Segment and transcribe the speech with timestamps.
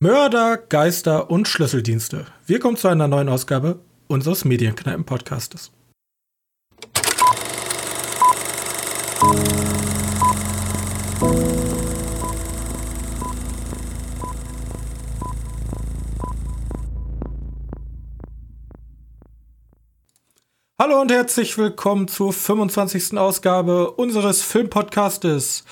[0.00, 2.24] Mörder, Geister und Schlüsseldienste.
[2.46, 5.72] Wir kommen zu einer neuen Ausgabe unseres Medienkneipen-Podcastes.
[20.78, 23.18] Hallo und herzlich willkommen zur 25.
[23.18, 25.64] Ausgabe unseres Filmpodcastes.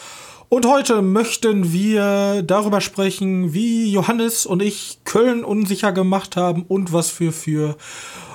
[0.48, 6.92] Und heute möchten wir darüber sprechen, wie Johannes und ich Köln unsicher gemacht haben und
[6.92, 7.76] was wir für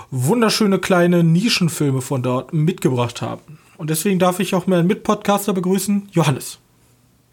[0.09, 3.59] wunderschöne kleine Nischenfilme von dort mitgebracht haben.
[3.77, 6.59] Und deswegen darf ich auch meinen Mitpodcaster begrüßen, Johannes.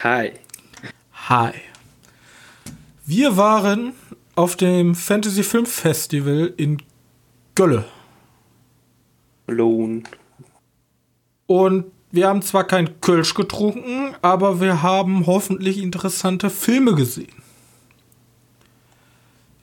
[0.01, 0.31] Hi.
[1.27, 1.51] Hi.
[3.05, 3.91] Wir waren
[4.35, 6.81] auf dem Fantasy Film Festival in
[7.53, 7.83] Gölle.
[9.47, 10.03] Lohn.
[11.47, 17.33] Und wir haben zwar kein Kölsch getrunken, aber wir haben hoffentlich interessante Filme gesehen.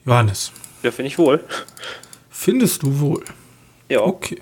[0.05, 0.51] Johannes.
[0.83, 1.43] Ja, finde ich wohl.
[2.29, 3.23] Findest du wohl?
[3.89, 4.01] Ja.
[4.01, 4.41] Okay.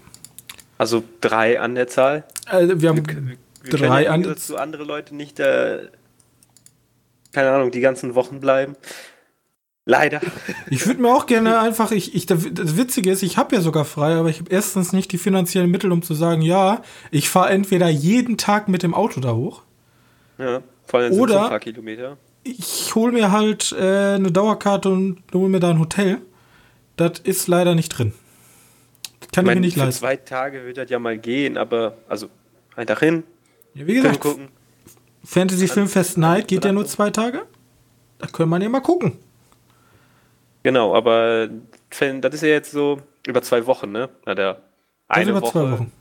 [0.78, 2.25] Also drei an der Zahl.
[2.45, 5.88] Also wir haben Wir, wir drei können an ja zu andere Leute nicht, äh,
[7.31, 8.75] keine Ahnung, die ganzen Wochen bleiben.
[9.88, 10.19] Leider.
[10.69, 12.44] Ich würde mir auch gerne einfach, ich, ich, das
[12.78, 15.91] Witzige ist, ich habe ja sogar frei, aber ich habe erstens nicht die finanziellen Mittel,
[15.91, 19.61] um zu sagen, ja, ich fahre entweder jeden Tag mit dem Auto da hoch,
[20.39, 22.17] Ja, vor allem sind Oder- ein paar Kilometer.
[22.44, 26.17] ich hole mir halt äh, eine Dauerkarte und hole mir da ein Hotel.
[26.97, 28.13] Das ist leider nicht drin.
[29.19, 30.00] Das kann Ich ich, mir nicht für leisten.
[30.00, 32.28] zwei Tage wird das ja mal gehen, aber also
[32.75, 33.23] ein Tag hin,
[33.75, 34.47] Ja, wie gesagt, gucken.
[35.23, 37.44] Fantasy Filmfest Night geht ja nur zwei Tage.
[38.19, 39.13] Da können wir ja mal gucken.
[40.66, 41.47] Genau, aber
[41.91, 44.09] das ist ja jetzt so über zwei Wochen, ne?
[44.25, 44.53] Na, der
[45.07, 45.52] Das eine über Woche.
[45.52, 45.91] zwei Wochen.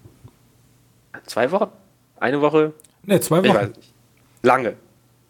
[1.27, 1.71] Zwei Wochen?
[2.19, 2.73] Eine Woche?
[3.03, 3.55] Ne, zwei Ich Wochen.
[3.57, 3.93] weiß nicht.
[4.41, 4.77] Lange.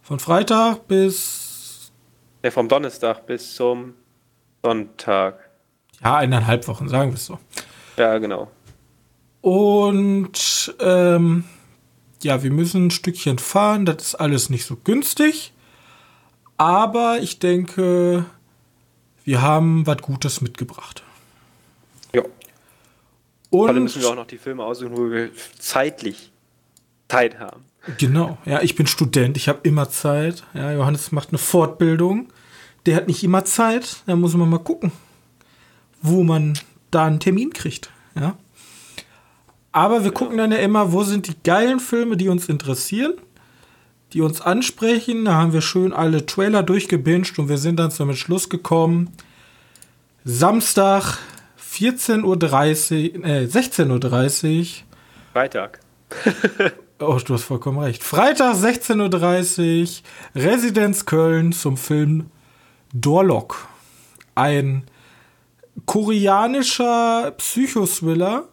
[0.02, 1.90] Von Freitag bis
[2.44, 3.94] Ja, vom Donnerstag bis zum
[4.62, 5.40] Sonntag.
[6.00, 7.40] ja, eineinhalb Wochen, sagen wir es so.
[7.96, 8.48] Ja, genau.
[9.40, 11.42] Und ähm,
[12.22, 13.84] ja, wir müssen ein Stückchen fahren.
[13.84, 15.52] Das ist alles nicht so günstig.
[16.56, 18.26] Aber ich denke,
[19.24, 21.02] wir haben was Gutes mitgebracht.
[22.14, 22.22] Ja.
[23.50, 26.30] Und müssen wir auch noch die Filme aussuchen, wo wir zeitlich
[27.08, 27.64] Zeit haben.
[27.98, 30.44] genau, ja, ich bin Student, ich habe immer Zeit.
[30.54, 32.32] Ja, Johannes macht eine Fortbildung.
[32.86, 34.02] Der hat nicht immer Zeit.
[34.06, 34.92] Da muss man mal gucken,
[36.02, 36.58] wo man
[36.90, 37.90] da einen Termin kriegt.
[38.14, 38.36] Ja.
[39.72, 43.14] Aber wir gucken dann ja immer, wo sind die geilen Filme, die uns interessieren,
[44.14, 45.24] die uns ansprechen.
[45.24, 49.10] Da haben wir schön alle Trailer durchgebinged und wir sind dann zum Entschluss gekommen.
[50.24, 51.18] Samstag
[51.60, 52.22] 14.30
[53.18, 54.66] Uhr, äh, 16.30 Uhr.
[55.32, 55.80] Freitag.
[57.00, 58.04] Oh, du hast vollkommen recht.
[58.04, 62.30] Freitag 16.30 Uhr, Residenz Köln zum Film
[62.92, 63.66] Dorlock.
[64.36, 64.84] Ein
[65.86, 68.44] koreanischer Psychothriller,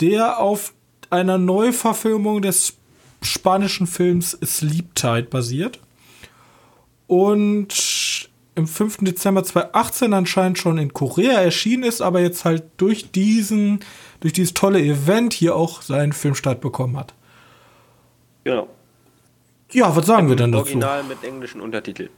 [0.00, 0.72] der auf
[1.10, 2.76] einer Neuverfilmung des
[3.24, 5.78] spanischen Films Sleep Tide basiert.
[7.06, 8.98] Und im 5.
[8.98, 13.80] Dezember 2018 anscheinend schon in Korea erschienen ist, aber jetzt halt durch diesen,
[14.20, 17.14] durch dieses tolle Event hier auch seinen Filmstart bekommen hat.
[18.44, 18.68] Genau.
[19.72, 20.62] Ja, was sagen wir denn dazu?
[20.64, 22.10] Original mit englischen Untertiteln.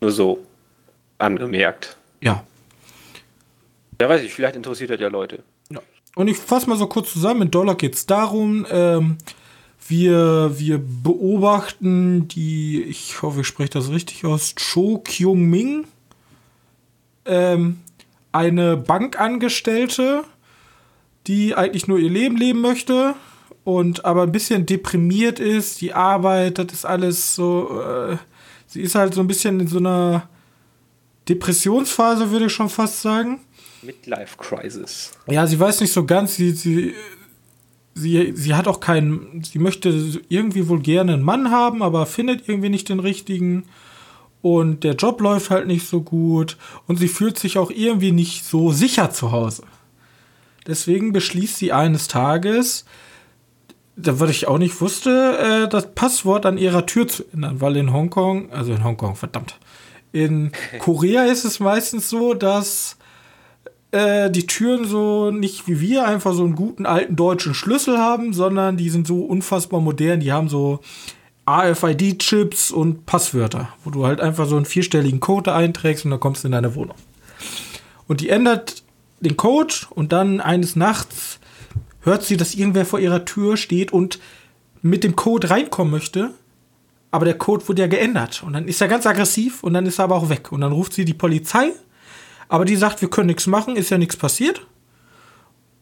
[0.00, 0.46] Nur so
[1.18, 1.96] angemerkt.
[2.20, 2.44] Ja.
[4.00, 5.42] Ja, weiß ich, vielleicht interessiert das ja Leute.
[5.70, 5.80] ja.
[6.14, 7.42] Und ich fasse mal so kurz zusammen.
[7.42, 9.18] In Dollar geht es darum, ähm,
[9.88, 15.86] wir, wir beobachten die, ich hoffe, ich spreche das richtig aus, Cho Kyung Ming,
[17.24, 17.80] ähm,
[18.32, 20.24] eine Bankangestellte,
[21.26, 23.14] die eigentlich nur ihr Leben leben möchte
[23.64, 25.80] und aber ein bisschen deprimiert ist.
[25.80, 28.16] Die Arbeit, das ist alles so, äh,
[28.66, 30.28] sie ist halt so ein bisschen in so einer
[31.28, 33.40] Depressionsphase, würde ich schon fast sagen.
[33.82, 35.12] Midlife Crisis.
[35.26, 36.94] Ja, sie weiß nicht so ganz, sie, sie,
[37.96, 42.48] sie, sie hat auch keinen, sie möchte irgendwie wohl gerne einen Mann haben, aber findet
[42.48, 43.64] irgendwie nicht den richtigen.
[44.42, 46.56] Und der Job läuft halt nicht so gut.
[46.86, 49.64] Und sie fühlt sich auch irgendwie nicht so sicher zu Hause.
[50.66, 52.84] Deswegen beschließt sie eines Tages,
[53.96, 57.76] da was ich auch nicht wusste, äh, das Passwort an ihrer Tür zu ändern, weil
[57.76, 59.58] in Hongkong, also in Hongkong, verdammt,
[60.12, 62.95] in Korea ist es meistens so, dass
[63.92, 68.32] äh, die Türen so nicht wie wir einfach so einen guten alten deutschen Schlüssel haben,
[68.32, 70.20] sondern die sind so unfassbar modern.
[70.20, 70.80] Die haben so
[71.46, 76.42] AFID-Chips und Passwörter, wo du halt einfach so einen vierstelligen Code einträgst und dann kommst
[76.42, 76.96] du in deine Wohnung.
[78.08, 78.82] Und die ändert
[79.20, 81.38] den Code und dann eines Nachts
[82.00, 84.18] hört sie, dass irgendwer vor ihrer Tür steht und
[84.82, 86.30] mit dem Code reinkommen möchte.
[87.10, 88.42] aber der Code wurde ja geändert.
[88.44, 90.52] Und dann ist er ganz aggressiv und dann ist er aber auch weg.
[90.52, 91.72] Und dann ruft sie die Polizei,
[92.48, 94.66] aber die sagt, wir können nichts machen, ist ja nichts passiert.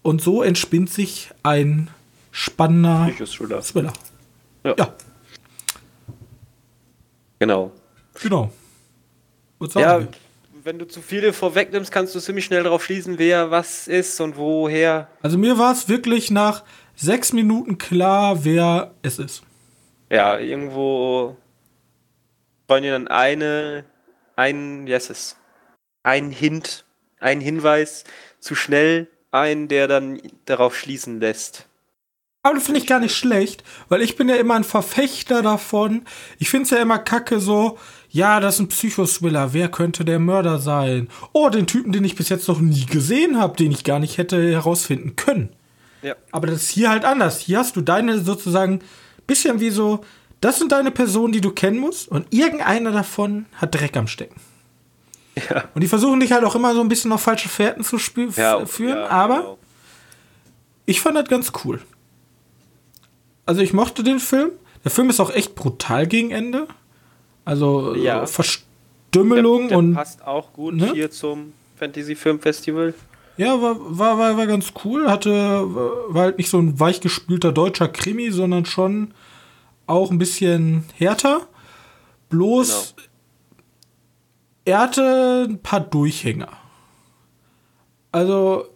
[0.02, 1.90] Und so entspinnt sich ein
[2.30, 3.10] spannender.
[3.16, 3.92] Thriller.
[4.64, 4.74] Ja.
[4.78, 4.94] Ja,
[7.38, 7.72] Genau.
[8.22, 8.50] genau.
[9.58, 10.08] Was Ja, sagen
[10.64, 14.36] wenn du zu viele vorwegnimmst, kannst du ziemlich schnell darauf schließen, wer was ist und
[14.38, 15.00] woher.
[15.00, 15.08] wir?
[15.22, 16.64] Also mir war es wirklich nach
[16.96, 19.42] sechs Minuten klar, wer es ist.
[20.10, 21.36] Ja, irgendwo
[22.66, 23.84] wollen dir dann eine,
[24.36, 25.36] ein, wie heißt es,
[26.04, 26.84] ein Hint,
[27.18, 28.04] ein Hinweis
[28.38, 31.66] zu schnell ein, der dann darauf schließen lässt.
[32.44, 36.02] Aber das finde ich gar nicht schlecht, weil ich bin ja immer ein Verfechter davon.
[36.38, 37.78] Ich finde es ja immer kacke so,
[38.10, 41.08] ja, das ist ein Psychoswiller, wer könnte der Mörder sein?
[41.32, 44.18] Oh, den Typen, den ich bis jetzt noch nie gesehen habe, den ich gar nicht
[44.18, 45.56] hätte herausfinden können.
[46.02, 46.16] Ja.
[46.32, 47.40] Aber das ist hier halt anders.
[47.40, 48.80] Hier hast du deine sozusagen
[49.26, 50.04] bisschen wie so,
[50.42, 54.38] das sind deine Personen, die du kennen musst und irgendeiner davon hat Dreck am Stecken.
[55.50, 55.64] Ja.
[55.74, 57.96] Und die versuchen dich halt auch immer so ein bisschen auf falsche Fährten zu
[58.36, 59.58] Ja, führen, ja, aber genau.
[60.86, 61.80] ich fand das ganz cool.
[63.46, 64.50] Also ich mochte den Film.
[64.84, 66.66] Der Film ist auch echt brutal gegen Ende.
[67.44, 68.22] Also Ja.
[68.22, 70.92] äh, Verstümmelung der, der und passt auch gut ne?
[70.92, 72.94] hier zum Fantasy Film Festival.
[73.36, 75.10] ja, war, war, war, war ganz cool.
[75.10, 79.12] Hatte, war halt nicht so ein weichgespülter deutscher Krimi, sondern schon
[79.86, 81.46] auch ein bisschen härter.
[82.30, 83.08] Bloß Genau.
[84.64, 86.48] Er hatte ein paar Durchhänger.
[88.12, 88.66] Also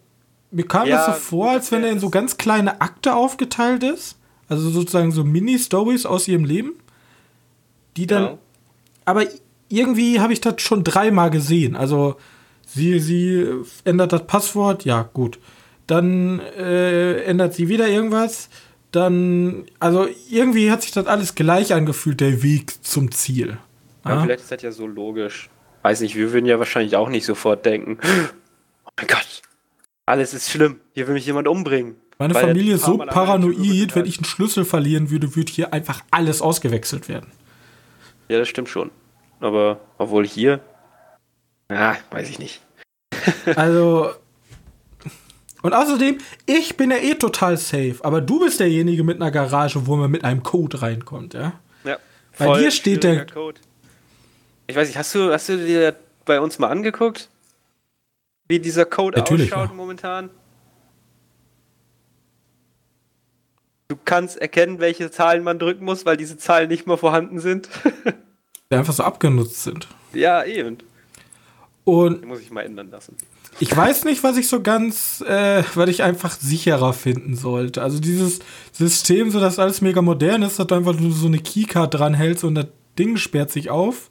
[0.51, 3.83] mir kam Ja, das so vor, als wenn er in so ganz kleine Akte aufgeteilt
[3.83, 4.17] ist.
[4.49, 6.73] Also sozusagen so Mini-Stories aus ihrem Leben.
[7.97, 8.23] Die dann.
[8.25, 8.39] Genau.
[9.05, 9.25] Aber
[9.69, 11.77] irgendwie habe ich das schon dreimal gesehen.
[11.77, 12.17] Also
[12.67, 13.47] sie, sie
[13.85, 15.39] ändert das Passwort, ja, gut.
[15.87, 18.49] Dann äh, ändert sie wieder irgendwas.
[18.91, 23.59] Dann, also irgendwie hat sich das alles gleich angefühlt, der Weg zum Ziel.
[24.05, 24.23] Ja, Ja.
[24.23, 25.51] vielleicht ist das ja so logisch.
[25.83, 27.99] Weiß nicht, wir würden ja wahrscheinlich auch nicht sofort denken,
[28.85, 29.43] oh mein Gott,
[30.07, 31.97] alles ist schlimm, hier will mich jemand umbringen.
[32.19, 36.03] Meine Weil Familie ist so paranoid, wenn ich einen Schlüssel verlieren würde, würde hier einfach
[36.11, 37.31] alles ausgewechselt werden.
[38.29, 38.91] Ja, das stimmt schon.
[39.41, 40.61] Aber obwohl hier,
[41.71, 42.61] ja, weiß ich nicht.
[43.57, 44.11] Also.
[45.63, 49.87] Und außerdem, ich bin ja eh total safe, aber du bist derjenige mit einer Garage,
[49.87, 51.55] wo man mit einem Code reinkommt, ja?
[51.85, 51.99] Ja,
[52.39, 53.61] Bei dir steht der- Code.
[54.69, 57.31] Ich weiß nicht, hast du, hast du dir bei uns mal angeguckt?
[58.49, 59.75] Wie dieser Code Natürlich, ausschaut ja.
[59.75, 60.31] momentan?
[63.89, 67.69] Du kannst erkennen, welche Zahlen man drücken muss, weil diese Zahlen nicht mehr vorhanden sind.
[68.71, 69.89] Die einfach so abgenutzt sind.
[70.13, 70.79] ja, eben.
[71.85, 73.17] Und Die muss ich mal ändern lassen.
[73.61, 77.81] ich weiß nicht, was ich so ganz, äh, was ich einfach sicherer finden sollte.
[77.83, 78.41] Also dieses
[78.73, 82.45] System, so dass alles mega modern ist, dass du einfach nur so eine Keycard dranhältst
[82.45, 82.67] und das
[82.99, 84.11] Ding sperrt sich auf,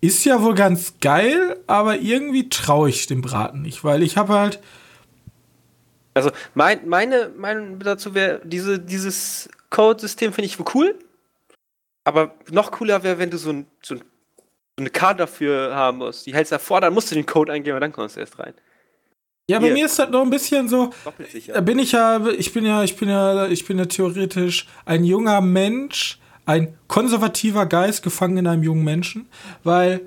[0.00, 4.34] ist ja wohl ganz geil, aber irgendwie traue ich dem Braten nicht, weil ich habe
[4.34, 4.60] halt,
[6.14, 10.98] Also mein, meine Meinung dazu wäre, diese, dieses Codesystem finde ich cool.
[12.04, 14.04] Aber noch cooler wäre, wenn du so, ein, so, ein, so
[14.78, 16.26] eine Karte dafür haben musst.
[16.26, 18.54] Die hältst davor, dann musst du den Code eingeben und dann kommst du erst rein.
[19.50, 19.72] ja, bei Hier.
[19.72, 21.60] mir ist das noch ein bisschen so, Doppelt Da sicher.
[21.62, 25.40] bin ich ja, ich bin ja, ich bin ja, ich bin ja theoretisch ein junger
[25.40, 29.26] Mensch, ein konservativer Geist gefangen in einem jungen Menschen,
[29.64, 30.00] weil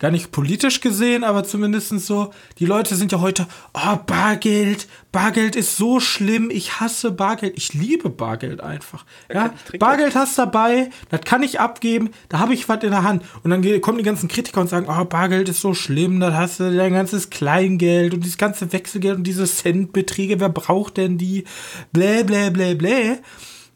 [0.00, 5.54] gar nicht politisch gesehen, aber zumindest so, die Leute sind ja heute, oh, Bargeld, Bargeld
[5.56, 9.04] ist so schlimm, ich hasse Bargeld, ich liebe Bargeld einfach.
[9.32, 9.52] Ja.
[9.78, 13.22] Bargeld hast dabei, das kann ich abgeben, da habe ich was in der Hand.
[13.42, 16.60] Und dann kommen die ganzen Kritiker und sagen, oh, Bargeld ist so schlimm, da hast
[16.60, 21.44] du dein ganzes Kleingeld und dieses ganze Wechselgeld und diese Centbeträge, wer braucht denn die?
[21.92, 23.18] Blä, blä, blä, blä.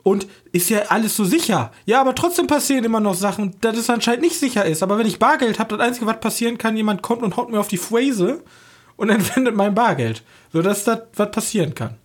[0.05, 1.73] Und ist ja alles so sicher.
[1.87, 4.83] Ja, aber trotzdem passieren immer noch Sachen, dass es anscheinend nicht sicher ist.
[4.83, 7.59] Aber wenn ich Bargeld habe, das Einzige, was passieren kann, jemand kommt und haut mir
[7.59, 8.43] auf die Phrase
[8.97, 10.23] und entwendet mein Bargeld.
[10.53, 11.97] Sodass das was passieren kann.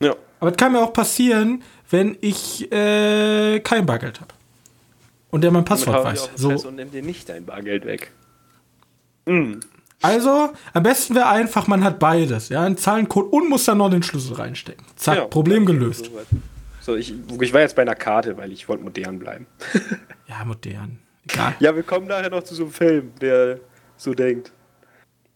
[0.00, 0.14] Ja.
[0.38, 4.34] Aber es kann mir auch passieren, wenn ich äh, kein Bargeld habe.
[5.30, 6.30] Und der mein Passwort weiß.
[6.36, 6.50] So.
[6.50, 8.12] Und nimm dir nicht dein Bargeld weg.
[9.24, 9.54] Mm.
[10.02, 12.50] Also, am besten wäre einfach, man hat beides.
[12.50, 14.84] Ja, einen Zahlencode und muss dann noch den Schlüssel reinstecken.
[14.96, 15.28] Zack, Genau.
[15.28, 16.04] Problem gelöst.
[16.04, 16.36] So,
[16.96, 19.46] ich, ich war jetzt bei einer Karte, weil ich wollte modern bleiben.
[20.26, 21.00] Ja, modern.
[21.28, 21.54] Egal.
[21.60, 23.60] Ja, wir kommen nachher noch zu so einem Film, der
[23.96, 24.52] so denkt.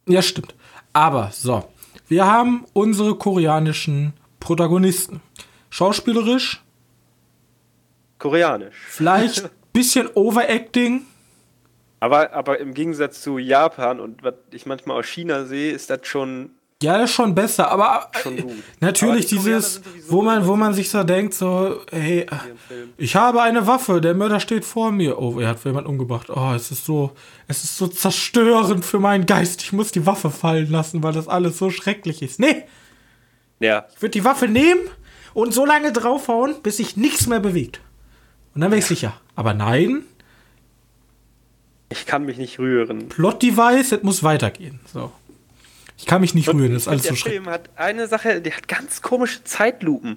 [0.07, 0.55] Ja, stimmt.
[0.95, 1.71] Aber so,
[2.09, 5.21] wir haben unsere koreanischen Protagonisten.
[5.71, 6.63] Schauspielerisch,
[8.19, 8.77] Koreanisch.
[8.89, 11.03] vielleicht bisschen Overacting.
[12.01, 16.07] Aber, aber im Gegensatz zu Japan und was ich manchmal aus China sehe, ist das
[16.07, 18.53] schon Ja, ist schon besser, aber Schon äh, gut.
[18.79, 22.25] natürlich Aber die dieses, wo man, wo man sich so denkt, so, hey,
[22.97, 25.19] ich habe eine Waffe, der Mörder steht vor mir.
[25.21, 26.31] Oh, er hat jemand umgebracht.
[26.31, 27.11] Oh, es ist so,
[27.49, 29.61] es ist so zerstörend für meinen Geist.
[29.63, 32.39] Ich muss die Waffe fallen lassen, weil das alles so schrecklich ist.
[32.39, 32.63] Nee,
[33.59, 34.83] Ja, ich würde die Waffe nehmen
[35.35, 37.81] und so lange draufhauen, bis sich nichts mehr bewegt.
[38.55, 39.15] Und dann wäre ich sicher.
[39.35, 40.05] Aber nein,
[41.89, 43.09] ich kann mich nicht rühren.
[43.09, 44.79] Plot-Device, es muss weitergehen.
[44.93, 45.11] So.
[45.99, 47.43] Ich kann mich nicht rühren, das ist Und alles der so schrecklich.
[47.43, 50.17] Film hat eine Sache, der hat ganz komische Zeitlupen.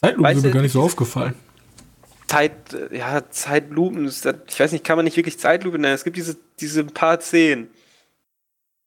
[0.00, 1.34] Zeitlupe Weißt ist mir gar nicht so aufgefallen.
[2.26, 2.52] Zeit,
[2.92, 5.94] ja, Zeitlupen, ich weiß nicht, kann man nicht wirklich Zeitlupe nennen.
[5.94, 7.68] Es gibt diese, diese paar Szenen.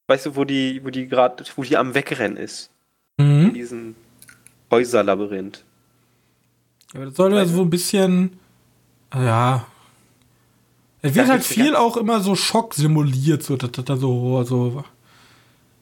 [0.06, 2.70] Weißt du, wo die, wo die gerade, wo die am Wegrennen ist.
[3.18, 3.54] In Mhm.
[3.54, 3.94] diesem
[4.70, 5.62] Häuserlabyrinth.
[6.94, 8.38] Aber das soll ja so ein bisschen,
[9.14, 9.66] ja.
[11.04, 14.84] Es wird halt viel auch immer so Schock simuliert, so, so, so,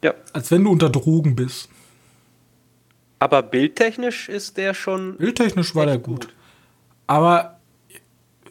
[0.02, 0.14] Ja.
[0.32, 1.68] als wenn du unter Drogen bist.
[3.20, 5.16] Aber bildtechnisch ist der schon.
[5.16, 6.28] Bildtechnisch war der gut.
[7.06, 7.60] Aber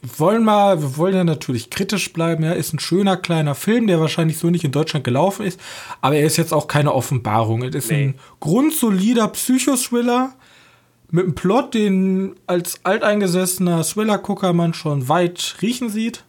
[0.01, 2.43] wir wollen mal, wir wollen ja natürlich kritisch bleiben.
[2.45, 5.59] Ja, ist ein schöner kleiner Film, der wahrscheinlich so nicht in Deutschland gelaufen ist.
[5.99, 7.63] Aber er ist jetzt auch keine Offenbarung.
[7.63, 8.03] Es ist Nee.
[8.05, 10.31] ein grundsolider Psychothriller
[11.09, 16.23] mit einem Plot, den als alteingesessener Thriller-Gucker man schon weit riechen sieht,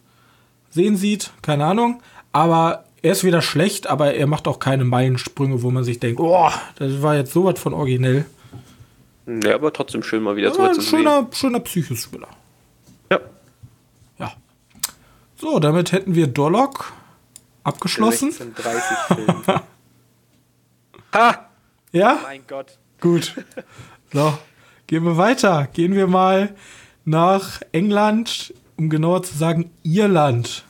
[0.73, 2.01] sehen sieht, keine Ahnung.
[2.31, 6.19] Aber er ist weder schlecht, aber er macht auch keine Meilensprünge, wo man sich denkt,
[6.19, 8.25] oh, das war jetzt sowas von originell.
[9.25, 10.89] Ja, aber trotzdem schön mal wieder Ja, so ein zu sehen.
[10.89, 12.27] schöner, schöner Psychothriller.
[13.11, 13.19] Ja.
[14.19, 14.33] Ja.
[15.37, 16.91] So, damit hätten wir Dorlock
[17.63, 18.31] abgeschlossen.
[18.31, 19.43] 1630 Film.
[21.13, 21.49] ha!
[21.91, 22.19] Ja?
[22.23, 22.77] Mein Gott.
[22.99, 23.35] Gut.
[24.11, 24.37] So,
[24.87, 25.67] gehen wir weiter.
[25.73, 26.55] Gehen wir mal
[27.05, 30.63] nach England, um genauer zu sagen, Irland.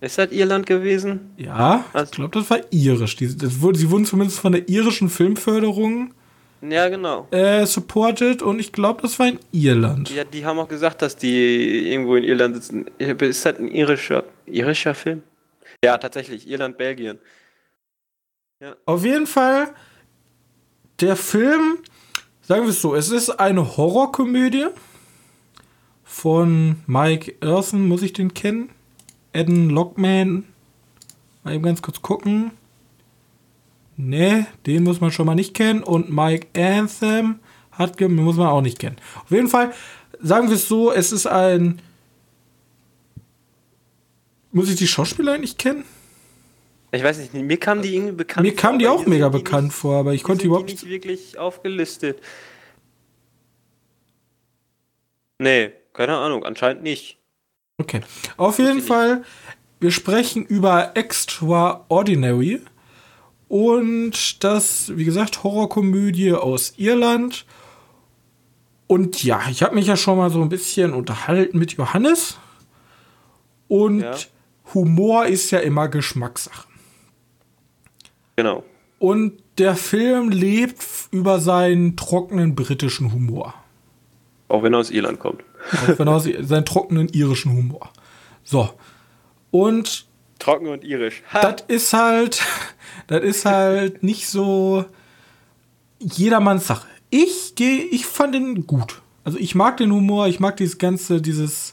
[0.00, 1.32] Ist das Irland gewesen?
[1.36, 2.10] Ja, ich Was?
[2.10, 3.16] glaube, das war irisch.
[3.16, 6.12] Die, das wurde, sie wurden zumindest von der irischen Filmförderung
[6.60, 7.26] Ja, genau.
[7.30, 10.10] äh, supported und ich glaube, das war in Irland.
[10.10, 12.86] Ja, die haben auch gesagt, dass die irgendwo in Irland sitzen.
[12.98, 15.22] Ist das ein irischer, irischer Film?
[15.82, 16.48] Ja, tatsächlich.
[16.48, 17.18] Irland, Belgien.
[18.84, 19.68] Auf jeden Fall,
[21.00, 21.78] der Film,
[22.42, 24.66] sagen wir es so, es ist eine Horrorkomödie
[26.08, 28.70] von Mike Erson, muss ich den kennen?
[29.32, 30.44] Eden Lockman.
[31.42, 32.52] Mal eben ganz kurz gucken.
[33.96, 35.82] Ne, den muss man schon mal nicht kennen.
[35.82, 37.40] Und Mike Anthem
[37.72, 38.96] hat, muss man auch nicht kennen.
[39.24, 39.72] Auf jeden Fall,
[40.20, 41.82] sagen wir es so, es ist ein.
[44.52, 45.84] Muss ich die Schauspieler eigentlich kennen?
[46.92, 49.38] Ich weiß nicht, mir kam die irgendwie bekannt Mir kam vor, die auch mega die
[49.38, 50.84] bekannt nicht, vor, aber ich konnte die überhaupt die nicht.
[50.84, 52.22] nicht wirklich aufgelistet.
[55.38, 57.18] Nee, keine Ahnung, anscheinend nicht.
[57.78, 58.00] Okay.
[58.36, 59.24] Auf jeden Fall,
[59.80, 62.60] wir sprechen über Extraordinary.
[63.48, 67.46] Und das, wie gesagt, Horrorkomödie aus Irland.
[68.86, 72.38] Und ja, ich habe mich ja schon mal so ein bisschen unterhalten mit Johannes.
[73.68, 74.14] Und Ja.
[74.74, 76.66] Humor ist ja immer Geschmackssache.
[78.36, 78.64] Genau.
[78.98, 83.54] Und der Film lebt über seinen trockenen britischen Humor.
[84.48, 85.42] Auch wenn er aus Irland kommt.
[85.72, 87.90] Auch wenn er aus- seinen trockenen irischen Humor.
[88.44, 88.70] So.
[89.50, 90.06] Und
[90.38, 91.22] Trocken und irisch.
[91.32, 92.42] Das ist halt,
[93.06, 94.84] das ist halt nicht so
[95.98, 96.86] jedermanns Sache.
[97.10, 99.00] Ich gehe, ich fand den gut.
[99.24, 101.72] Also ich mag den Humor, ich mag dieses ganze, dieses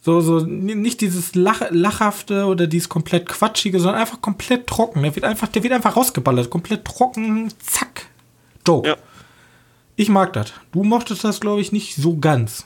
[0.00, 5.02] so, so, nicht dieses Lach, lachhafte oder dieses komplett quatschige, sondern einfach komplett trocken.
[5.02, 6.48] Der wird einfach, der wird einfach rausgeballert.
[6.48, 8.06] Komplett trocken, zack.
[8.66, 8.88] Joke.
[8.88, 8.96] Ja.
[10.00, 10.52] Ich mag das.
[10.70, 12.64] Du mochtest das, glaube ich, nicht so ganz.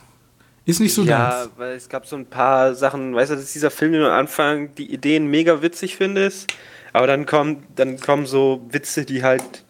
[0.65, 1.51] Ist nicht so ja, ganz.
[1.57, 4.07] weil es gab so ein paar Sachen, weißt du, das ist dieser Film, den du
[4.07, 6.53] am Anfang die Ideen mega witzig findest,
[6.93, 9.65] aber dann kommen, dann kommen so Witze, die halt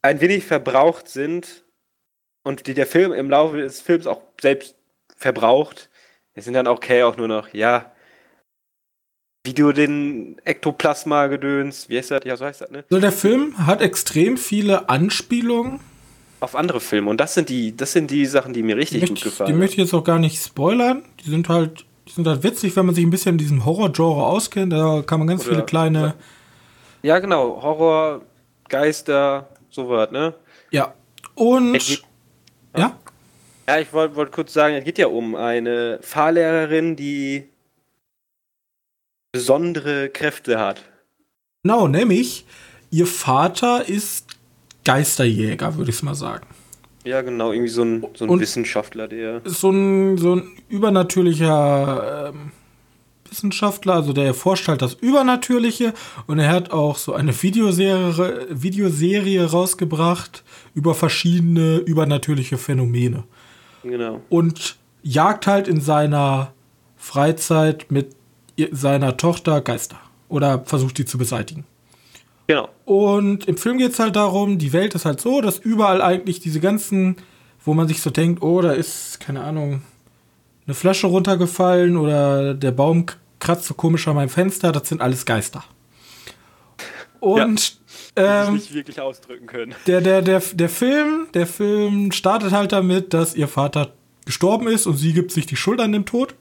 [0.00, 1.64] ein wenig verbraucht sind
[2.44, 4.76] und die der Film im Laufe des Films auch selbst
[5.16, 5.90] verbraucht.
[6.34, 7.90] Es sind dann okay auch nur noch, ja,
[9.44, 12.20] wie du den Ektoplasma-Gedöns, wie heißt das?
[12.24, 12.84] Ja, so heißt das, ne?
[12.90, 15.80] So, der Film hat extrem viele Anspielungen.
[16.40, 17.10] Auf andere Filme.
[17.10, 19.58] Und das sind die, das sind die Sachen, die mir richtig möchte, gut gefallen die
[19.58, 21.02] möchte ich jetzt auch gar nicht spoilern.
[21.24, 24.24] Die sind halt, die sind halt witzig, wenn man sich ein bisschen in diesem Horror-Genre
[24.26, 24.72] auskennt.
[24.72, 26.14] Da kann man ganz Oder- viele kleine.
[27.02, 27.62] Ja, genau.
[27.62, 28.22] Horror,
[28.68, 30.34] Geister, sowas, ne?
[30.70, 30.92] Ja.
[31.34, 31.72] Und.
[31.74, 32.02] Geht-
[32.76, 32.96] Ja?
[33.66, 37.48] Ja, ich wollte wollt kurz sagen, es geht ja um eine Fahrlehrerin, die
[39.32, 40.82] besondere Kräfte hat.
[41.62, 42.46] Genau, nämlich,
[42.90, 44.26] ihr Vater ist
[44.84, 46.46] Geisterjäger, würde ich mal sagen.
[47.04, 49.40] Ja, genau, irgendwie so ein, so ein Und- Wissenschaftler, der.
[49.44, 52.52] So ein, so ein übernatürlicher, ähm,
[53.28, 55.94] Wissenschaftler, also der erforscht halt das Übernatürliche
[56.26, 60.42] und er hat auch so eine Videoserie, Videoserie rausgebracht
[60.74, 63.22] über verschiedene übernatürliche Phänomene.
[63.84, 64.20] Genau.
[64.28, 66.52] Und jagt halt in seiner
[66.96, 68.16] Freizeit mit
[68.70, 69.98] seiner Tochter Geister
[70.28, 71.64] oder versucht die zu beseitigen.
[72.46, 72.68] Genau.
[72.84, 76.40] Und im Film geht es halt darum, die Welt ist halt so, dass überall eigentlich
[76.40, 77.16] diese ganzen,
[77.64, 79.82] wo man sich so denkt, oh, da ist, keine Ahnung,
[80.66, 83.06] eine Flasche runtergefallen oder der Baum
[83.38, 85.64] kratzt so komisch an meinem Fenster, das sind alles Geister.
[87.20, 87.78] Und
[88.16, 89.74] Ja, ähm, nicht wirklich ausdrücken können.
[89.86, 93.92] der, der, der, der Film, der Film startet halt damit, dass ihr Vater
[94.24, 96.34] gestorben ist und sie gibt sich die Schuld an dem Tod.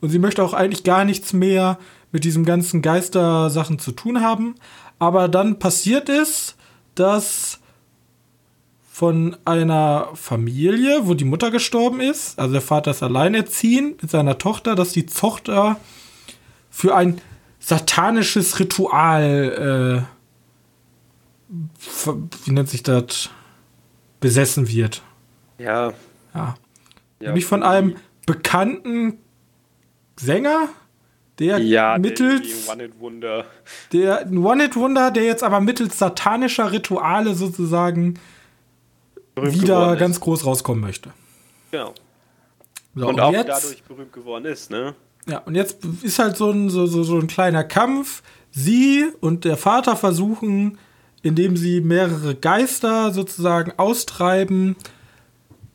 [0.00, 1.78] Und sie möchte auch eigentlich gar nichts mehr
[2.12, 4.54] mit diesem ganzen Geistersachen zu tun haben.
[4.98, 6.56] Aber dann passiert es,
[6.94, 7.60] dass
[8.90, 14.38] von einer Familie, wo die Mutter gestorben ist, also der Vater ist alleinerziehend mit seiner
[14.38, 15.76] Tochter, dass die Tochter
[16.68, 17.20] für ein
[17.60, 20.06] satanisches Ritual,
[21.48, 21.58] äh,
[22.44, 23.30] wie nennt sich das,
[24.18, 25.02] besessen wird.
[25.58, 25.92] Ja.
[26.34, 26.56] Ja.
[27.20, 29.18] ja Nämlich von einem bekannten
[30.18, 30.68] Sänger,
[31.38, 33.44] der ja, mittels der One-Hit-Wunder.
[33.92, 38.18] der One-Hit-Wunder, der jetzt aber mittels satanischer Rituale sozusagen
[39.34, 40.00] berühmt wieder geworden ist.
[40.00, 41.12] ganz groß rauskommen möchte.
[41.70, 41.94] Genau.
[42.94, 44.94] So, Und, auch jetzt, dadurch berühmt geworden ist, ne?
[45.28, 48.22] ja, und jetzt ist halt so ein, so, so, so ein kleiner Kampf.
[48.50, 50.78] Sie und der Vater versuchen,
[51.22, 54.76] indem sie mehrere Geister sozusagen austreiben,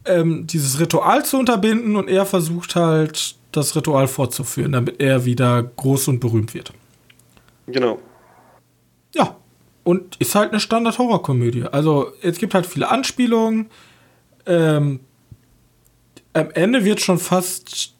[0.05, 5.63] ähm, dieses Ritual zu unterbinden und er versucht halt, das Ritual fortzuführen, damit er wieder
[5.63, 6.73] groß und berühmt wird.
[7.67, 7.99] Genau.
[9.15, 9.35] Ja.
[9.83, 11.63] Und ist halt eine Standard-Horrorkomödie.
[11.71, 13.69] Also, es gibt halt viele Anspielungen.
[14.45, 14.99] Ähm,
[16.33, 17.93] am Ende wird schon fast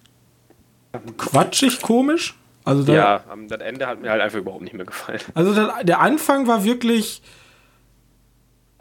[1.17, 2.36] quatschig komisch.
[2.65, 5.19] Also, da, Ja, am- das Ende hat mir halt einfach überhaupt nicht mehr gefallen.
[5.33, 7.22] also der, der Anfang war wirklich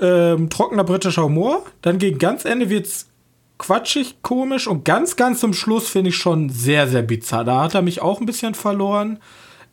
[0.00, 1.64] ähm, trockener britischer Humor.
[1.83, 3.09] Dann gegen ganz Ende wird's
[3.62, 7.45] quatschig, komisch und ganz, ganz zum Schluss finde ich schon sehr, sehr bizarr.
[7.45, 9.19] Da hat er mich auch ein bisschen verloren.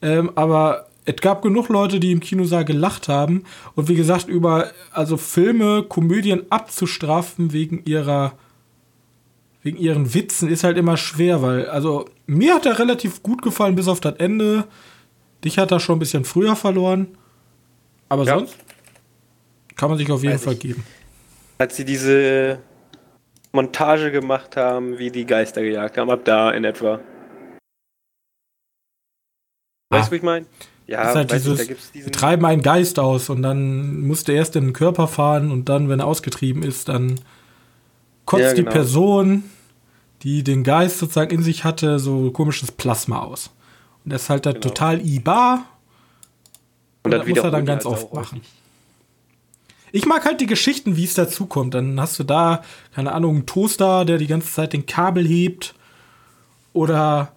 [0.02, 3.44] Ähm, aber es gab genug Leute, die im Kinosaal gelacht haben.
[3.76, 8.34] Und wie gesagt, über also Filme, Komödien abzustrafen wegen ihrer
[9.62, 13.76] wegen ihren Witzen ist halt immer schwer, weil also mir hat er relativ gut gefallen
[13.76, 14.66] bis auf das Ende.
[15.44, 17.08] Dich hat er schon ein bisschen früher verloren.
[18.08, 18.38] Aber Ja.
[18.38, 18.56] sonst
[19.76, 20.60] kann man sich auf jeden Weiß Fall ich.
[20.60, 20.84] geben.
[21.58, 22.60] Als sie diese
[23.52, 27.00] Montage gemacht haben, wie die Geister gejagt haben, ab da in etwa.
[29.92, 30.46] Weißt du, wie ich meine?
[30.88, 32.12] Ja, Das ist halt dieses, gibt's diesen.
[32.12, 36.00] treiben einen Geist aus und dann musste erst in den Körper fahren und dann, wenn
[36.00, 37.20] er ausgetrieben ist, dann
[38.26, 38.72] kotzt Ja, die genau.
[38.72, 39.44] Person,
[40.24, 43.52] die den Geist sozusagen in sich hatte, so komisches Plasma aus.
[44.04, 44.62] Und das ist halt da Genau.
[44.62, 45.66] total ibar.
[47.04, 48.42] Und das muss er dann ganz halt oft machen.
[49.92, 51.74] Ich mag halt die Geschichten, wie es dazu kommt.
[51.74, 52.62] Dann hast du da,
[52.94, 55.76] keine Ahnung, einen Toaster, der die ganze Zeit den Kabel hebt.
[56.74, 57.32] Oder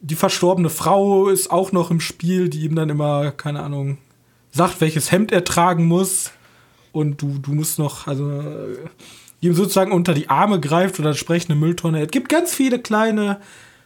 [0.00, 3.98] die verstorbene Frau ist auch noch im Spiel, die ihm dann immer, keine Ahnung,
[4.50, 6.32] sagt, welches Hemd er tragen muss.
[6.90, 8.76] Und du, du musst noch, also, äh,
[9.40, 12.02] ihm sozusagen unter die Arme greift oder entsprechende Mülltonne.
[12.02, 13.40] Es gibt ganz viele kleine,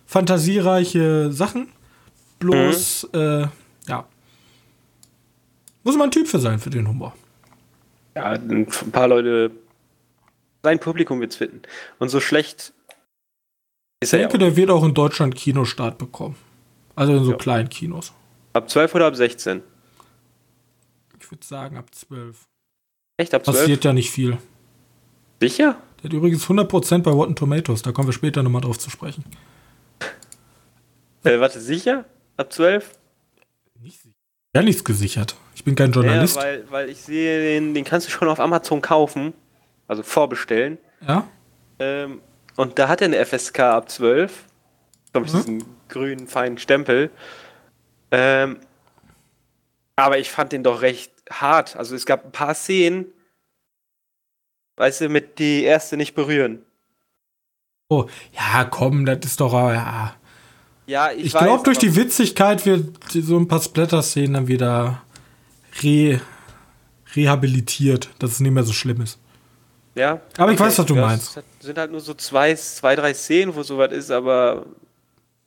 [0.06, 1.68] fantasiereiche Sachen.
[2.38, 3.46] Bloß, äh,
[3.88, 4.06] ja.
[5.84, 7.14] Muss man ein Typ für sein, für den Humor.
[8.16, 9.50] Ja, ein paar Leute.
[10.62, 11.62] Sein Publikum wird's finden.
[11.98, 12.72] Und so schlecht
[14.00, 14.48] ist Ich er ja denke, auch.
[14.48, 16.34] der wird auch in Deutschland Kinostart bekommen.
[16.96, 17.36] Also in so Ja.
[17.36, 18.12] kleinen Kinos.
[18.54, 19.62] Ab 12 oder ab 16?
[21.20, 22.46] Ich würde sagen, ab 12.
[23.18, 23.58] Echt ab 12?
[23.58, 24.38] Passiert ja nicht viel.
[25.40, 25.76] Sicher?
[25.98, 27.82] Der hat übrigens 100% bei Rotten Tomatoes.
[27.82, 29.24] Da kommen wir später nochmal drauf zu sprechen.
[31.24, 32.06] Äh, warte, sicher?
[32.38, 32.96] Ab 12?
[34.56, 35.36] Ja, nichts gesichert.
[35.54, 36.36] Ich bin kein Journalist.
[36.36, 39.32] Ja, weil, weil ich sehe, den, den kannst du schon auf Amazon kaufen.
[39.88, 40.78] Also vorbestellen.
[41.06, 41.26] Ja?
[41.78, 42.20] Ähm,
[42.56, 44.44] und da hat er eine FSK ab 12.
[45.12, 45.36] Glaube ich, Mhm.
[45.36, 47.10] diesen grünen, feinen Stempel.
[48.10, 48.58] Ähm,
[49.94, 51.76] aber ich fand den doch recht hart.
[51.76, 53.06] Also es gab ein paar Szenen,
[54.76, 56.64] weißt du, mit die erste nicht berühren.
[57.88, 60.14] Oh, ja, komm, das ist doch, ja.
[60.86, 65.02] Ja, ich, Ich glaube, durch die Witzigkeit wird so ein paar Splatter-Szenen dann wieder
[65.82, 66.20] re
[67.14, 69.18] rehabilitiert, dass es nicht mehr so schlimm ist.
[69.94, 70.20] Ja.
[70.36, 71.38] Aber ich weiß, was du ja, meinst.
[71.60, 74.66] Es sind halt nur so zwei, zwei, drei Szenen, wo sowas ist, aber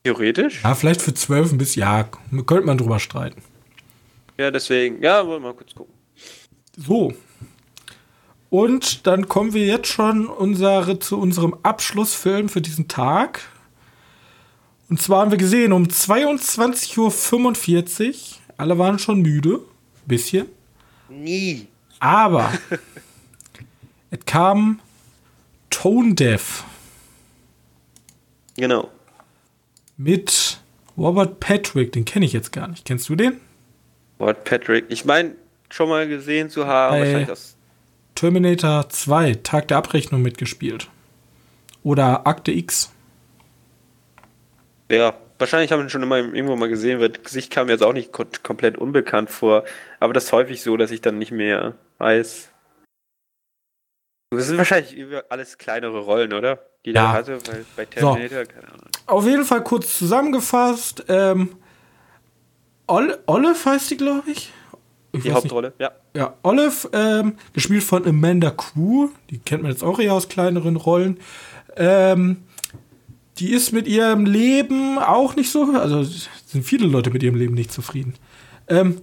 [0.04, 0.63] theoretisch.
[0.63, 2.04] Ja, vielleicht für 12 ein bisschen, ja,
[2.47, 3.43] könnte man drüber streiten.
[4.38, 5.02] Ja, deswegen.
[5.04, 5.93] Ja, wollen wir mal kurz gucken.
[6.75, 7.13] So.
[8.49, 13.41] Und dann kommen wir jetzt schon unsere, zu unserem Abschlussfilm für diesen Tag.
[14.89, 16.97] Und zwar haben wir gesehen um 22.45
[18.10, 18.15] Uhr.
[18.58, 19.62] Alle waren schon müde.
[20.06, 20.47] Bisschen.
[21.10, 21.67] Nie.
[21.99, 22.52] Aber
[24.12, 24.80] es kam
[25.69, 26.63] Tone Deaf
[28.58, 28.89] Genau.
[29.97, 30.60] mit
[30.97, 31.91] Robert Patrick.
[31.93, 32.84] Den kenne ich jetzt gar nicht.
[32.86, 33.39] Kennst du den?
[34.19, 34.86] Robert Patrick.
[34.89, 35.36] Ich meine,
[35.69, 36.99] schon mal gesehen zu haben.
[36.99, 37.56] Bei- das.
[38.15, 40.89] Terminator 2, Tag der Abrechnung mitgespielt.
[41.84, 42.91] Oder Akte X.
[44.91, 46.99] Ja, wahrscheinlich haben wir ihn schon immer irgendwo mal gesehen.
[46.99, 49.63] Das Gesicht kam mir jetzt auch nicht ko komplett unbekannt vor.
[49.99, 52.49] Aber das ist häufig so, dass ich dann nicht mehr weiß.
[54.32, 54.95] Das sind wahrscheinlich
[55.30, 56.60] alles kleinere Rollen, oder?
[56.86, 57.12] Die der Ja.
[57.13, 58.88] hatte, weil bei Terminator, keine Ahnung.
[59.06, 61.06] Auf jeden Fall kurz zusammengefasst.
[61.08, 61.56] Ähm,
[62.88, 64.52] Ol Olive heißt die, glaube ich.
[65.12, 65.89] ich Die Hauptrolle, ja.
[65.89, 65.99] Nicht.
[66.15, 69.10] Ja, Olive, ähm, gespielt von Amanda Crew.
[69.30, 71.19] Die kennt man jetzt auch eher aus kleineren Rollen.
[71.75, 72.43] Ähm,
[73.39, 75.63] die ist mit ihrem Leben auch nicht so.
[75.73, 78.13] Also sind viele Leute mit ihrem Leben nicht zufrieden.
[78.67, 79.02] Ähm,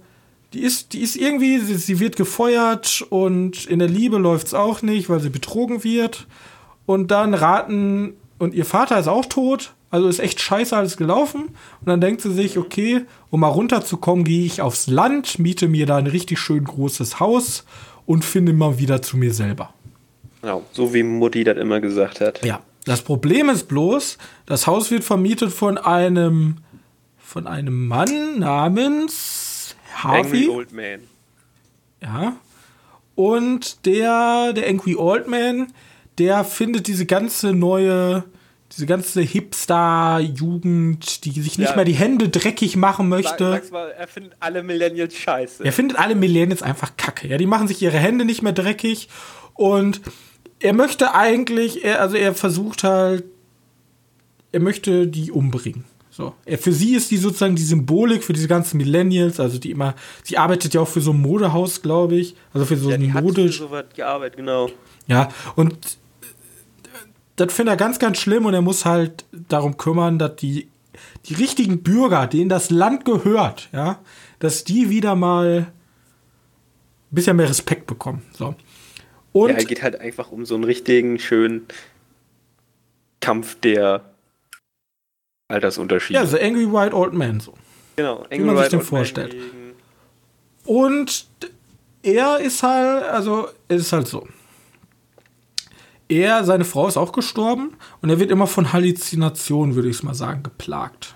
[0.53, 4.53] die ist, die ist irgendwie, sie, sie wird gefeuert und in der Liebe läuft es
[4.53, 6.27] auch nicht, weil sie betrogen wird.
[6.85, 11.49] Und dann raten, und ihr Vater ist auch tot, also ist echt scheiße alles gelaufen.
[11.81, 15.85] Und dann denkt sie sich, okay, um mal runterzukommen, gehe ich aufs Land, miete mir
[15.85, 17.65] da ein richtig schön großes Haus
[18.05, 19.73] und finde mal wieder zu mir selber.
[20.41, 22.45] Genau, so wie Mutti das immer gesagt hat.
[22.45, 22.61] Ja.
[22.87, 26.57] Das Problem ist bloß, das Haus wird vermietet von einem,
[27.17, 30.49] von einem Mann namens Angry Harvey.
[30.49, 31.01] Old Man.
[32.01, 32.37] Ja.
[33.15, 35.67] Und der, der Angry Old Man,
[36.17, 38.23] der findet diese ganze neue,
[38.71, 41.75] diese ganze Hipster-Jugend, die sich nicht Ja.
[41.75, 43.51] mehr die Hände dreckig machen Sag, möchte.
[43.51, 45.63] sag's mal, er findet alle Millennials scheiße.
[45.63, 47.27] Er findet alle Millennials einfach kacke.
[47.27, 49.09] Ja, die machen sich ihre Hände nicht mehr dreckig
[49.55, 50.01] und
[50.59, 53.23] er möchte eigentlich, er, also er versucht halt,
[54.51, 55.85] er möchte die umbringen.
[56.09, 56.33] So.
[56.45, 59.93] Er, für sie ist die sozusagen die Symbolik für diese ganzen Millennials, also die immer,
[60.23, 63.01] sie arbeitet ja auch für so ein Modehaus, glaube ich, also für so ja, ein
[63.01, 63.43] die hat Mode.
[63.43, 64.69] für sowas gearbeitet, genau.
[65.05, 65.77] Ja, und
[67.35, 70.69] das findet er ganz, ganz schlimm und er muss halt darum kümmern, dass die,
[71.25, 73.99] die richtigen Bürger, denen das Land gehört, ja,
[74.39, 75.67] dass die wieder mal
[77.11, 78.23] ein bisschen mehr Respekt bekommen.
[78.33, 78.55] So.
[79.45, 81.67] Und ja, geht halt einfach um so einen richtigen, schönen
[83.19, 84.05] Kampf der
[85.47, 86.19] Altersunterschiede.
[86.19, 87.39] ja, The Angry White Old Man.
[87.39, 87.53] So.
[87.95, 88.25] genau.
[88.29, 89.35] wie man sich White den Old vorstellt.
[90.65, 91.27] Und
[92.03, 94.27] er ist halt, also es ist halt so.
[96.09, 100.03] Er, seine Frau ist auch gestorben und er wird immer von Halluzinationen, würde ich es
[100.03, 101.15] mal sagen, geplagt.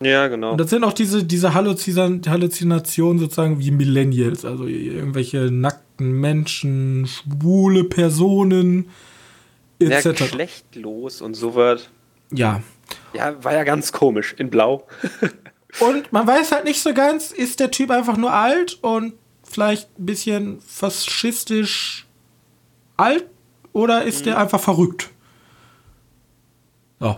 [0.00, 0.52] Ja, genau.
[0.52, 5.50] Und das sind auch diese, diese Halluzina- Halluzinationen sozusagen wie Millennials, also irgendwelche
[5.96, 8.90] nackten Menschen, schwule Personen,
[9.78, 10.18] ja, etc.
[10.18, 11.88] geschlechtlos und sowas.
[12.32, 12.62] Ja.
[13.14, 14.34] Ja, war ja ganz komisch.
[14.38, 14.86] In Blau.
[15.80, 19.98] Und man weiß halt nicht so ganz, ist der Typ einfach nur alt und vielleicht
[19.98, 22.06] ein bisschen faschistisch
[22.96, 23.26] alt
[23.74, 25.10] oder ist der einfach verrückt?
[26.98, 27.16] So.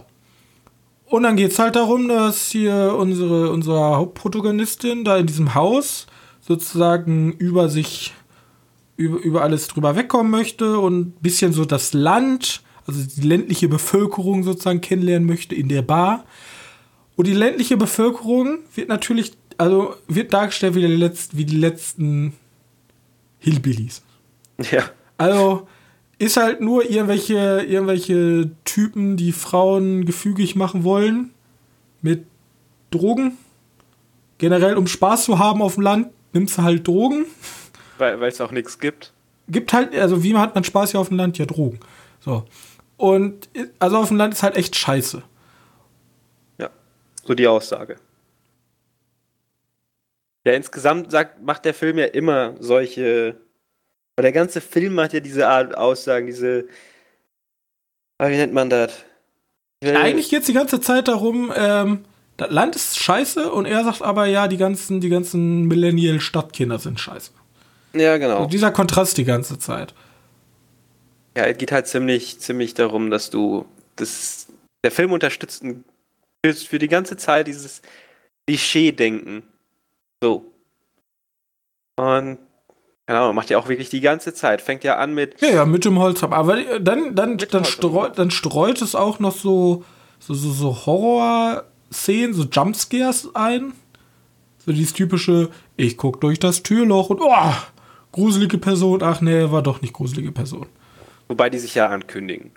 [1.04, 6.08] Und dann geht es halt darum, dass hier unsere, unsere Hauptprotagonistin da in diesem Haus
[6.40, 8.14] sozusagen über sich,
[8.98, 13.68] über, über alles drüber wegkommen möchte und ein bisschen so das Land, also die ländliche
[13.68, 16.24] Bevölkerung sozusagen kennenlernen möchte in der Bar.
[17.16, 22.34] Und die ländliche Bevölkerung wird natürlich, also wird dargestellt wie die letzten, wie die letzten
[23.38, 24.02] Hillbillies.
[24.70, 24.84] Ja.
[25.16, 25.68] Also
[26.18, 31.30] ist halt nur irgendwelche, irgendwelche Typen, die Frauen gefügig machen wollen
[32.02, 32.24] mit
[32.90, 33.38] Drogen.
[34.38, 37.26] Generell, um Spaß zu haben auf dem Land, nimmst du halt Drogen.
[37.98, 39.12] Weil es auch nichts gibt.
[39.48, 41.38] Gibt halt, also wie hat man Spaß hier auf dem Land?
[41.38, 41.80] Ja, Drogen.
[42.20, 42.44] So.
[42.96, 45.22] Und also auf dem Land ist halt echt scheiße.
[46.58, 46.70] Ja.
[47.24, 47.96] So die Aussage.
[50.44, 53.36] Ja, insgesamt sagt, macht der Film ja immer solche.
[54.16, 56.66] Aber der ganze Film macht ja diese Art Aussagen, diese.
[58.18, 59.04] Ah, wie nennt man das?
[59.80, 62.04] Eigentlich geht es die ganze Zeit darum, ähm,
[62.36, 66.98] das Land ist scheiße und er sagt aber, ja, die ganzen, die ganzen Millennial-Stadtkinder sind
[66.98, 67.30] scheiße.
[67.98, 68.42] Ja, genau.
[68.44, 69.94] Und dieser Kontrast die ganze Zeit.
[71.36, 73.66] Ja, es geht halt ziemlich, ziemlich darum, dass du.
[73.96, 74.46] Das,
[74.84, 75.64] der Film unterstützt
[76.44, 77.82] für, die ganze Zeit dieses
[78.46, 79.42] Klischee-Denken.
[80.22, 80.52] So.
[81.96, 82.38] Und.
[83.06, 84.60] Genau, macht ja auch wirklich die ganze Zeit.
[84.60, 85.40] Fängt ja an mit.
[85.40, 86.36] Ja, ja, mit dem Holzhammer.
[86.36, 89.84] Aber dann, dann, dann, streut, dann streut es auch noch so,
[90.18, 93.72] so, so, so Horror-Szenen, so Jumpscares ein.
[94.58, 97.54] So dieses typische, ich guck durch das Türloch und oh,
[98.12, 99.02] gruselige Person.
[99.02, 100.66] Ach nee, war doch nicht gruselige Person.
[101.28, 102.52] Wobei die sich ja ankündigen.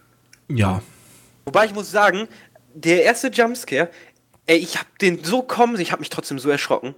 [0.48, 0.82] Ja.
[1.46, 2.28] Wobei ich muss sagen,
[2.74, 3.90] der erste Jumpscare,
[4.46, 6.96] ey, ich hab den so kommen, ich hab mich trotzdem so erschrocken.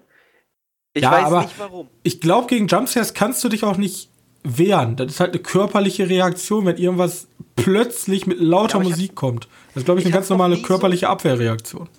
[0.94, 1.88] Ich Ja, weiß aber nicht warum.
[2.04, 4.10] Ich glaube, gegen Jumpscares kannst du dich auch nicht
[4.44, 4.96] wehren.
[4.96, 9.48] Das ist halt eine körperliche Reaktion, wenn irgendwas plötzlich mit lauter Ja, Musik kommt.
[9.74, 11.90] Das ist, glaube ich, eine ganz normale nie so- körperliche Abwehrreaktion.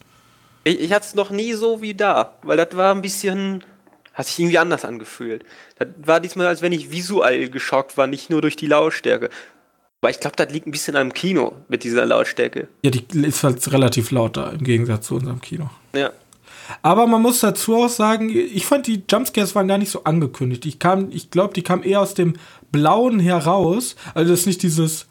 [0.63, 3.65] Ich, ich hatte es noch nie so wie da, weil das war ein bisschen,
[4.15, 5.45] hat sich irgendwie anders angefühlt.
[5.79, 9.29] Das war diesmal, als wenn ich visuell geschockt war, nicht nur durch die Lautstärke.
[10.01, 12.69] Aber ich glaube, das liegt ein bisschen am Kino mit dieser Lautstärke.
[12.83, 15.71] Ja, die ist halt relativ laut da im Gegensatz zu unserem Kino.
[15.95, 16.11] Ja.
[16.83, 20.67] Aber man muss dazu auch sagen, ich fand die Jumpscares waren gar nicht so angekündigt.
[20.67, 22.35] Ich kam, ich glaube, die kamen eher aus dem
[22.71, 23.97] Blauen heraus.
[24.15, 25.07] Also das ist nicht dieses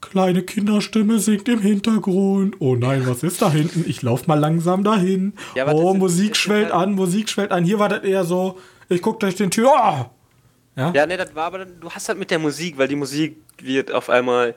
[0.00, 2.56] kleine Kinderstimme singt im Hintergrund.
[2.60, 3.84] Oh nein, was ist da hinten?
[3.88, 5.34] Ich lauf mal langsam dahin.
[5.54, 7.64] Ja, oh, Musik schwellt an, Musik schwellt an.
[7.64, 8.58] Hier war das eher so,
[8.88, 9.70] ich guck durch den Tür.
[9.74, 10.06] Oh!
[10.76, 10.92] Ja?
[10.94, 13.36] Ja, ne, das war aber, dann- du hast halt mit der Musik, weil die Musik
[13.60, 14.54] wird auf einmal,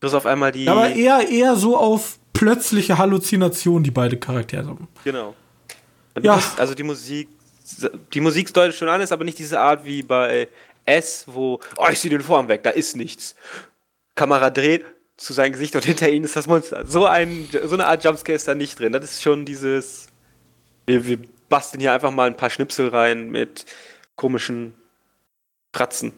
[0.00, 4.66] du hast auf einmal die, Aber eher, eher so auf plötzliche Halluzinationen, die beide Charaktere
[4.66, 4.88] haben.
[5.04, 5.34] genau.
[6.14, 6.36] Und Ja.
[6.36, 7.28] Hast, also die Musik,
[8.12, 10.48] die Musik deutet schon an, ist aber nicht diese Art wie bei
[10.84, 13.34] S, wo, oh, ich sehe den Vorhang weg, da ist nichts.
[14.14, 14.84] Kamera dreht
[15.16, 16.86] zu seinem Gesicht und hinter ihnen ist das Monster.
[16.86, 18.92] So, ein, so eine Art Jumpscare ist da nicht drin.
[18.92, 20.08] Das ist schon dieses,
[20.86, 23.66] wir, wir basteln hier einfach mal ein paar Schnipsel rein mit
[24.16, 24.74] komischen
[25.72, 26.12] Kratzen.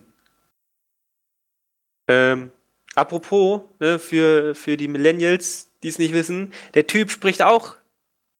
[2.07, 2.51] Ähm,
[2.95, 7.77] apropos, ne, für, für die Millennials, die es nicht wissen, der Typ spricht auch,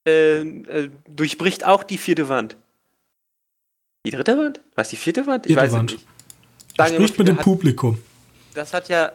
[0.07, 2.57] äh, äh, durchbricht auch die vierte Wand.
[4.05, 4.61] Die dritte Wand?
[4.75, 5.47] Was, die vierte Wand?
[5.47, 5.93] Vierte weiß Wand.
[5.93, 6.07] nicht.
[6.77, 8.03] Er spricht mit dem Publikum.
[8.53, 9.13] Das hat ja,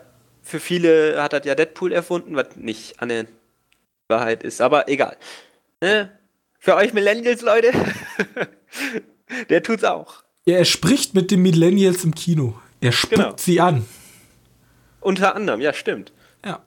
[0.50, 3.26] für viele hat das ja Deadpool erfunden, was nicht an der
[4.08, 5.16] Wahrheit ist, aber egal.
[5.82, 6.12] Ne?
[6.60, 7.72] Für euch Millennials, Leute,
[9.50, 10.24] der tut's auch.
[10.46, 12.56] Ja, er spricht mit den Millennials im Kino.
[12.82, 13.36] Er spuckt Genau.
[13.38, 13.86] sie an.
[15.02, 16.12] Unter anderem, ja, stimmt.
[16.44, 16.64] Ja.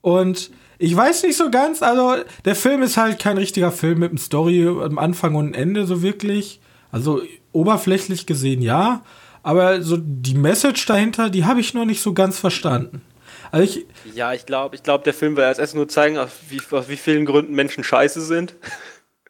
[0.00, 4.10] Und ich weiß nicht so ganz, also der Film ist halt kein richtiger Film mit
[4.10, 6.60] einem Story am Anfang und Ende so wirklich.
[6.90, 9.02] Also oberflächlich gesehen ja,
[9.42, 13.02] aber so die Message dahinter, die habe ich noch nicht so ganz verstanden.
[13.50, 16.30] Also ich, Ja, ich glaube, ich glaub, der Film will als erstes nur zeigen, aus
[16.48, 18.54] wie, aus wie vielen Gründen Menschen scheiße sind.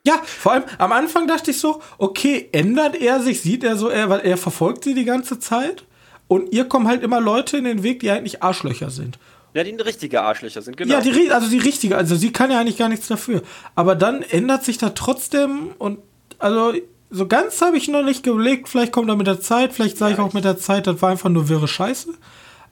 [0.07, 3.88] ja, vor allem am Anfang dachte ich so, okay, ändert er sich, sieht er so,
[3.88, 5.85] er, weil er verfolgt sie die ganze Zeit
[6.29, 9.18] und ihr kommen halt immer Leute in den Weg, die eigentlich Arschlöcher sind.
[9.55, 10.94] Ja, die richtige Arschlöcher sind, genau.
[10.94, 13.42] Ja, die, also die richtige, also sie kann ja eigentlich gar nichts dafür.
[13.75, 15.98] Aber dann ändert sich da trotzdem und
[16.38, 16.72] also
[17.14, 20.12] so ganz habe ich noch nicht gelegt, vielleicht kommt er mit der Zeit, vielleicht sage
[20.12, 22.14] Ja, ich auch ich- mit der Zeit, das war einfach nur wirre Scheiße.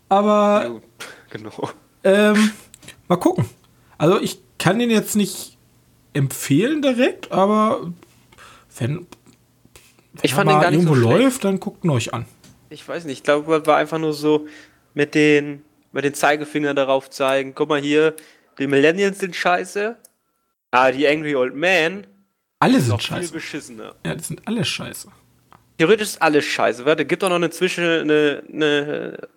[0.08, 0.80] Aber Ja,
[1.30, 1.70] genau.
[2.04, 2.50] ähm,
[3.08, 3.44] mal gucken.
[3.98, 5.56] Also ich kann den jetzt nicht
[6.14, 7.92] empfehlen direkt, aber
[8.78, 9.06] wenn, wenn
[10.22, 11.10] Ich er fand den mal gar nicht so schlecht.
[11.20, 12.24] läuft, dann guckt ihn euch an.
[12.70, 14.46] Ich weiß nicht, ich glaube, es war einfach nur so
[14.94, 18.14] mit den, mit den Zeigefingern darauf zeigen, guck mal hier,
[18.58, 19.96] die Millennials sind scheiße,
[20.70, 22.06] aber die Angry Old Man
[22.60, 23.32] Alle sind noch viel scheiße.
[23.32, 23.94] beschissener.
[24.06, 25.08] Ja, das sind alle scheiße.
[25.78, 26.84] Theoretisch ist alles scheiße.
[26.84, 29.28] Warte, gibt doch noch eine Zwischen, eine, eine,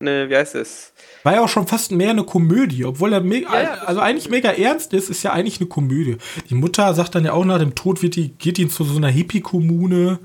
[0.00, 0.92] eine, wie heißt es?
[1.22, 4.50] War ja auch schon fast mehr eine Komödie, obwohl er mega, Ja, also eigentlich mega
[4.52, 6.16] ernst ist, ist ja eigentlich eine Komödie.
[6.48, 8.96] Die Mutter sagt dann ja auch nach dem Tod wird die, geht die zu so
[8.96, 10.18] einer Hippie-Kommune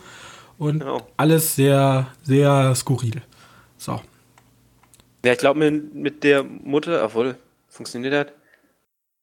[0.57, 1.05] und Genau.
[1.17, 3.21] alles sehr, sehr skurril.
[3.77, 4.01] So.
[5.25, 7.35] Ja, ich glaube mit, mit der Mutter, obwohl,
[7.67, 8.27] funktioniert das?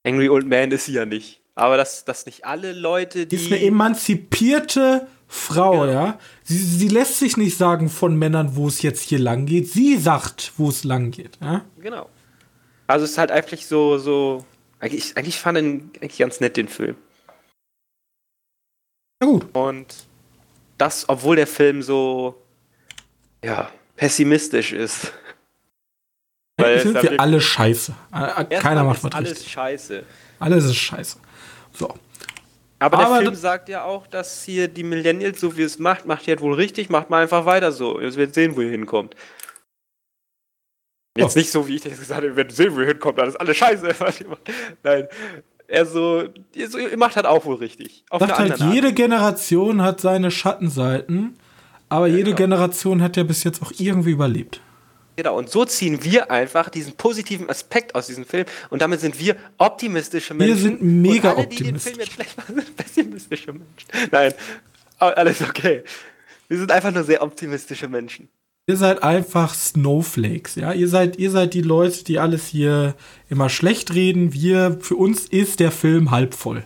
[0.05, 1.41] Angry Old Man ist sie ja nicht.
[1.57, 5.93] Aber dass, dass nicht alle Leute, Die ist eine emanzipierte Frau, Genau.
[5.93, 6.19] ja.
[6.45, 9.69] Sie, sie lässt sich nicht sagen von Männern, wo es jetzt hier lang geht.
[9.73, 11.65] Sie sagt, wo es lang geht, ja.
[11.81, 12.09] Genau.
[12.87, 14.45] Also es ist halt einfach so, so.
[14.79, 15.65] Eigentlich, eigentlich fand ich
[16.03, 16.97] eigentlich ganz nett, den Film.
[19.23, 19.47] Ja gut.
[19.55, 19.87] Und
[20.79, 22.41] das, obwohl der Film so,
[23.43, 25.13] ja, pessimistisch ist.
[26.59, 27.95] Weil es sind wir alle scheiße.
[28.13, 29.53] Äh, Keiner macht was alles richtig.
[29.53, 30.05] scheiße.
[30.39, 31.19] Alles ist scheiße.
[31.77, 31.95] So.
[32.79, 35.79] Aber der Aber Film das- sagt ja auch, dass hier die Millennials, so wie es
[35.79, 37.99] macht, macht ihr halt wohl richtig, macht mal einfach weiter so.
[38.01, 39.15] Ihr werdet sehen, wo ihr hinkommt.
[41.17, 41.41] Jetzt Ja.
[41.41, 43.57] nicht so, wie ich das gesagt habe, ihr werdet sehen, wo ihr hinkommt, alles alles
[43.57, 43.95] scheiße.
[44.83, 45.07] Nein.
[45.69, 48.05] Er so, ihr, so, ihr macht halt auch wohl richtig.
[48.11, 48.75] Auf sagt halt, andere Art.
[48.75, 51.39] jede Generation hat seine Schattenseiten,
[51.89, 52.37] aber jede genau.
[52.37, 54.61] Generation hat ja bis jetzt auch irgendwie überlebt.
[55.17, 59.19] Genau, und so ziehen wir einfach diesen positiven Aspekt aus diesem Film und damit sind
[59.19, 60.59] wir optimistische Menschen.
[60.59, 61.79] sind mega und alle, die den.
[61.79, 64.11] Film jetzt schlecht machen, sind pessimistische Menschen.
[64.13, 64.35] Nein,
[64.99, 65.83] alles okay.
[66.49, 68.29] Wir sind einfach nur sehr optimistische Menschen.
[68.69, 70.73] Ihr seid einfach Snowflakes, ja.
[70.73, 72.95] Ihr seid, ihr seid die Leute, die alles hier
[73.31, 74.33] immer schlecht reden.
[74.33, 76.65] Wir, für uns ist der Film halb voll.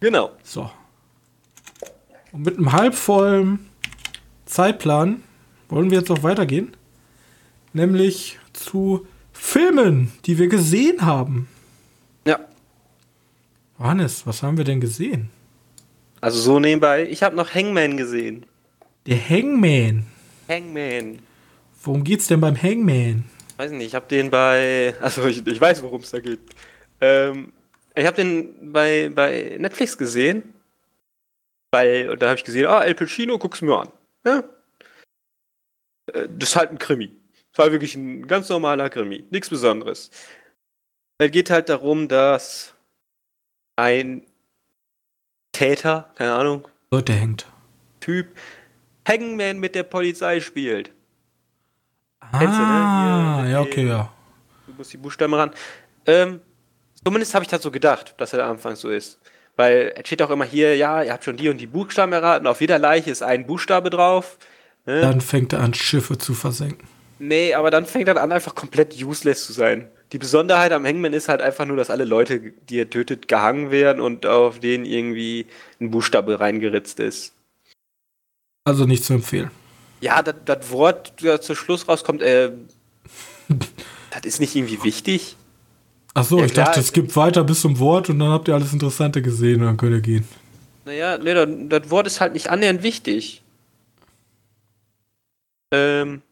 [0.00, 0.30] Genau.
[0.42, 0.70] So.
[2.32, 3.68] Und mit einem halbvollen
[4.46, 5.22] Zeitplan
[5.68, 6.72] wollen wir jetzt auch weitergehen.
[7.78, 11.46] Nämlich zu Filmen, die wir gesehen haben.
[12.26, 12.40] Ja.
[13.78, 15.30] Johannes, was haben wir denn gesehen?
[16.20, 17.06] Also so nebenbei.
[17.08, 18.44] Ich habe noch Hangman gesehen.
[19.06, 20.06] Der Hangman.
[20.48, 21.20] Hangman.
[21.84, 23.26] Worum geht's denn beim Hangman?
[23.58, 24.96] Weiß nicht, ich habe den bei.
[25.00, 26.40] Also ich, ich weiß, worum es da geht.
[27.00, 27.52] Ähm,
[27.94, 30.42] ich habe den bei, bei Netflix gesehen.
[31.70, 33.88] Weil, und da habe ich gesehen, ah, El Pacino, guck's mir an.
[34.26, 34.42] Ja?
[36.12, 37.12] Äh, Das ist halt ein Krimi.
[37.58, 39.24] Das war wirklich ein ganz normaler Krimi.
[39.30, 40.10] Nichts Besonderes.
[41.18, 42.72] Es geht halt darum, dass
[43.74, 44.22] ein
[45.50, 47.46] Täter, keine Ahnung, Leute hängt.
[47.98, 48.28] Typ,
[49.08, 50.92] Hangman mit der Polizei spielt.
[52.20, 53.42] Ah, Kennst du, ne?
[53.42, 54.12] Hier ja, okay, ja.
[54.68, 55.50] Du musst die Buchstaben ran.
[56.06, 56.40] Ähm,
[57.02, 59.18] zumindest habe ich das so gedacht, dass er anfangs so ist.
[59.56, 62.46] Weil es steht auch immer hier, ja, ihr habt schon die und die Buchstaben erraten.
[62.46, 64.38] Auf jeder Leiche ist ein Buchstabe drauf.
[64.86, 65.00] Ne?
[65.00, 66.86] Dann fängt er an, Schiffe zu versenken.
[67.18, 69.88] Nee, aber dann fängt er an, einfach komplett useless zu sein.
[70.12, 73.70] Die Besonderheit am Hangman ist halt einfach nur, dass alle Leute, die er tötet, gehangen
[73.70, 75.46] werden und auf denen irgendwie
[75.80, 77.34] ein Buchstabe reingeritzt ist.
[78.64, 79.50] Also nicht zu empfehlen.
[80.00, 82.52] Ja, das- das Wort, das zum Schluss rauskommt, äh,
[84.10, 85.36] das ist nicht irgendwie wichtig.
[86.14, 88.48] Ach so, Ja, ich klar, dachte, es gibt weiter bis zum Wort und dann habt
[88.48, 90.26] ihr alles Interessante gesehen und dann könnt ihr gehen.
[90.84, 91.48] Naja, nee, das,
[91.82, 93.42] das Wort ist halt nicht annähernd wichtig.
[95.72, 96.22] Ähm,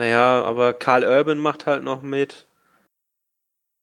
[0.00, 2.46] naja, aber Karl Urban macht halt noch mit.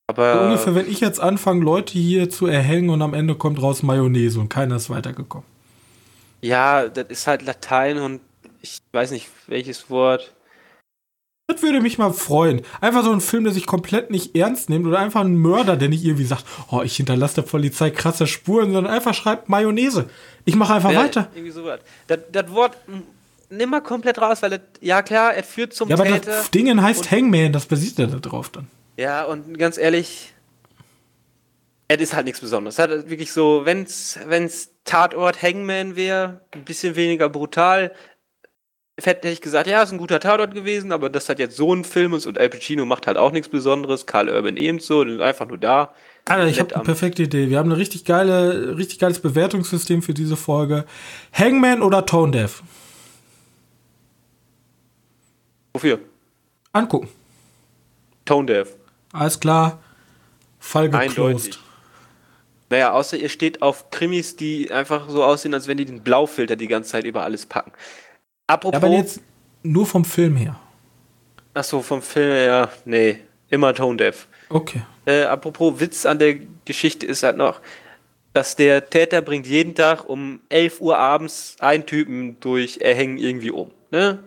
[0.10, 3.62] Aber So ungefähr, wenn ich jetzt anfange, Leute hier zu erhängen und am Ende kommt
[3.62, 5.46] raus Mayonnaise und keiner ist weitergekommen.
[6.42, 8.22] ja, das ist halt Latein und
[8.62, 10.34] ich weiß nicht welches Wort.
[11.50, 12.62] Das würde mich mal freuen.
[12.82, 15.88] Einfach so ein Film, der sich komplett nicht ernst nimmt oder einfach ein Mörder, der
[15.90, 20.10] nicht irgendwie sagt, oh, ich hinterlasse der Polizei krasse Spuren, sondern einfach schreibt Mayonnaise.
[20.46, 21.30] Ich mache einfach Ja, weiter.
[21.34, 21.80] Irgendwie sowas.
[22.08, 22.78] Das, das Wort
[23.50, 26.32] nimm mal komplett raus, weil das, ja klar, er führt zum Ja, aber Täter.
[26.32, 28.68] das Ding heißt Hangman, das basiert er da drauf dann.
[28.98, 30.34] Ja, und ganz ehrlich,
[31.88, 32.76] es ist halt nichts Besonderes.
[32.76, 37.94] Es hat wirklich so, wenn's, wenn's Tatort Hangman wäre, ein bisschen weniger brutal,
[39.02, 41.84] hätte ich gesagt, ja, ist ein guter Tatort gewesen, aber das hat jetzt so ein
[41.84, 45.22] Film ist und Al Pacino macht halt auch nichts Besonderes, Karl Urban ebenso, die sind
[45.22, 45.94] einfach nur da.
[46.26, 47.50] Alter, ich habe eine perfekte Idee.
[47.50, 50.86] Wir haben eine richtig geile, richtig geiles Bewertungssystem für diese Folge.
[51.32, 52.64] Hangman oder Tone Deaf?
[55.78, 56.00] Wofür?
[56.74, 57.08] Angucken.
[58.26, 58.76] Tone Deaf.
[59.14, 59.78] Alles klar.
[60.58, 61.20] Fall geclosed.
[61.20, 61.60] Eindeutig.
[62.72, 66.56] Naja, außer ihr steht auf Krimis, die einfach so aussehen, als wenn die den Blaufilter
[66.56, 67.72] die ganze Zeit über alles packen.
[67.76, 69.22] Ja, Apropos, aber jetzt
[69.62, 70.60] nur vom Film her.
[71.54, 74.28] achso, vom Film her, nee, immer Tone Deaf.
[74.50, 74.82] Okay.
[75.06, 77.62] Äh, apropos Witz an der Geschichte ist halt noch,
[78.34, 83.52] dass der Täter bringt jeden Tag um 11 Uhr abends einen Typen durch Erhängen irgendwie
[83.52, 83.70] um.
[83.92, 84.24] Ne?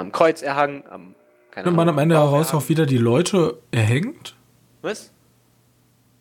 [0.00, 1.14] Am Kreuz erhangen, am.
[1.50, 4.36] Keine Und man am Ende heraus auch wieder die Leute erhängt.
[4.82, 5.12] Was?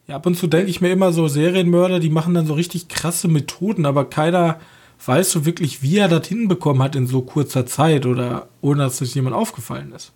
[0.07, 2.87] Ja, ab und zu denke ich mir immer so, Serienmörder, die machen dann so richtig
[2.87, 4.59] krasse Methoden, aber keiner
[5.05, 8.97] weiß so wirklich, wie er das hinbekommen hat in so kurzer Zeit oder ohne dass
[8.97, 10.11] das jemand aufgefallen ist.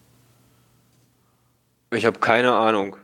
[1.91, 2.97] Ich habe keine Ahnung.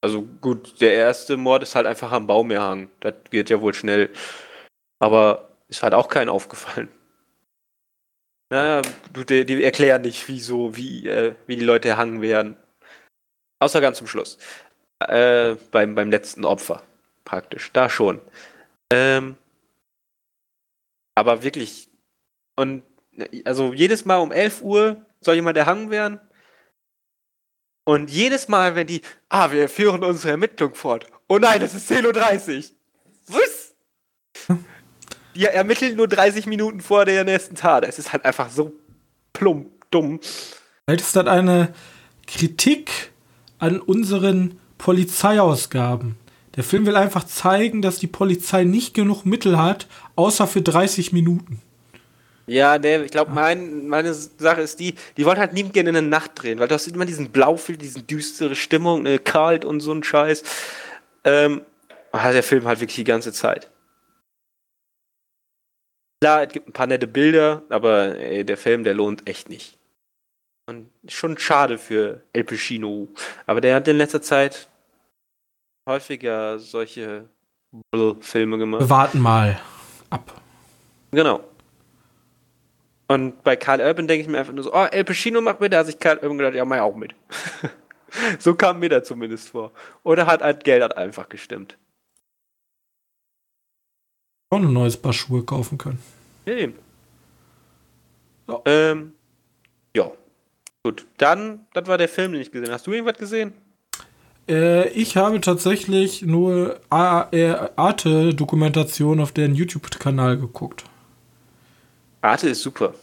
[0.00, 2.88] Also gut, der erste Mord ist halt einfach am Baum erhangen.
[3.00, 4.10] Das geht ja wohl schnell.
[5.00, 6.88] Aber ist halt auch keinen aufgefallen.
[8.50, 8.82] Naja,
[9.12, 12.56] du, die, die erklären nicht, wieso, wie, äh, wie die Leute erhangen werden.
[13.60, 14.38] Außer ganz zum Schluss.
[15.00, 16.82] Äh, beim, beim letzten Opfer.
[17.24, 17.70] Praktisch.
[17.72, 18.20] Da schon.
[18.90, 19.36] Ähm,
[21.14, 21.90] aber wirklich.
[22.56, 22.82] Und
[23.44, 26.20] also jedes Mal um 11 Uhr soll jemand erhangen werden.
[27.84, 31.06] Und jedes Mal, wenn die, ah, wir führen unsere Ermittlung fort.
[31.28, 32.76] Oh nein, es ist 10.30 Uhr.
[33.28, 33.57] Was?
[35.38, 37.84] Die ermitteln nur 30 Minuten vor der nächsten Tat.
[37.84, 38.72] Es ist halt einfach so
[39.32, 40.18] plump, dumm.
[40.84, 41.72] Vielleicht ist das eine
[42.26, 43.12] Kritik
[43.60, 46.16] an unseren Polizeiausgaben.
[46.56, 51.12] Der Film will einfach zeigen, dass die Polizei nicht genug Mittel hat, außer für 30
[51.12, 51.62] Minuten.
[52.48, 55.94] Ja, nee, ich glaube, mein, meine Sache ist die, die wollen halt nie gerne in
[55.94, 59.78] der Nacht drehen, weil du hast immer diesen Blaufilm, diesen düstere Stimmung, ne, kalt und
[59.78, 60.42] so ein Scheiß.
[61.22, 61.60] Ähm,
[62.12, 63.68] hat der Film halt wirklich die ganze Zeit.
[66.20, 69.78] Klar, es gibt ein paar nette Bilder, aber ey, der Film, der lohnt echt nicht.
[70.66, 73.08] Und schon schade für El Pacino.
[73.46, 74.68] Aber der hat in letzter Zeit
[75.88, 77.28] häufiger solche
[78.20, 78.82] Filme gemacht.
[78.82, 79.60] Wir warten mal
[80.10, 80.40] ab.
[81.10, 81.42] Genau.
[83.06, 85.72] Und bei Karl Urban denke ich mir einfach nur so, oh, El Pacino macht mit,
[85.72, 87.14] da hat sich Karl Urban gedacht, ja, mach ich auch mit.
[88.38, 89.72] so kam mir da zumindest vor.
[90.02, 91.78] Oder hat halt Geld hat einfach gestimmt.
[94.50, 95.98] Auch ein neues Paar Schuhe kaufen können.
[96.46, 96.74] Ja, eben.
[98.48, 98.60] Ja.
[98.64, 99.12] Ähm,
[99.94, 100.10] ja.
[100.82, 101.06] Gut.
[101.18, 102.74] Dann, das war der Film, den ich gesehen habe.
[102.74, 103.52] Hast du irgendwas gesehen?
[104.48, 110.84] Äh, ich habe tatsächlich nur äh, Arte-Dokumentation auf deren YouTube-Kanal geguckt.
[112.22, 112.94] Arte ist super.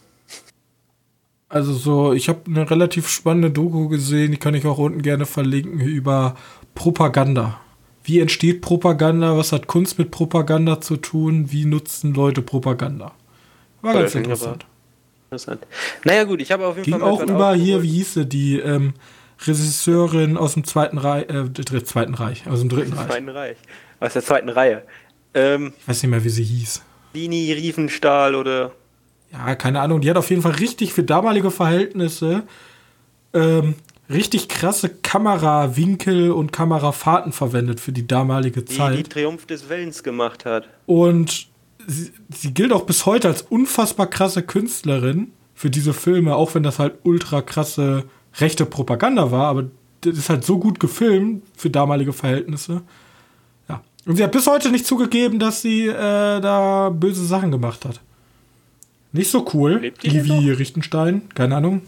[1.48, 5.26] Also so, ich habe eine relativ spannende Doku gesehen, die kann ich auch unten gerne
[5.26, 6.36] verlinken, über
[6.74, 7.60] Propaganda.
[8.06, 9.36] Wie entsteht Propaganda?
[9.36, 11.50] Was hat Kunst mit Propaganda zu tun?
[11.50, 13.12] Wie nutzen Leute Propaganda?
[13.82, 14.64] War ganz interessant.
[15.26, 15.66] interessant.
[16.04, 17.10] Naja gut, ich habe auf jeden Ging Fall...
[17.10, 18.94] Auch über hier, wie hieß sie, die ähm,
[19.44, 23.08] Regisseurin aus dem Zweiten Reich, äh, Zweiten Reich, aus dem Dritten Reich.
[23.08, 23.56] Zweiten Reich.
[23.98, 24.82] Aus der zweiten Reihe.
[25.34, 26.82] Ähm, ich weiß nicht mehr, wie sie hieß.
[27.12, 28.70] Lini Riefenstahl oder
[29.32, 32.44] ja, keine Ahnung, die hat auf jeden Fall richtig für damalige Verhältnisse
[33.34, 33.74] ähm,
[34.10, 38.98] richtig krasse Kamerawinkel und Kamerafahrten verwendet für die damalige Zeit.
[38.98, 40.68] Die, die Triumph des Willens gemacht hat.
[40.86, 41.48] Und
[41.86, 46.62] sie, sie, gilt auch bis heute als unfassbar krasse Künstlerin für diese Filme, auch wenn
[46.62, 48.04] das halt ultra krasse
[48.38, 49.64] rechte Propaganda war, aber
[50.02, 52.82] das ist halt so gut gefilmt für damalige Verhältnisse.
[53.68, 53.82] Ja.
[54.04, 55.92] Und sie hat bis heute nicht zugegeben, dass sie äh,
[56.40, 58.00] da böse Sachen gemacht hat.
[59.12, 59.78] Nicht so cool.
[59.80, 61.82] Lebt die Livi Richtenstein, keine Ahnung.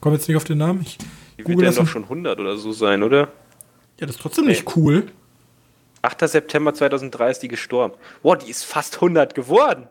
[0.00, 0.82] Komm jetzt nicht auf den Namen.
[0.82, 0.96] Ich
[1.38, 3.32] die wird ja doch schon 100 oder so sein, oder?
[3.98, 4.50] Ja, das ist trotzdem nee.
[4.50, 5.10] nicht cool.
[6.02, 6.28] 8.
[6.28, 7.94] September 2003 ist die gestorben.
[8.22, 9.88] Boah, die ist fast 100 geworden.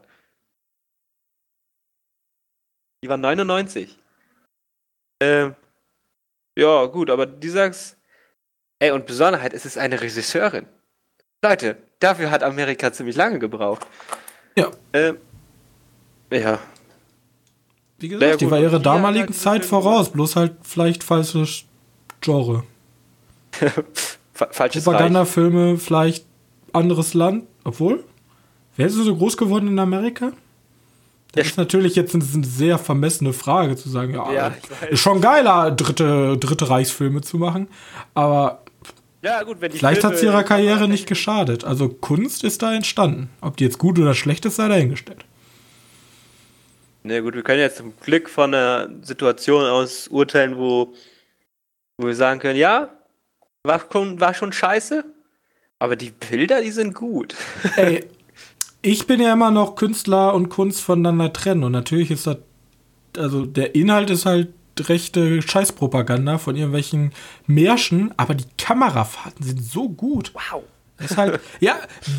[3.03, 3.97] Die war 99.
[5.21, 5.55] Ähm,
[6.57, 7.97] ja, gut, aber du sagst,
[8.79, 10.67] ey, und Besonderheit, es ist eine Regisseurin.
[11.43, 13.85] Leute, dafür hat Amerika ziemlich lange gebraucht.
[14.55, 14.71] Ja.
[14.93, 15.19] Ähm,
[16.31, 16.59] ja,
[17.99, 21.63] wie gesagt, naja, die war ihrer damaligen Zeit voraus, bloß halt vielleicht falsches
[22.21, 22.63] Genre.
[24.33, 26.25] Falsches Propagandafilme, vielleicht
[26.71, 28.03] anderes Land, obwohl.
[28.75, 30.31] Wäre sie so groß geworden in Amerika?
[31.31, 31.49] Das ja.
[31.51, 34.53] ist natürlich jetzt eine, sehr vermessene Frage zu sagen, ja, ja
[34.89, 37.67] ist schon geiler, dritte, dritte Reichsfilme zu machen,
[38.13, 38.61] aber
[39.23, 41.65] ja, gut, vielleicht hat es ihrer Karriere nicht geschadet.
[41.65, 43.29] Also Kunst ist da entstanden.
[43.41, 45.25] Ob die jetzt gut oder schlecht ist, sei dahingestellt.
[47.07, 50.93] Na gut, wir können jetzt zum Glück von einer Situation aus urteilen, wo,
[51.97, 52.89] wo wir sagen können, ja,
[53.63, 55.05] war schon, war schon scheiße,
[55.79, 57.33] aber die Bilder, die sind gut.
[57.77, 58.05] Ey,
[58.81, 62.39] ich bin ja immer noch Künstler und Kunst voneinander trennen und natürlich ist das,
[63.17, 67.13] also der Inhalt ist halt rechte Scheißpropaganda von irgendwelchen
[67.45, 70.33] Märschen, aber die Kamerafahrten sind so gut.
[70.33, 70.63] Wow.
[70.99, 71.77] Ist halt, ja,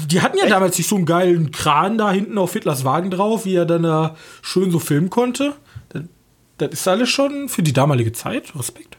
[0.08, 0.52] die hatten ja Echt?
[0.52, 3.82] damals nicht so einen geilen Kran da hinten auf Hitlers Wagen drauf, wie er dann
[3.82, 5.54] da schön so filmen konnte.
[5.88, 6.02] Das,
[6.58, 8.54] das ist alles schon für die damalige Zeit.
[8.54, 8.96] Respekt.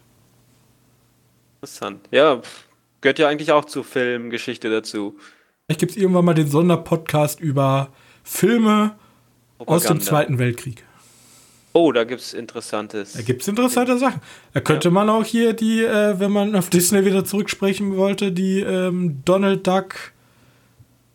[1.62, 2.08] Interessant.
[2.12, 2.42] Ja,
[3.02, 5.18] gehört ja eigentlich auch zur Filmgeschichte dazu.
[5.66, 8.98] Vielleicht gibt es irgendwann mal den Sonderpodcast über Filme
[9.58, 9.76] Propaganda.
[9.76, 10.84] aus dem Zweiten Weltkrieg.
[11.74, 13.14] Oh, da gibt's Interessantes.
[13.14, 14.22] Da gibt's interessante Sachen.
[14.54, 14.94] Da könnte ja.
[14.94, 19.68] man auch hier die, äh, wenn man auf Disney wieder zurücksprechen wollte, die ähm, Donald
[19.68, 20.12] Duck.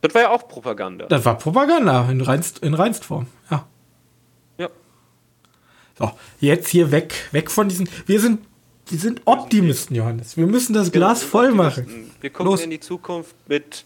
[0.01, 1.07] Das war ja auch Propaganda.
[1.07, 3.67] Das war Propaganda in, reinst, in Reinstform, ja.
[4.59, 4.69] Ja.
[5.99, 7.89] So, jetzt hier weg, weg von diesen.
[8.07, 8.41] Wir sind,
[8.89, 10.37] wir sind Optimisten, Johannes.
[10.37, 12.13] Wir müssen das Glas voll machen.
[12.21, 12.63] Wir gucken Los.
[12.63, 13.85] in die Zukunft mit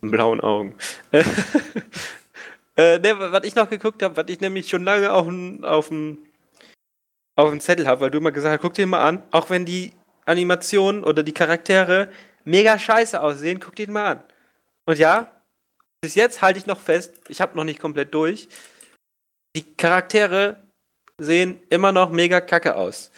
[0.00, 0.74] blauen Augen.
[2.76, 5.90] Äh, ne, was ich noch geguckt habe, was ich nämlich schon lange auf dem auf
[7.36, 9.64] auf dem Zettel habe, weil du immer gesagt hast, guck dir mal an, auch wenn
[9.64, 9.92] die
[10.24, 12.10] Animationen oder die Charaktere
[12.44, 14.24] mega scheiße aussehen, guck dir den mal an.
[14.86, 15.42] Und ja,
[16.00, 18.48] bis jetzt halte ich noch fest, ich habe noch nicht komplett durch.
[19.56, 20.62] Die Charaktere
[21.18, 23.10] sehen immer noch mega kacke aus.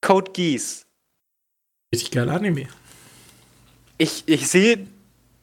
[0.00, 0.86] Code Geass.
[1.94, 2.68] Richtig geil Anime.
[3.96, 4.86] Ich, ich sehe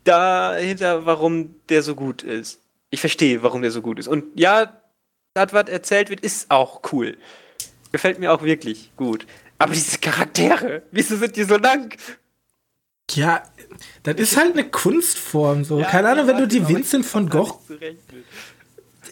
[0.03, 2.64] dahinter, warum der so gut ist
[2.95, 4.07] ich verstehe, warum der so gut ist.
[4.07, 4.81] Und ja,
[5.33, 7.17] das, was erzählt wird, ist auch cool.
[7.91, 9.27] Gefällt mir auch wirklich gut.
[9.57, 11.93] Aber diese Charaktere, wieso sind die so lang?
[13.11, 13.43] Ja,
[14.03, 15.63] das ist halt eine Kunstform.
[15.63, 15.79] So.
[15.79, 17.59] Ja, Keine Ahnung, wenn du die Vincent von Gogh.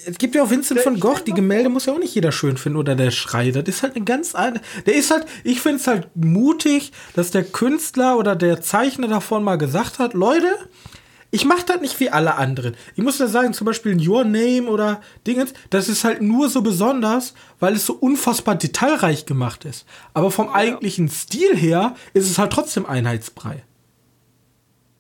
[0.06, 2.58] Es gibt ja auch Vincent von Gogh, die Gemälde muss ja auch nicht jeder schön
[2.58, 3.52] finden oder der Schrei.
[3.52, 4.62] Das ist halt eine ganz eine.
[4.86, 9.44] Der ist halt, ich finde es halt mutig, dass der Künstler oder der Zeichner davon
[9.44, 10.58] mal gesagt hat: Leute,
[11.34, 12.78] ich mache das nicht wie alle anderen.
[12.96, 16.62] Ich muss da sagen, zum Beispiel Your Name oder Dingens, das ist halt nur so
[16.62, 19.88] besonders, weil es so unfassbar detailreich gemacht ist.
[20.14, 20.54] Aber vom ja.
[20.54, 23.64] eigentlichen Stil her ist es halt trotzdem einheitsbrei.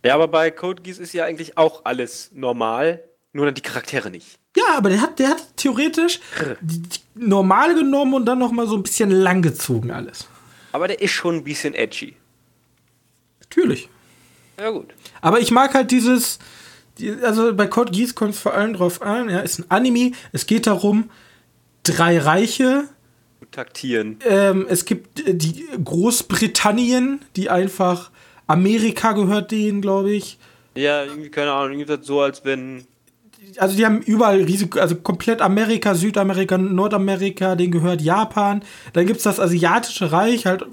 [0.04, 4.40] Ja, aber bei Code Geass ist ja eigentlich auch alles normal, nur die Charaktere nicht.
[4.58, 6.20] Ja, aber der hat, der hat theoretisch
[7.14, 10.28] normal genommen und dann noch mal so ein bisschen langgezogen alles.
[10.72, 12.16] Aber der ist schon ein bisschen edgy.
[13.40, 13.88] Natürlich.
[14.60, 14.93] Ja, gut.
[15.22, 16.39] Aber ich mag halt dieses,
[17.24, 20.45] also bei Code Geass kommt es vor allem drauf an, ja, ist ein Anime, es
[20.45, 21.10] geht darum,
[21.84, 22.86] drei Reiche
[23.51, 24.18] taktieren.
[24.28, 28.12] Ähm, es gibt äh, die Großbritannien, die einfach
[28.47, 30.38] Amerika gehört denen, glaube ich.
[30.76, 32.86] Ja, irgendwie, keine Ahnung, irgendwie so, als wenn.
[33.58, 38.64] Also die haben überall Risiko, also komplett Amerika, Südamerika, Nordamerika, denen gehört Japan.
[38.93, 40.66] Dann gibt es das Asiatische Reich, halt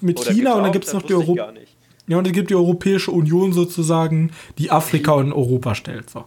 [0.00, 1.52] mit Oh, China und dann gibt es noch die Europa.
[2.08, 6.10] Ja, und es gibt die Europäische Union sozusagen, die Afrika und Europa stellt.
[6.10, 6.24] So.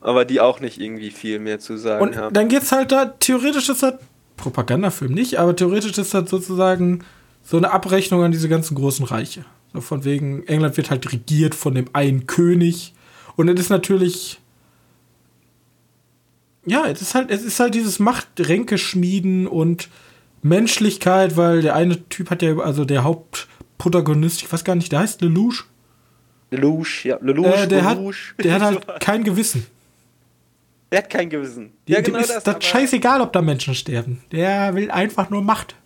[0.00, 2.34] Aber die auch nicht irgendwie viel mehr zu sagen Und haben.
[2.34, 3.94] dann geht's halt da, theoretisch ist das,
[4.36, 7.04] Propagandafilm nicht, aber theoretisch ist das sozusagen
[7.42, 9.44] so eine Abrechnung an diese ganzen großen Reiche.
[9.74, 12.94] So von wegen, England wird halt regiert von dem einen König.
[13.36, 14.40] Und es ist natürlich.
[16.64, 19.88] Ja, es ist halt, es ist halt dieses Machtränke schmieden und
[20.42, 23.04] Menschlichkeit, weil der eine Typ hat ja, also der
[23.80, 25.64] Hauptprotagonist, ich weiß gar nicht, der heißt Lelouch.
[26.50, 28.16] Lelouch, ja, Lelouch, Äh, der, hat, Lelouch.
[28.42, 29.66] der hat halt kein Gewissen.
[30.90, 31.72] Der hat kein Gewissen.
[31.86, 34.22] Dem ist das, aber- scheißegal, ob da Menschen sterben.
[34.32, 35.76] Der will einfach nur Macht.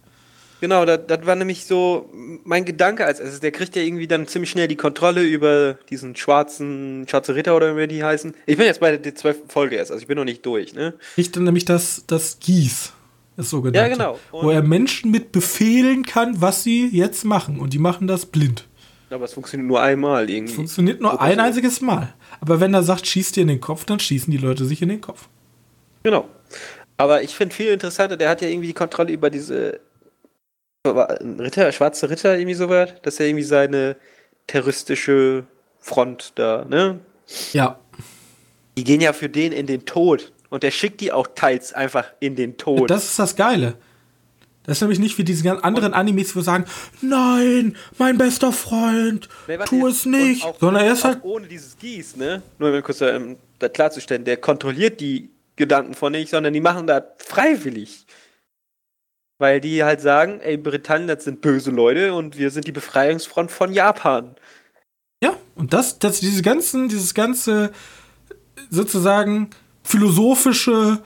[0.62, 2.09] Genau, das, das war nämlich so
[2.45, 3.40] mein Gedanke als erstes.
[3.40, 7.76] Der kriegt ja irgendwie dann ziemlich schnell die Kontrolle über diesen schwarzen, schwarze Ritter oder
[7.76, 8.32] wie die heißen.
[8.47, 10.95] Ich bin jetzt bei der zwölften Folge erst, also ich bin noch nicht durch, ne?
[11.16, 12.93] Kriegt dann nämlich das, das Gieß,
[13.36, 13.78] das sogenannte.
[13.78, 14.18] Ja, genau.
[14.30, 17.58] Wo er Menschen mit befehlen kann, was sie jetzt machen.
[17.60, 18.68] Und die machen das blind.
[19.10, 20.54] Aber es funktioniert nur einmal irgendwie.
[20.54, 22.14] Funktioniert nur ein einziges Mal.
[22.40, 24.88] Aber wenn er sagt, schießt dir in den Kopf, dann schießen die Leute sich in
[24.88, 25.28] den Kopf.
[26.02, 26.28] Genau.
[26.96, 29.80] Aber ich finde viel interessanter, der hat ja irgendwie die Kontrolle über diese
[30.86, 33.96] Ritter, schwarze Ritter, irgendwie so was, dass er irgendwie seine
[34.46, 35.44] terroristische
[35.78, 37.00] Front da, ne?
[37.52, 37.78] Ja.
[38.76, 40.32] Die gehen ja für den in den Tod.
[40.53, 42.90] Und der schickt die auch teils einfach in den Tod.
[42.90, 43.72] Das ist das Geile.
[44.64, 46.66] Das ist nämlich nicht wie diese ganzen anderen Animes, wo sagen,
[47.00, 50.46] nein, mein bester Freund, Nee, tu es nicht.
[50.61, 52.42] Sondern er ist halt, ohne dieses Gieß, ne?
[52.59, 56.86] Nur um kurz ähm, da klarzustellen, der kontrolliert die Gedanken von nicht, sondern die machen
[56.86, 58.05] das freiwillig.
[59.38, 63.50] Weil die halt sagen, ey, Britannien, das sind böse Leute und wir sind die Befreiungsfront
[63.50, 64.36] von Japan.
[65.22, 67.72] ja, und das, das, diese ganzen, dieses ganze
[68.68, 69.48] sozusagen
[69.82, 71.02] philosophische,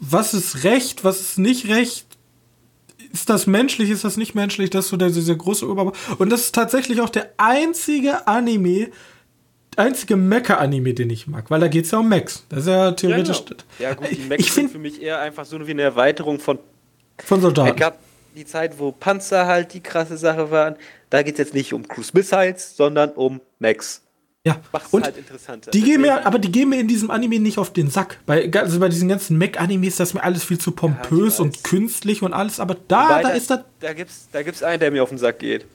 [0.00, 2.06] was ist Recht, was ist nicht Recht,
[3.12, 5.92] ist das menschlich, ist das nicht menschlich, das ist so der, dieser große Überbau.
[6.18, 8.88] Und das ist tatsächlich auch der einzige Anime,
[9.76, 12.44] einzige Mecha-Anime, den ich mag, weil da geht es ja um Mechs.
[12.48, 13.44] Das ist ja theoretisch.
[13.44, 13.60] genau.
[13.78, 16.58] Ja, gut, die ich Mechs sind für mich eher einfach so wie eine Erweiterung von.
[17.24, 17.76] von Es Soldaten.
[17.76, 17.98] gab
[18.34, 20.76] die Zeit, wo Panzer halt die krasse Sache waren.
[21.10, 24.02] Da geht es jetzt nicht um Cruise Missiles, sondern um Mechs.
[24.46, 25.70] Ja, Macht es und halt interessanter.
[25.70, 28.18] Die gehen mir, aber die gehen mir in diesem Anime nicht auf den Sack.
[28.26, 31.40] Bei, also bei diesen ganzen Mech-Animes ist das mir alles viel zu pompös weiß.
[31.40, 32.60] und künstlich und alles.
[32.60, 33.60] Aber da, Wobei, da ist das.
[33.80, 35.66] Da gibt's, da gibt's einen, der mir auf den Sack geht.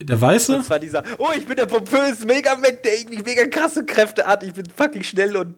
[0.00, 0.56] Der Weiße?
[0.56, 4.42] Und zwar dieser, oh, ich bin der pompöse Mega-Mac, der irgendwie mega krasse Kräfte hat.
[4.42, 5.54] Ich bin fucking schnell und.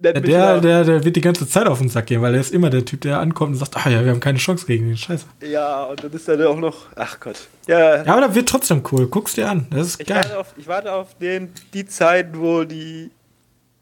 [0.00, 2.52] Ja, der, der, der wird die ganze Zeit auf den Sack gehen, weil er ist
[2.52, 4.96] immer der Typ, der ankommt und sagt, ah ja, wir haben keine Chance gegen den
[4.96, 5.26] Scheiße.
[5.42, 6.86] Ja, und dann ist er auch noch.
[6.94, 7.48] Ach Gott.
[7.66, 9.08] Ja, Ja, aber das wird trotzdem cool.
[9.08, 9.66] Guck's dir an.
[9.70, 10.18] Das ist ich, geil.
[10.22, 13.10] warte auf, ich warte auf den, die Zeit, wo die.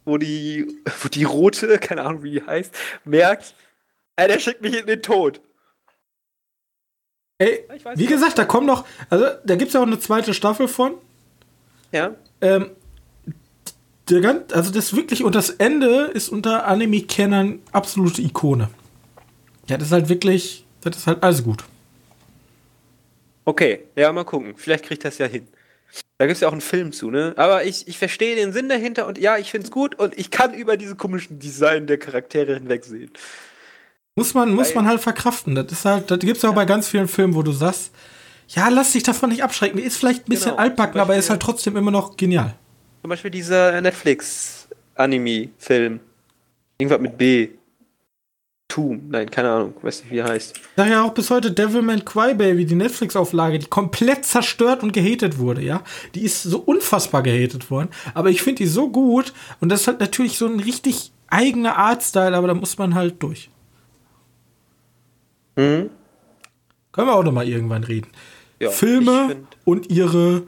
[0.06, 0.66] Wo die.
[1.02, 3.54] Wo die rote, keine Ahnung wie die heißt, merkt,
[4.16, 5.40] ey, der schickt mich in den Tod.
[7.38, 10.94] Ey, wie gesagt, da kommt noch, also da gibt's ja auch eine zweite Staffel von.
[11.92, 12.14] Ja.
[12.40, 12.70] Ähm,
[14.08, 18.68] der ganz, also das wirklich, und das Ende ist unter Anime-Kennern absolute Ikone.
[19.68, 21.64] Ja, das ist halt wirklich, das ist halt alles gut.
[23.44, 24.54] Okay, ja, mal gucken.
[24.56, 25.46] Vielleicht kriegt das ja hin.
[26.18, 27.32] Da gibt es ja auch einen Film zu, ne?
[27.36, 30.30] Aber ich, ich verstehe den Sinn dahinter und ja, ich finde es gut und ich
[30.30, 33.10] kann über diese komischen Design der Charaktere hinwegsehen.
[34.16, 35.54] Muss man, muss Weil- man halt verkraften.
[35.54, 37.92] Das ist halt, das gibt's ja auch bei ganz vielen Filmen, wo du sagst,
[38.48, 39.78] ja, lass dich davon nicht abschrecken.
[39.78, 42.54] Ist vielleicht ein bisschen Genau, altbacken, aber ist halt trotzdem immer noch genial.
[43.06, 46.00] Zum Beispiel dieser Netflix-Anime-Film.
[46.76, 47.50] Irgendwas mit B.
[48.66, 49.02] Toom.
[49.10, 49.74] Nein, keine Ahnung.
[49.80, 50.58] Weiß nicht, wie er heißt.
[50.76, 55.62] Sag ja auch bis heute Devilman Crybaby, die Netflix-Auflage, die komplett zerstört und gehatet wurde,
[55.62, 55.84] ja.
[56.16, 57.90] Die ist so unfassbar gehatet worden.
[58.12, 59.32] Aber ich finde die so gut.
[59.60, 63.22] Und das ist halt natürlich so ein richtig eigener Artstyle, aber da muss man halt
[63.22, 63.50] durch.
[65.54, 65.90] Mhm.
[66.90, 68.08] Können wir auch noch mal irgendwann reden.
[68.58, 70.42] Ja, Filme und ihre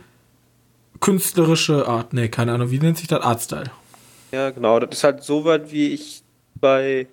[1.01, 2.13] künstlerische Art.
[2.13, 3.71] Nee, keine Ahnung, wie nennt sich das Artstyle?
[4.33, 4.79] Ja, genau.
[4.81, 6.23] Das ist halt so weit, wie ich
[6.55, 7.07] bei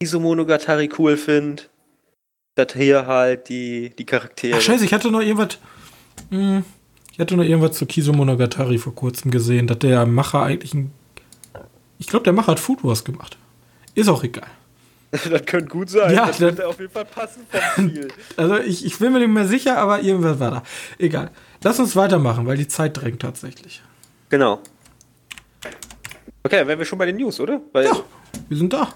[0.00, 1.62] Kizumonogatari cool finde.
[2.54, 4.58] dass hier halt die, die Charaktere.
[4.58, 5.58] Ach, scheiße, ich hatte noch irgendwas.
[6.30, 6.64] Hm,
[7.12, 10.92] ich hatte noch irgendwas zu Kiso Monogatari vor kurzem gesehen, dass der Macher eigentlich ein.
[11.98, 13.36] Ich glaube, der Macher hat Food Wars gemacht.
[13.94, 14.48] Ist auch egal.
[15.10, 16.14] das könnte gut sein.
[16.14, 18.08] Ja, das könnte auf jeden Fall passen vom Spiel.
[18.36, 20.62] Also ich, ich bin mir nicht mehr sicher, aber irgendwas war da.
[20.98, 21.30] Egal.
[21.62, 23.82] Lass uns weitermachen, weil die Zeit drängt tatsächlich.
[24.28, 24.60] genau.
[26.44, 27.60] Okay, dann wären wir schon bei den News, oder?
[27.72, 27.96] Weil, Ja,
[28.48, 28.92] wir sind da.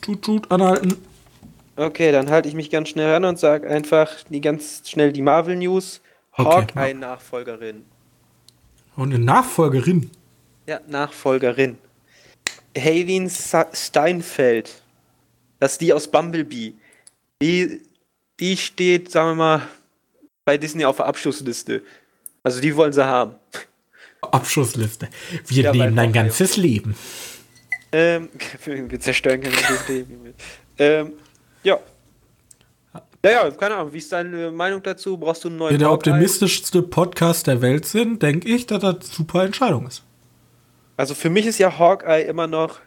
[0.00, 0.96] Tut, tut, anhalten.
[1.76, 5.20] Okay, dann halte ich mich ganz schnell ran und sage einfach die ganz schnell die
[5.20, 6.00] Marvel News.
[6.32, 6.44] Okay.
[6.74, 7.84] Hawkeye-Nachfolgerin.
[8.96, 10.10] Und eine Nachfolgerin.
[10.66, 11.76] Ja, Nachfolgerin.
[12.76, 14.80] Haylene Sa- Steinfeld.
[15.60, 16.72] Das ist die aus Bumblebee.
[17.42, 17.82] Die,
[18.40, 19.62] die steht, sagen wir mal,
[20.48, 21.82] bei Disney auf der Abschlussliste.
[22.42, 23.34] Also die wollen sie haben.
[24.22, 25.10] Abschussliste.
[25.46, 26.96] Wir Ja, nehmen dein ganzes Leben.
[27.92, 28.30] Ähm,
[28.64, 29.56] wir zerstören keine
[29.88, 30.32] Leben.
[30.78, 31.12] ähm,
[31.62, 31.78] ja.
[33.22, 33.92] Ja, ja, keine Ahnung.
[33.92, 35.18] Wie ist deine Meinung dazu?
[35.18, 38.94] Brauchst du einen neuen Wir der optimistischste Podcast der Welt sind, denke ich, dass das
[38.94, 40.02] eine super Entscheidung ist.
[40.96, 42.80] Also für mich ist ja Hawkeye immer noch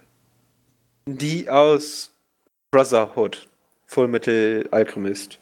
[1.05, 2.09] die aus
[2.71, 3.47] Brotherhood.
[3.85, 5.37] Full Metal Alchemist.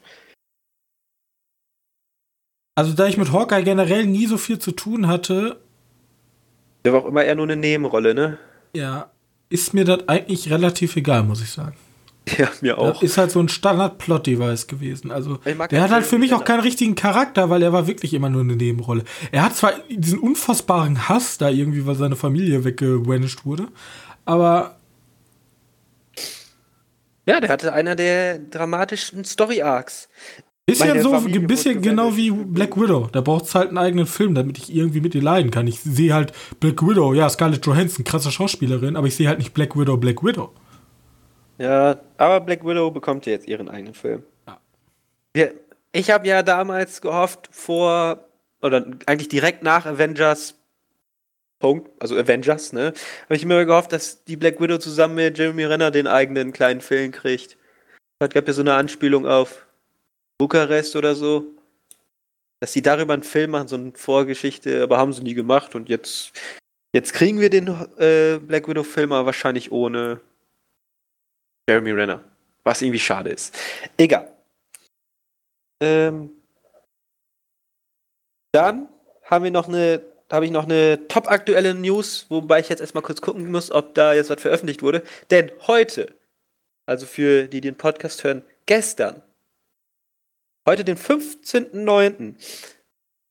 [2.80, 5.60] Also, da ich mit Hawkeye generell nie so viel zu tun hatte,
[6.82, 8.38] Der war auch immer eher nur eine Nebenrolle, ne?
[8.74, 9.10] ja,
[9.50, 11.76] ist mir das eigentlich relativ egal, muss ich sagen.
[12.38, 12.92] Ja, mir auch.
[12.94, 15.10] Das ist halt so ein Standard-Plot-Device gewesen.
[15.10, 18.30] Also, der hat halt für mich auch keinen richtigen Charakter, weil er war wirklich immer
[18.30, 19.04] nur eine Nebenrolle.
[19.30, 23.68] Er hat zwar diesen unfassbaren Hass da irgendwie, weil seine Familie weggewanished wurde,
[24.24, 24.76] aber
[27.26, 30.08] Ja, der hatte einer der dramatischen Story-Arcs.
[30.70, 32.30] Bisschen so, bisschen genau wie.
[32.30, 33.08] Black Widow.
[33.12, 35.66] Da braucht es halt einen eigenen Film, damit ich irgendwie mit ihr leiden kann.
[35.66, 39.54] Ich sehe halt Black Widow, ja, Scarlett Johansson, krasse Schauspielerin, aber ich sehe halt nicht
[39.54, 40.50] Black Widow, Black Widow.
[41.58, 44.22] Ja, aber Black Widow bekommt ja jetzt ihren eigenen Film.
[45.34, 45.48] Ja.
[45.92, 48.24] Ich habe ja damals gehofft, vor,
[48.62, 50.54] oder eigentlich direkt nach Avengers,
[51.58, 52.94] Punkt, also Avengers, ne,
[53.24, 56.80] habe ich immer gehofft, dass die Black Widow zusammen mit Jeremy Renner den eigenen kleinen
[56.80, 57.58] Film kriegt.
[58.18, 59.66] Es gab ja so eine Anspielung auf
[60.40, 61.44] Bukarest oder so,
[62.60, 65.90] dass sie darüber einen Film machen, so eine Vorgeschichte, aber haben sie nie gemacht und
[65.90, 66.32] jetzt,
[66.94, 67.68] jetzt kriegen wir den
[67.98, 70.22] äh, Black Widow-Film, aber wahrscheinlich ohne
[71.68, 72.24] Jeremy Renner.
[72.64, 73.54] Was irgendwie schade ist.
[73.98, 74.32] Egal.
[75.82, 76.30] Ähm,
[78.52, 78.88] dann
[79.24, 83.02] haben wir noch eine, habe ich noch eine top aktuelle News, wobei ich jetzt erstmal
[83.02, 85.02] kurz gucken muss, ob da jetzt was veröffentlicht wurde.
[85.30, 86.14] Denn heute,
[86.86, 89.22] also für die, die den Podcast hören, gestern,
[90.66, 92.34] heute den 15.09.,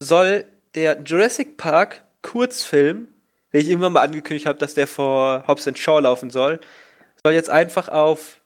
[0.01, 3.07] soll der Jurassic Park Kurzfilm,
[3.53, 6.59] den ich irgendwann mal angekündigt habe, dass der vor Hobbs Shaw laufen soll,
[7.23, 8.41] soll jetzt einfach auf.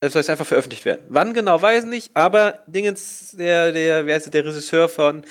[0.00, 1.04] Es soll jetzt einfach veröffentlicht werden.
[1.08, 5.24] Wann genau, weiß ich nicht, aber Dingens, der, der, wer ist das, der Regisseur von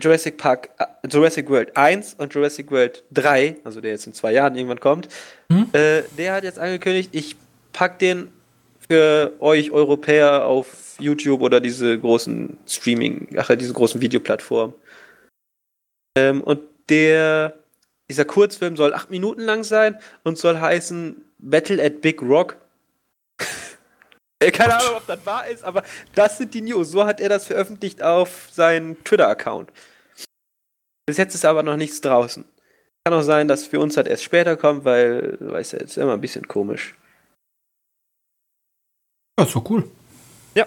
[0.00, 4.32] Jurassic Park, äh, Jurassic World 1 und Jurassic World 3, also der jetzt in zwei
[4.32, 5.08] Jahren irgendwann kommt,
[5.50, 5.68] Hm?
[5.72, 7.36] äh, der hat jetzt angekündigt, ich
[7.72, 8.32] pack den
[8.90, 14.74] für euch Europäer auf YouTube oder diese großen Streaming, ach, diese großen Videoplattformen.
[16.18, 17.54] Ähm, und der,
[18.10, 22.56] dieser Kurzfilm soll acht Minuten lang sein und soll heißen Battle at Big Rock.
[24.42, 25.82] Äh, Keine Ahnung, ob das wahr ist, aber
[26.14, 26.90] das sind die News.
[26.90, 29.70] So hat er das veröffentlicht auf seinen Twitter-Account.
[31.04, 32.46] Bis jetzt ist aber noch nichts draußen.
[33.04, 35.98] Kann auch sein, dass für uns das erst später kommt, weil, du weißt ja, ist
[35.98, 36.94] immer ein bisschen komisch.
[39.40, 39.90] Ja, ist doch cool.
[40.54, 40.66] Ja,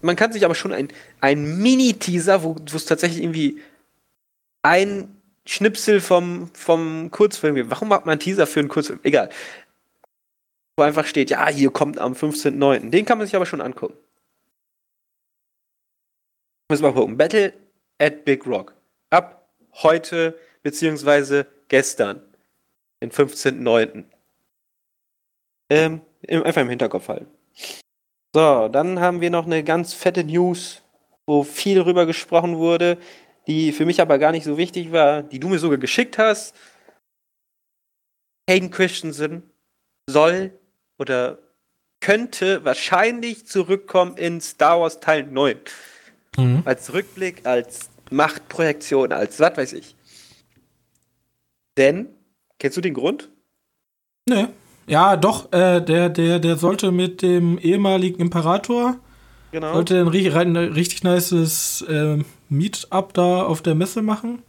[0.00, 0.88] man kann sich aber schon ein,
[1.20, 3.60] ein Mini-Teaser, wo es tatsächlich irgendwie
[4.62, 7.70] ein Schnipsel vom, vom Kurzfilm gibt.
[7.70, 9.00] Warum macht man einen Teaser für einen Kurzfilm?
[9.02, 9.28] Egal.
[10.78, 12.88] Wo einfach steht, ja, hier kommt am 15.09.
[12.88, 13.98] Den kann man sich aber schon angucken.
[16.70, 17.18] Müssen wir mal gucken.
[17.18, 17.52] Battle
[17.98, 18.72] at Big Rock.
[19.10, 19.50] Ab
[19.82, 22.22] heute, beziehungsweise gestern,
[23.02, 24.04] den 15.09.
[25.68, 27.26] Ähm, einfach im Hinterkopf halten.
[28.34, 30.82] So, dann haben wir noch eine ganz fette News,
[31.24, 32.98] wo viel drüber gesprochen wurde,
[33.46, 36.52] die für mich aber gar nicht so wichtig war, die du mir sogar geschickt hast.
[38.50, 39.44] Hayden Christensen
[40.10, 40.50] soll
[40.98, 41.38] oder
[42.00, 45.56] könnte wahrscheinlich zurückkommen in Star Wars Teil 9.
[46.36, 46.62] Mhm.
[46.64, 49.94] Als Rückblick, als Machtprojektion, als was weiß ich.
[51.76, 52.08] Denn,
[52.58, 53.28] kennst du den Grund?
[54.28, 54.52] Ne.
[54.86, 58.96] Ja, doch, äh, der, der, der sollte mit dem ehemaligen Imperator,
[59.52, 59.72] Genau.
[59.74, 62.18] sollte ein rein- richtig nices äh,
[62.48, 64.42] Meetup da auf der Messe machen.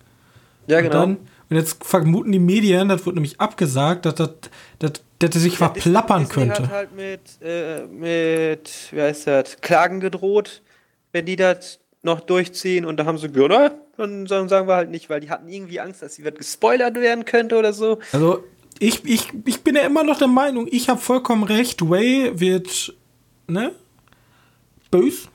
[0.68, 1.00] ja, Und genau.
[1.00, 1.18] dann,
[1.50, 4.32] und jetzt vermuten die Medien, das wird nämlich abgesagt, dass das,
[4.80, 6.64] dass, dass er sich verplappern Disney könnte.
[6.64, 10.64] hat halt mit, äh, mit, wie heißt das, Klagen gedroht,
[11.12, 14.90] wenn die das noch durchziehen und da haben sie na, dann sagen sagen wir halt
[14.90, 18.00] nicht, weil die hatten irgendwie Angst, dass sie wird gespoilert werden könnte oder so.
[18.12, 18.44] Also,
[18.80, 22.94] ich, ich, ich bin ja immer noch der Meinung, ich habe vollkommen recht, Way wird,
[23.48, 23.72] ne?
[24.92, 25.30] Bös.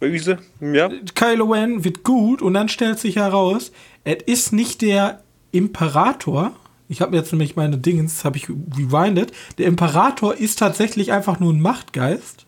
[0.00, 0.90] Böse, ja.
[1.14, 3.72] Kylo Ren wird gut und dann stellt sich heraus,
[4.04, 6.52] es ist nicht der Imperator.
[6.88, 9.32] Ich habe jetzt nämlich meine Dingens, habe ich rewindet.
[9.58, 12.46] Der Imperator ist tatsächlich einfach nur ein Machtgeist.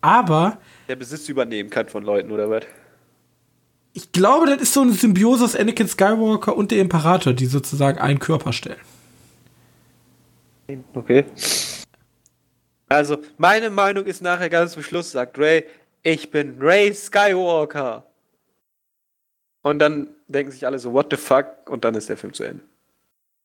[0.00, 0.58] Aber.
[0.88, 2.64] Der Besitz übernehmen kann von Leuten, oder was?
[3.92, 7.98] Ich glaube, das ist so eine Symbiose aus Anakin Skywalker und der Imperator, die sozusagen
[7.98, 8.80] einen Körper stellen.
[10.94, 11.24] Okay.
[12.88, 15.64] Also, meine Meinung ist nachher ganz zum Schluss, sagt Ray,
[16.02, 18.06] ich bin Ray Skywalker.
[19.62, 21.46] Und dann denken sich alle so, what the fuck?
[21.68, 22.62] Und dann ist der Film zu Ende.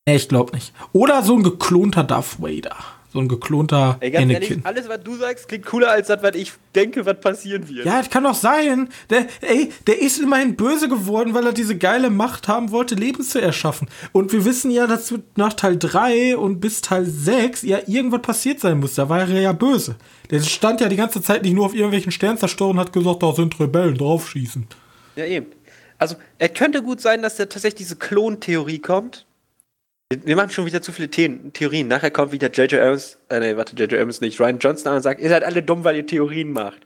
[0.06, 0.72] Nee, ich glaube nicht.
[0.92, 2.76] Oder so ein geklonter Darth Vader.
[3.16, 4.48] So ein geklonter Ey, ganz Anakin.
[4.48, 7.86] ehrlich, alles, was du sagst, klingt cooler als das, was ich denke, was passieren wird.
[7.86, 8.90] Ja, das kann doch sein.
[9.08, 13.22] Der, ey, der ist immerhin böse geworden, weil er diese geile Macht haben wollte, Leben
[13.22, 13.88] zu erschaffen.
[14.12, 18.60] Und wir wissen ja, dass nach Teil 3 und bis Teil 6 ja irgendwas passiert
[18.60, 18.94] sein muss.
[18.94, 19.96] Da war er ja böse.
[20.30, 23.32] Der stand ja die ganze Zeit nicht nur auf irgendwelchen Sternzerstören und hat gesagt, da
[23.32, 24.66] sind Rebellen, draufschießen.
[25.16, 25.46] Ja, eben.
[25.98, 29.25] Also, es könnte gut sein, dass da tatsächlich diese Klontheorie kommt.
[30.12, 31.88] Wir- machen schon wieder zu viele The Theorien.
[31.88, 32.80] Nachher kommt wieder J.J.
[32.80, 33.94] Abrams, äh, nee, warte, J.J.
[33.98, 36.78] Abrams nicht, Ryan Johnson an und sagt, ihr seid alle dumm, weil ihr Theorien macht.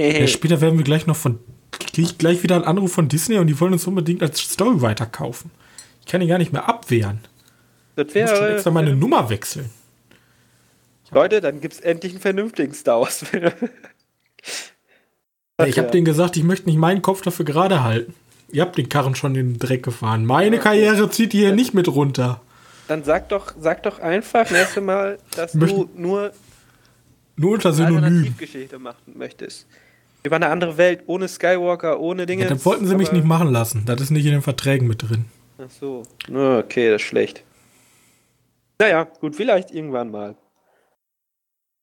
[0.00, 1.38] Ja, später werden wir gleich noch von,
[1.72, 4.80] krieg ich gleich wieder einen Anruf von Disney und die wollen uns unbedingt als Story
[4.80, 5.50] weiterkaufen.
[6.00, 7.20] Ich kann die gar nicht mehr abwehren.
[7.96, 9.68] das Ich muss schon wäre, extra meine Nummer wechseln.
[11.10, 13.52] Leute, dann gibt's endlich einen vernünftigen Star Wars Film.
[15.60, 18.12] Ja, ich habe denen gesagt, ich möchte nicht meinen Kopf dafür gerade halten.
[18.50, 20.24] Ihr habt den Karren schon in den Dreck gefahren.
[20.26, 22.40] Meine Karriere zieht ihr hier nicht mit runter.
[22.88, 26.32] Dann sag doch, sag doch einfach nächstes Mal, dass Möchten- du nur
[27.36, 27.70] Nur unter.
[27.70, 29.66] Alternativgeschichte machen möchtest.
[30.22, 32.44] Über eine andere Welt, ohne Skywalker, ohne Dinge.
[32.44, 33.84] Ja, dann wollten sie mich nicht machen lassen.
[33.84, 35.26] Das ist nicht in den Verträgen mit drin.
[35.58, 36.02] Ach so.
[36.28, 37.42] Okay, das ist schlecht.
[38.78, 40.34] Naja, gut, vielleicht irgendwann mal.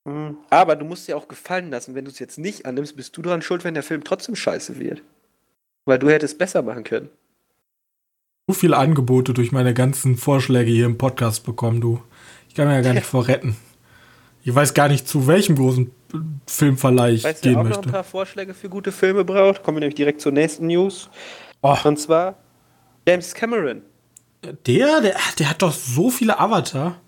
[0.08, 3.16] Hm, Aber du musst dir auch gefallen lassen, wenn du es jetzt nicht annimmst, bist
[3.16, 5.04] du daran schuld, wenn der Film trotzdem scheiße wird.
[5.86, 7.10] Weil du hättest besser machen können.
[8.52, 12.02] So viele Angebote durch meine ganzen Vorschläge hier im Podcast bekommen, du.
[12.50, 13.56] Ich kann mir ja gar nicht vorretten.
[14.44, 15.90] Ich weiß gar nicht, zu welchem großen
[16.48, 17.92] Filmverleih ich Weißt du, gehen wer auch noch ein möchte.
[17.94, 19.64] paar Vorschläge für gute Filme braucht?
[19.64, 21.10] Kommen wir nämlich direkt zur nächsten News.
[21.62, 22.40] Oh, Und zwar
[23.08, 23.84] James Cameron.
[24.44, 27.00] der, der, der hat doch so viele Avatar.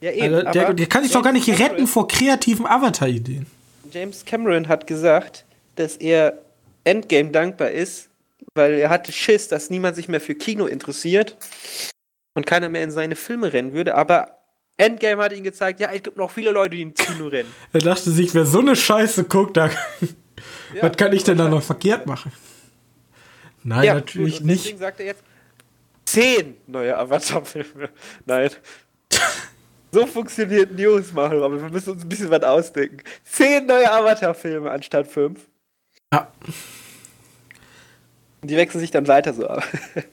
[0.00, 3.44] Ja, Also, der, der kann sich doch gar nicht James retten Cameron- vor kreativen Avatar-Ideen.
[3.92, 6.38] James Cameron hat gesagt, dass er
[6.84, 8.08] Endgame dankbar ist,
[8.54, 11.36] weil er hatte Schiss, dass niemand sich mehr für Kino interessiert
[12.34, 13.94] und keiner mehr in seine Filme rennen würde.
[13.94, 14.38] Aber
[14.76, 17.52] Endgame hat ihm gezeigt, ja, es gibt noch viele Leute, die ins Kino rennen.
[17.72, 19.70] Er dachte sich, wer so eine Scheiße guckt, da,
[20.74, 22.32] Ja, was kann ich denn da noch verkehrt machen?
[23.62, 24.64] Nein, Ja, natürlich gut, nicht.
[24.64, 25.22] Deswegen sagt er jetzt
[26.04, 27.90] zehn neue Avatar-Filme.
[28.26, 28.50] Nein.
[29.92, 32.98] So funktioniert News machen, aber wir müssen uns ein bisschen was ausdenken.
[33.24, 35.48] Zehn neue Avatar-Filme anstatt fünf.
[36.12, 36.32] Ja.
[38.42, 39.62] Die wechseln sich dann weiter so ab.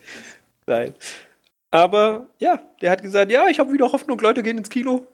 [0.68, 0.94] Nein.
[1.72, 5.08] Aber ja, der hat gesagt, ja, ich habe wieder Hoffnung, Leute gehen ins Kino.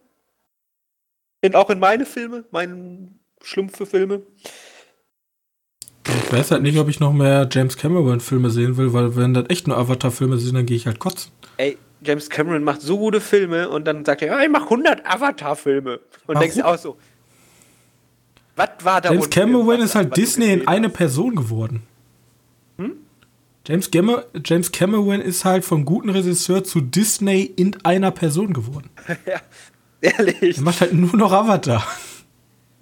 [1.41, 3.09] In, auch in meine Filme, meine
[3.41, 4.21] schlumpfe Filme.
[6.07, 9.49] Ich weiß halt nicht, ob ich noch mehr James Cameron-Filme sehen will, weil wenn das
[9.49, 11.31] echt nur Avatar-Filme sind, dann gehe ich halt kotzen.
[11.57, 15.05] Ey, James Cameron macht so gute Filme und dann sagt er, ja, ich mach 100
[15.05, 15.95] Avatar-Filme.
[15.95, 16.41] Und Warum?
[16.41, 16.97] denkst auch so,
[18.55, 20.89] was war da James Cameron ist halt Disney in eine?
[20.89, 21.83] Person geworden.
[23.65, 28.89] James, Gam James Cameron ist halt vom guten Regisseur zu Disney in einer Person geworden.
[29.25, 29.39] ja,
[30.01, 30.57] ehrlich.
[30.57, 31.87] Er macht halt nur noch Avatar.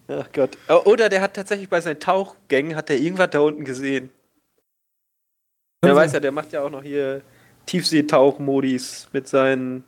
[0.07, 0.57] Ach Gott.
[0.67, 4.09] Oh, Oder der hat tatsächlich bei seinen Tauchgängen, hat er irgendwas da unten gesehen.
[5.83, 7.21] Der weiß ja, der macht ja auch noch hier
[7.65, 9.83] Tiefseetauchmodis mit seinen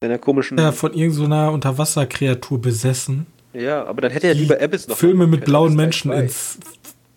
[0.00, 0.58] seiner komischen.
[0.58, 3.26] Ja, von irgendeiner Unterwasserkreatur besessen.
[3.52, 4.96] Ja, aber dann hätte er lieber Abyss noch.
[4.96, 6.20] Filme mit blauen Menschen 2.
[6.20, 6.58] ins.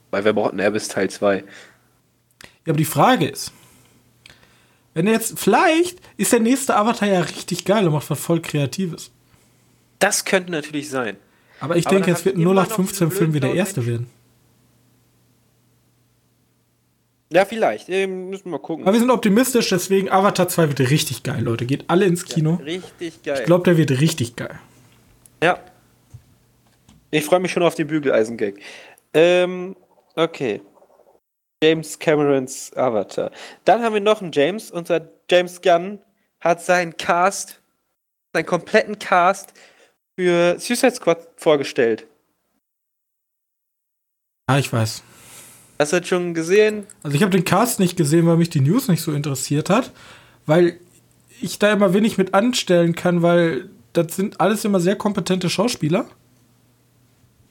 [0.09, 1.43] Weil wir brauchten Abyss Teil 2.
[2.65, 3.51] Ja, aber die Frage ist,
[4.93, 8.41] wenn er jetzt, vielleicht ist der nächste Avatar ja richtig geil und macht was voll
[8.41, 9.11] Kreatives.
[9.99, 11.17] Das könnte natürlich sein.
[11.59, 13.85] Aber ich Aber denke, es wird ein immer noch 0815 diese Film wie der erste
[13.85, 14.09] werden.
[17.31, 17.87] Ja, vielleicht.
[17.87, 18.83] Ähm, müssen wir mal gucken.
[18.83, 21.65] Aber wir sind optimistisch, deswegen Avatar 2 wird richtig geil, Leute.
[21.65, 22.55] Geht alle ins Kino.
[22.55, 23.37] Richtig geil.
[23.39, 24.59] Ich glaube, der wird richtig geil.
[25.41, 25.59] Ja.
[27.09, 28.59] Ich freue mich schon auf den Bügeleisen-Gag.
[29.13, 29.77] Ähm,
[30.15, 30.61] okay.
[31.63, 33.31] James Camerons Avatar.
[33.65, 34.71] Dann haben wir noch einen James.
[34.71, 35.99] Unser James Gunn
[36.39, 37.61] hat seinen Cast,
[38.33, 39.53] seinen kompletten Cast
[40.17, 42.07] für Suicide Squad vorgestellt.
[44.49, 45.03] Ja, ich weiß.
[45.79, 46.85] Hast du das schon gesehen?
[47.03, 49.91] Also ich habe den Cast nicht gesehen, weil mich die News nicht so interessiert hat,
[50.45, 50.79] weil
[51.41, 56.07] ich da immer wenig mit anstellen kann, weil das sind alles immer sehr kompetente Schauspieler.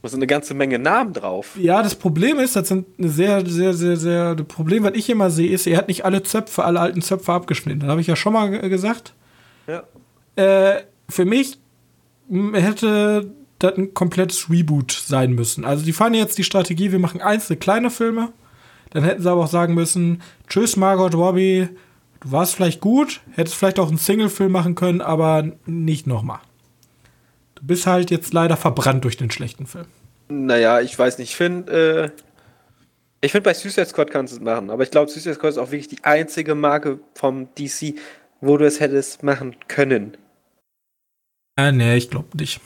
[0.02, 1.56] Da sind eine ganze Menge Namen drauf.
[1.60, 4.34] Ja, das Problem ist, das sind eine sehr, sehr, sehr, sehr.
[4.34, 7.32] Das Problem, was ich immer sehe, ist, er hat nicht alle Zöpfe, alle alten Zöpfe
[7.32, 7.80] abgeschnitten.
[7.80, 9.12] Das habe ich ja schon mal ge- gesagt.
[9.66, 9.82] Ja.
[10.36, 11.58] Äh, für mich
[12.52, 15.64] hätte das ein komplettes Reboot sein müssen.
[15.66, 18.32] Also die fahren jetzt die Strategie, wir machen einzelne kleine Filme.
[18.90, 21.68] Dann hätten sie aber auch sagen müssen, tschüss Margot Robbie,
[22.20, 26.40] du warst vielleicht gut, hättest vielleicht auch einen Single-Film machen können, aber nicht nochmal.
[27.60, 29.86] Du bist halt jetzt leider verbrannt durch den schlechten Film.
[30.28, 31.30] Naja, ich weiß nicht.
[31.30, 32.20] Ich finde, äh,
[33.20, 35.58] ich finde bei Suicide Squad kannst du es machen, aber ich glaube, Suicide Squad ist
[35.58, 37.94] auch wirklich die einzige Marke vom DC,
[38.40, 40.16] wo du es hättest machen können.
[41.56, 42.60] Ah, nee, ich glaube nicht.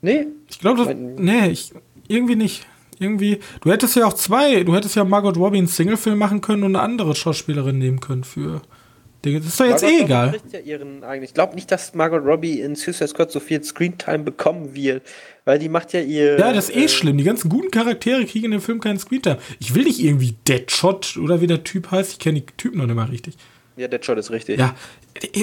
[0.00, 0.26] Nee?
[0.48, 0.94] Ich glaube.
[0.94, 1.72] Nee, ich,
[2.06, 2.66] irgendwie nicht.
[3.00, 3.40] Irgendwie.
[3.62, 4.62] Du hättest ja auch zwei.
[4.62, 8.22] Du hättest ja Margot Robbie einen Singlefilm machen können und eine andere Schauspielerin nehmen können
[8.22, 8.62] für.
[9.24, 10.40] Das ist doch jetzt Margot eh egal.
[10.52, 14.74] Ja ihren, ich glaube nicht, dass Margot Robbie in Suicide Squad so viel Screentime bekommen
[14.74, 15.02] wird,
[15.44, 16.38] weil die macht ja ihr.
[16.38, 17.16] Ja, das ist eh äh, schlimm.
[17.18, 19.38] Die ganzen guten Charaktere kriegen in dem Film keinen Screentime.
[19.60, 22.12] Ich will nicht irgendwie Deadshot oder wie der Typ heißt.
[22.12, 23.36] Ich kenne die Typen noch nicht mal richtig.
[23.76, 24.58] Ja, Deadshot ist richtig.
[24.58, 24.74] Ja,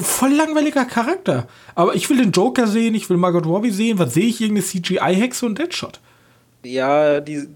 [0.03, 1.47] voll langweiliger Charakter.
[1.75, 3.99] Aber ich will den Joker sehen, ich will Margot Robbie sehen.
[3.99, 4.39] Was sehe ich?
[4.39, 5.99] Irgendeine CGI-Hexe und Deadshot.
[6.63, 7.47] Ja, die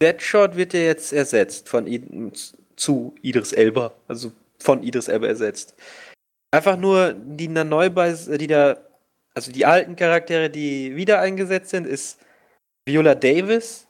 [0.00, 1.86] Deadshot wird ja jetzt ersetzt von
[2.76, 3.92] zu Idris Elba.
[4.06, 5.74] Also von Idris Elba ersetzt.
[6.52, 8.78] Einfach nur die da neu bei, die da,
[9.34, 12.18] also die alten Charaktere, die wieder eingesetzt sind, ist
[12.86, 13.86] Viola Davis.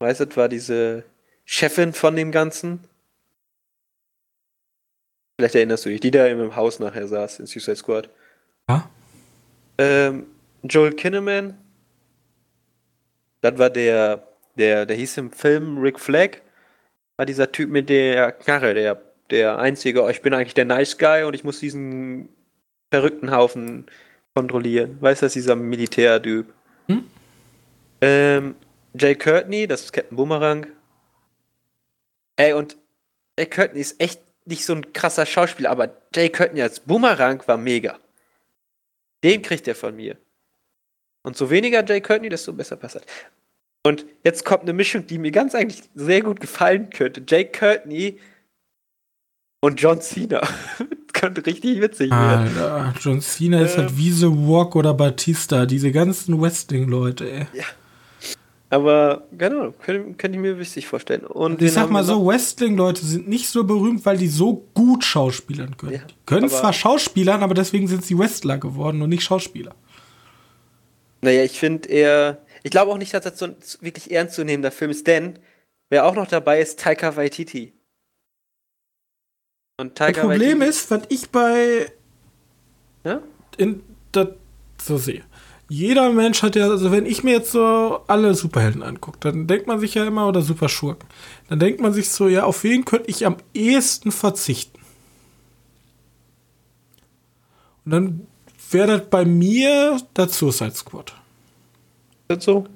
[0.00, 1.04] Weißt du, war diese
[1.44, 2.80] Chefin von dem Ganzen.
[5.38, 8.10] Vielleicht erinnerst du dich, die da im Haus nachher saß in Suicide Squad.
[8.68, 8.90] Ja.
[9.78, 10.26] Ähm,
[10.62, 11.56] Joel Kinnaman.
[13.40, 14.26] Das war der,
[14.56, 16.38] der, der hieß im Film Rick Flag.
[17.16, 19.00] War dieser Typ mit der Knarre, der,
[19.30, 22.28] der einzige, oh, ich bin eigentlich der Nice Guy und ich muss diesen
[22.90, 23.86] verrückten Haufen
[24.34, 24.96] kontrollieren.
[25.00, 26.46] Weißt du, das ist dieser Militärtyp.
[26.86, 27.04] Hm?
[28.00, 28.54] Ähm,
[28.94, 30.66] Jay Courtney, das ist Captain Boomerang.
[32.36, 32.76] Ey, und
[33.38, 37.56] Jay Courtney ist echt nicht so ein krasser Schauspieler, aber Jay Curtin als Boomerang war
[37.56, 37.98] mega.
[39.22, 40.16] Den kriegt er von mir.
[41.22, 43.02] Und so weniger Jay Courtney, desto besser passt er.
[43.82, 47.22] Und jetzt kommt eine Mischung, die mir ganz eigentlich sehr gut gefallen könnte.
[47.26, 48.18] Jay Courtney
[49.60, 50.40] und John Cena.
[51.18, 52.56] könnte richtig witzig werden.
[52.58, 57.46] Alter, John Cena ähm, ist halt wie The Walk oder Batista, diese ganzen Wrestling-Leute, ey.
[57.52, 57.64] Ja.
[58.70, 61.24] Aber genau, könnte, könnte ich mir wichtig vorstellen.
[61.24, 65.76] Und ich sag mal so, Wrestling-Leute sind nicht so berühmt, weil die so gut schauspielern
[65.78, 65.94] können.
[65.94, 69.74] Ja, die können zwar Schauspielern, aber deswegen sind sie Wrestler geworden und nicht Schauspieler.
[71.22, 74.90] Naja, ich finde eher, ich glaube auch nicht, dass das so ein wirklich ernstzunehmender Film
[74.90, 75.38] ist, denn
[75.88, 77.72] wer auch noch dabei ist, Taika Waititi.
[79.78, 81.90] Und Taika das Problem Waititi ist, was ich bei
[83.04, 83.20] ja?
[83.56, 84.28] in das
[84.80, 85.24] so sehe
[85.68, 89.66] jeder Mensch hat ja, also wenn ich mir jetzt so alle Superhelden angucke, dann denkt
[89.66, 91.08] man sich ja immer, oder Superschurken,
[91.48, 94.80] dann denkt man sich so, ja, auf wen könnte ich am ehesten verzichten?
[97.84, 98.26] Und dann
[98.70, 101.14] wäre das bei mir der Suicide Squad.
[102.28, 102.66] Ist so?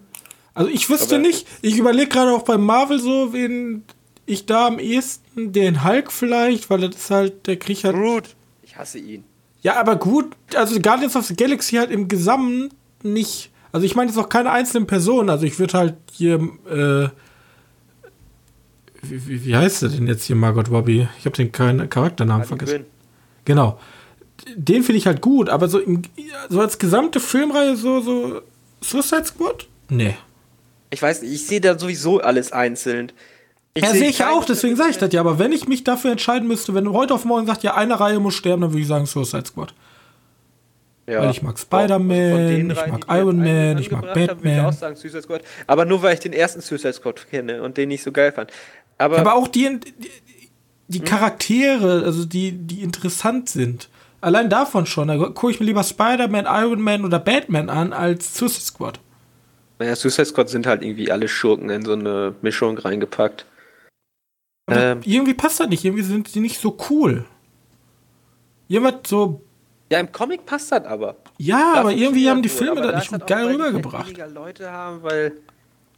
[0.54, 3.84] Also ich wüsste Aber nicht, ich überlege gerade auch bei Marvel so, wen
[4.26, 7.96] ich da am ehesten, den Hulk vielleicht, weil das ist halt, der Krieg halt.
[7.96, 8.36] Groot.
[8.62, 9.24] Ich hasse ihn.
[9.62, 12.70] Ja, aber gut, also Guardians of the Galaxy halt im Gesamten
[13.02, 13.50] nicht.
[13.70, 15.30] Also ich meine jetzt auch keine einzelnen Personen.
[15.30, 16.34] Also ich würde halt hier,
[16.68, 17.08] äh,
[19.02, 21.08] wie, wie, heißt der denn jetzt hier, Margot Robbie?
[21.18, 22.78] Ich habe den keinen Charakternamen vergessen.
[22.78, 22.86] Quinn.
[23.44, 23.78] Genau.
[24.56, 26.02] Den finde ich halt gut, aber so, im,
[26.48, 28.42] so als gesamte Filmreihe so, so
[28.80, 29.68] Suicide Squad?
[29.88, 30.16] Nee.
[30.90, 33.12] Ich weiß nicht, ich sehe da sowieso alles einzeln.
[33.74, 35.20] Ich ja, sehe ich auch, deswegen sage ich das ja.
[35.20, 38.20] Aber wenn ich mich dafür entscheiden müsste, wenn heute auf morgen sagt, ja, eine Reihe
[38.20, 39.72] muss sterben, dann würde ich sagen Suicide Squad.
[41.06, 41.20] Ja.
[41.20, 44.58] Weil ich mag Spider-Man, ich mag Iron Man, ich mag Batman.
[44.58, 45.42] Ich auch sagen, Suicide Squad.
[45.66, 48.52] Aber nur weil ich den ersten Suicide Squad kenne und den nicht so geil fand.
[48.98, 50.10] Aber, aber auch die, die,
[50.88, 51.04] die hm?
[51.04, 53.88] Charaktere, also die, die interessant sind.
[54.20, 55.08] Allein davon schon.
[55.08, 59.00] Da gucke ich mir lieber Spider-Man, Iron Man oder Batman an als Suicide Squad.
[59.80, 63.46] Naja, Suicide Squad sind halt irgendwie alle Schurken in so eine Mischung reingepackt.
[64.68, 65.84] Ähm, irgendwie passt das nicht.
[65.84, 67.24] Irgendwie sind die nicht so cool.
[68.68, 69.42] Jemand so
[69.92, 71.16] ja, im Comic passt das aber.
[71.36, 74.16] Ja, aber irgendwie haben die Filme das nicht halt geil rübergebracht.
[74.32, 75.32] Leute haben, weil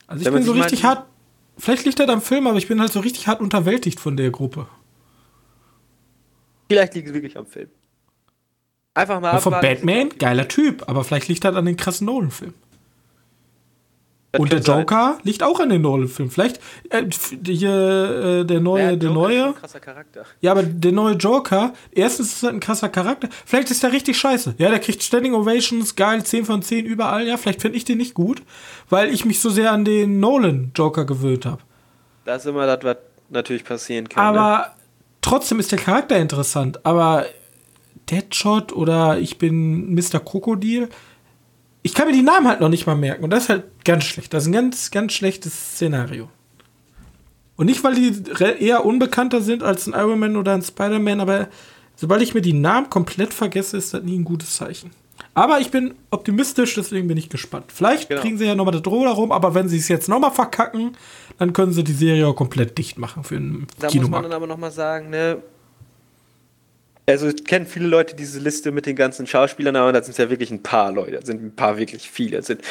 [0.09, 1.07] also ich bin so richtig hart.
[1.57, 4.33] Vielleicht liegt das am Film, aber ich bin halt so richtig hart unterwältigt von der
[4.33, 4.67] Gruppe.
[6.69, 7.69] Vielleicht liegt es wirklich am Film.
[8.95, 9.35] Einfach mal.
[9.35, 12.55] Ja, von Batman, geiler Typ, aber vielleicht liegt das an den krassen Nolan-Film.
[14.35, 15.21] Das und der Joker sein.
[15.23, 16.29] liegt auch an den Nolan-Film.
[16.29, 16.61] Vielleicht
[16.91, 17.05] äh,
[17.47, 19.47] hier äh, der neue, ja, der neue.
[19.47, 20.25] Ein krasser Charakter.
[20.41, 23.29] Ja, aber der neue Joker, erstens ist er ein krasser Charakter.
[23.47, 24.57] Vielleicht ist der richtig scheiße.
[24.59, 27.29] Ja, der kriegt Standing Ovations, geil, 10 von 10 überall.
[27.29, 28.43] Ja, vielleicht finde ich den nicht gut,
[28.91, 31.63] weil ich mich so sehr an den Nolan-Joker gewöhnt habe.
[32.25, 32.97] Das ist immer das, was
[33.31, 34.35] natürlich passieren kann.
[34.35, 34.67] Aber ne?
[35.21, 36.85] trotzdem ist der Charakter interessant.
[36.85, 37.27] Aber
[38.11, 40.19] Deadshot oder ich bin Mr.
[40.19, 40.89] Krokodil
[41.85, 43.25] ich kann mir die Namen halt noch nicht mal merken.
[43.25, 44.33] Und das ist halt ganz schlecht.
[44.33, 46.31] Das ist ein ganz, ganz schlechtes Szenario.
[47.57, 48.23] Und nicht, weil die
[48.59, 51.49] eher unbekannter sind als ein Iron Man oder ein Spider-Man, aber
[51.95, 54.91] sobald ich mir die Namen komplett vergesse, ist das nie ein gutes Zeichen.
[55.35, 57.67] Aber ich bin optimistisch, deswegen bin ich gespannt.
[57.69, 58.23] Vielleicht genau.
[58.23, 60.97] kriegen sie ja nochmal das Droh darum, aber wenn sie es jetzt nochmal verkacken,
[61.39, 64.11] dann können sie die Serie auch komplett dicht machen für einen Da Kinomarkt.
[64.11, 65.43] muss man dann aber nochmal sagen, ne?
[67.07, 70.31] Also kennen viele Leute diese Liste mit den ganzen Schauspielern, aber da sind es ja
[70.31, 71.13] wirklich ein paar Leute.
[71.13, 72.39] Da sind ein paar wirklich viele.
[72.39, 72.63] Es sind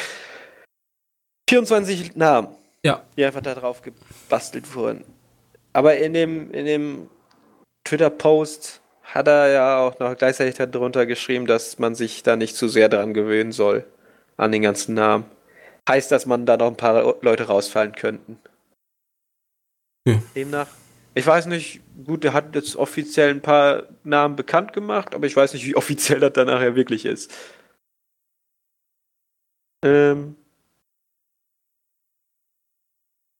[1.48, 2.48] 24 Namen,
[2.82, 3.04] ja.
[3.16, 5.04] die einfach da drauf gebastelt wurden.
[5.72, 7.10] Aber in dem, in dem
[7.84, 12.68] Twitter-Post hat er ja auch noch gleichzeitig darunter geschrieben, dass man sich da nicht zu
[12.68, 13.84] sehr daran gewöhnen soll,
[14.36, 15.26] an den ganzen Namen.
[15.88, 18.38] Heißt, dass man da noch ein paar Leute rausfallen könnten.
[20.06, 20.22] Ja.
[20.34, 20.68] Demnach,
[21.14, 25.36] ich weiß nicht, gut, der hat jetzt offiziell ein paar Namen bekannt gemacht, aber ich
[25.36, 27.32] weiß nicht, wie offiziell das dann nachher wirklich ist.
[29.82, 30.36] Ähm.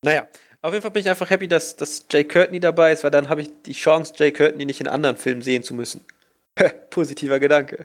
[0.02, 0.28] Naja,
[0.60, 3.28] auf jeden Fall bin ich einfach happy, dass, dass Jay Courtney dabei ist, weil dann
[3.28, 6.04] habe ich die Chance, Jay Courtney nicht in anderen Filmen sehen zu müssen.
[6.90, 7.84] Positiver Gedanke.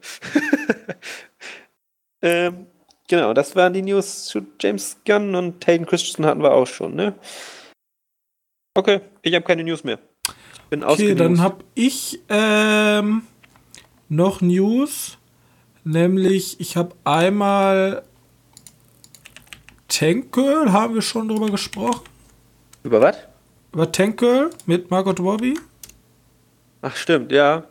[2.22, 2.68] ähm,
[3.08, 6.96] genau, das waren die News zu James Gunn und Hayden Christensen hatten wir auch schon,
[6.96, 7.16] ne?
[8.80, 10.00] Okay, ich habe keine News mehr.
[10.70, 13.24] Bin okay, dann habe ich ähm,
[14.08, 15.18] noch News.
[15.84, 18.04] Nämlich, ich habe einmal
[19.90, 22.06] Tank Girl, haben wir schon drüber gesprochen.
[22.84, 23.18] Über was?
[23.74, 25.60] Über Tank Girl mit Margot Robbie.
[26.82, 27.66] Ach, stimmt, ja.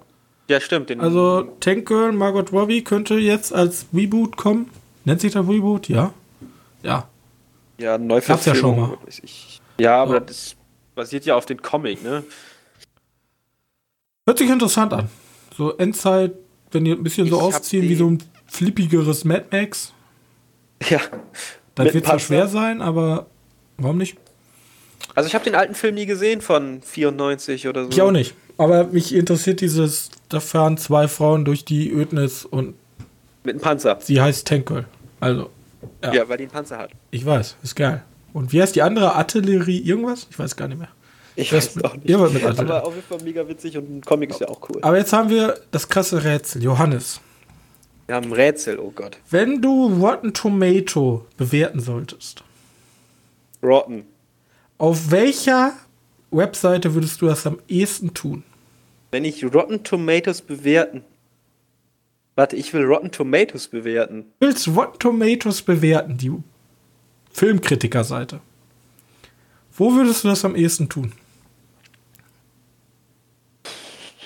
[0.50, 0.90] Ja, stimmt.
[1.00, 4.68] also Tank Girl, Margot Robbie könnte jetzt als Reboot kommen.
[5.06, 5.88] Nennt sich das Reboot?
[5.88, 6.12] Ja.
[6.82, 7.08] Ja.
[7.78, 8.98] Ja, neu Gab's ja schon mal.
[9.78, 10.20] Ja, aber oh.
[10.20, 10.57] das
[10.98, 12.24] basiert ja auf den Comic, ne?
[14.26, 15.08] Hört sich interessant an.
[15.56, 16.32] So Endzeit,
[16.72, 19.94] wenn die ein bisschen ich so ausziehen wie so ein flippigeres Mad Max.
[20.88, 21.00] Ja.
[21.76, 23.26] Das wird zwar schwer sein, aber
[23.76, 24.18] warum nicht?
[25.14, 27.90] Also ich habe den alten Film nie gesehen von 94 oder so.
[27.90, 28.34] Ich auch nicht.
[28.58, 32.74] Aber mich interessiert dieses, da fahren zwei Frauen durch die Ödnis und.
[33.44, 33.98] Mit einem Panzer.
[34.00, 34.86] Sie heißt Tankel.
[35.20, 35.50] Also.
[36.02, 36.12] Ja.
[36.12, 36.90] ja, weil die einen Panzer hat.
[37.12, 38.02] Ich weiß, ist geil.
[38.32, 39.14] Und wie heißt die andere?
[39.14, 40.26] Artillerie irgendwas?
[40.30, 40.88] Ich weiß gar nicht mehr.
[41.36, 42.08] Ich weiß das, auch nicht.
[42.08, 42.60] Mit Artillerie.
[42.60, 44.78] Aber auf jeden Fall mega witzig und ein Comic ist ja auch cool.
[44.82, 46.62] Aber jetzt haben wir das krasse Rätsel.
[46.62, 47.20] Johannes.
[48.06, 49.18] Wir haben ein Rätsel, oh Gott.
[49.30, 52.42] Wenn du Rotten Tomato bewerten solltest.
[53.62, 54.04] Rotten.
[54.78, 55.74] Auf welcher
[56.30, 58.44] Webseite würdest du das am ehesten tun?
[59.10, 61.04] Wenn ich Rotten Tomatoes bewerten.
[62.34, 64.26] Warte, ich will Rotten Tomatoes bewerten.
[64.38, 66.30] Du willst Rotten Tomatoes bewerten, die
[67.38, 68.40] Filmkritikerseite.
[69.72, 71.12] Wo würdest du das am ehesten tun?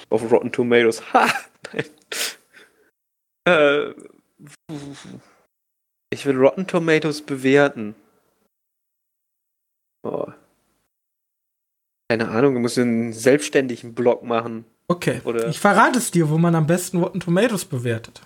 [0.09, 1.03] Auf Rotten Tomatoes.
[1.13, 1.29] Ha!
[1.75, 1.85] Nein.
[3.45, 3.95] Äh,
[6.11, 7.95] ich will Rotten Tomatoes bewerten.
[10.03, 10.33] Oh.
[12.09, 14.65] Keine Ahnung, du musst einen selbstständigen Blog machen.
[14.89, 15.21] Okay.
[15.25, 18.23] Oder ich verrate es dir, wo man am besten Rotten Tomatoes bewertet.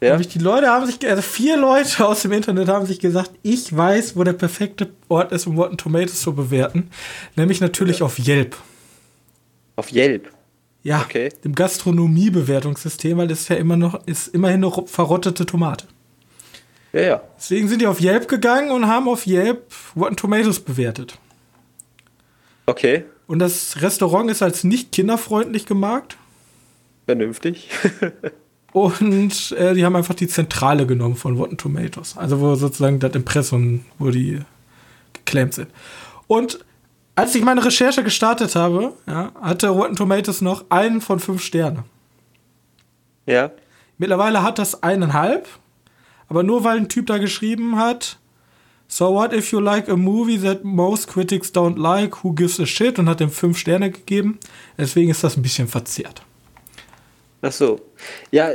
[0.00, 0.10] Ja?
[0.10, 3.74] Nämlich die Leute haben sich, also vier Leute aus dem Internet haben sich gesagt, ich
[3.74, 6.90] weiß, wo der perfekte Ort ist, um Rotten Tomatoes zu bewerten.
[7.34, 8.06] Nämlich natürlich ja.
[8.06, 8.56] auf Yelp.
[9.76, 10.30] Auf Yelp?
[10.82, 11.30] Ja, okay.
[11.42, 15.86] dem Gastronomiebewertungssystem, weil das ist ja immer noch, ist immerhin noch verrottete Tomate.
[16.92, 17.22] Ja, ja.
[17.36, 19.64] Deswegen sind die auf Yelp gegangen und haben auf Yelp
[19.96, 21.18] Rotten Tomatoes bewertet.
[22.66, 23.04] Okay.
[23.26, 26.16] Und das Restaurant ist als nicht kinderfreundlich gemarkt.
[27.06, 27.68] Vernünftig.
[28.76, 32.18] und äh, die haben einfach die Zentrale genommen von Rotten Tomatoes.
[32.18, 34.40] Also wo sozusagen das Impressum, wo die
[35.14, 35.70] geclaimed sind.
[36.26, 36.62] Und
[37.14, 41.84] als ich meine Recherche gestartet habe, ja, hatte Rotten Tomatoes noch einen von fünf Sterne.
[43.24, 43.50] Ja.
[43.96, 45.48] Mittlerweile hat das eineinhalb,
[46.28, 48.18] aber nur weil ein Typ da geschrieben hat,
[48.88, 52.22] So what if you like a movie that most critics don't like?
[52.22, 52.98] Who gives a shit?
[52.98, 54.38] Und hat dem fünf Sterne gegeben.
[54.76, 56.25] Deswegen ist das ein bisschen verzerrt.
[57.46, 57.80] Ach so.
[58.32, 58.50] Ja,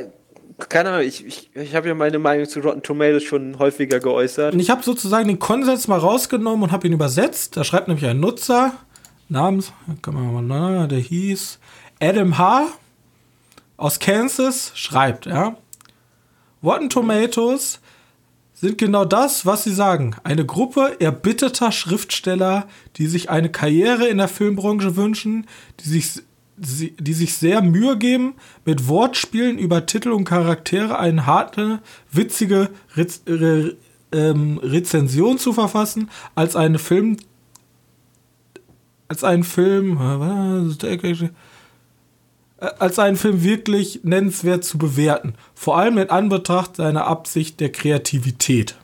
[0.70, 4.54] keine Ahnung, ich, ich, ich habe ja meine Meinung zu Rotten Tomatoes schon häufiger geäußert.
[4.54, 7.56] Und ich habe sozusagen den Konsens mal rausgenommen und habe ihn übersetzt.
[7.58, 8.74] Da schreibt nämlich ein Nutzer,
[9.30, 9.72] namens,
[10.02, 11.60] kann man mal, der hieß
[12.02, 12.68] Adam H.
[13.78, 15.56] aus Kansas, schreibt, ja.
[16.62, 17.80] Rotten Tomatoes
[18.54, 20.16] sind genau das, was sie sagen.
[20.24, 22.68] Eine Gruppe erbitterter Schriftsteller,
[22.98, 25.48] die sich eine Karriere in der Filmbranche wünschen,
[25.80, 26.22] die sich,
[26.62, 28.36] die sich sehr Mühe geben,
[28.66, 31.82] mit Wortspielen über Titel und Charaktere eine harte,
[32.12, 33.76] witzige Rez Re
[34.14, 37.18] ähm, Rezension zu verfassen, als eine Film
[39.08, 41.30] als einen Film äh,
[42.80, 45.34] als einen Film wirklich nennenswert zu bewerten.
[45.56, 48.76] Vor allem in Anbetracht seiner Absicht der Kreativität.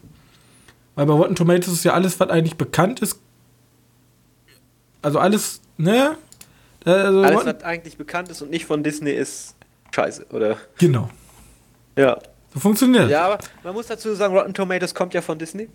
[0.96, 3.20] Weil bei Rotten Tomatoes ist ja alles, was eigentlich bekannt ist.
[5.04, 6.18] Also alles, ne?
[6.94, 9.56] Also alles, was eigentlich bekannt ist und nicht von Disney ist
[9.94, 10.58] scheiße, oder?
[10.78, 11.10] Genau.
[11.96, 12.20] Ja.
[12.54, 15.70] So funktioniert Ja, aber man muss dazu sagen, Rotten Tomatoes kommt ja von Disney.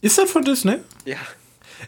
[0.00, 0.76] Ist das von Disney?
[1.04, 1.16] Ja.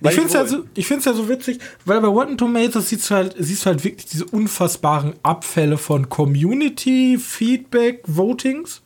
[0.02, 3.34] Ich finde es ja, so, ja so witzig, weil bei Rotten Tomatoes siehst du, halt,
[3.38, 8.82] siehst du halt wirklich diese unfassbaren Abfälle von Community, Feedback, Votings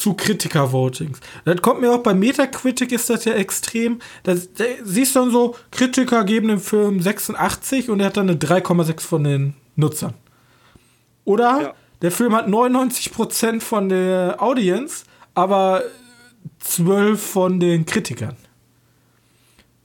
[0.00, 1.20] zu Kritiker-Votings.
[1.44, 4.00] Das kommt mir auch bei Metacritic ist das ja extrem.
[4.22, 4.34] Da
[4.82, 9.00] siehst du dann so, Kritiker geben dem Film 86 und er hat dann eine 3,6
[9.00, 10.14] von den Nutzern.
[11.24, 11.74] Oder ja.
[12.00, 15.82] der Film hat 99% von der Audience, aber
[16.60, 18.36] 12 von den Kritikern.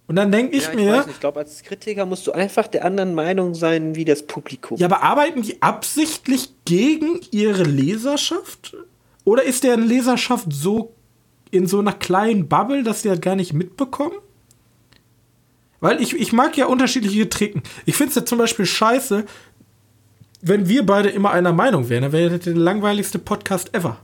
[0.08, 1.06] Und dann denke ich, ja, ich mir.
[1.10, 4.78] ich glaube, als Kritiker musst du einfach der anderen Meinung sein wie das Publikum.
[4.78, 8.78] Ja, aber arbeiten die absichtlich gegen ihre Leserschaft?
[9.26, 10.94] Oder ist deren Leserschaft so
[11.52, 14.16] in so einer kleinen Bubble, dass sie das gar nicht mitbekommen?
[15.82, 17.62] Weil ich, ich mag ja unterschiedliche Tricken.
[17.86, 19.26] Ich finde es ja zum Beispiel scheiße,
[20.42, 22.04] wenn wir beide immer einer Meinung wären.
[22.04, 23.98] Dann wäre das der langweiligste Podcast ever.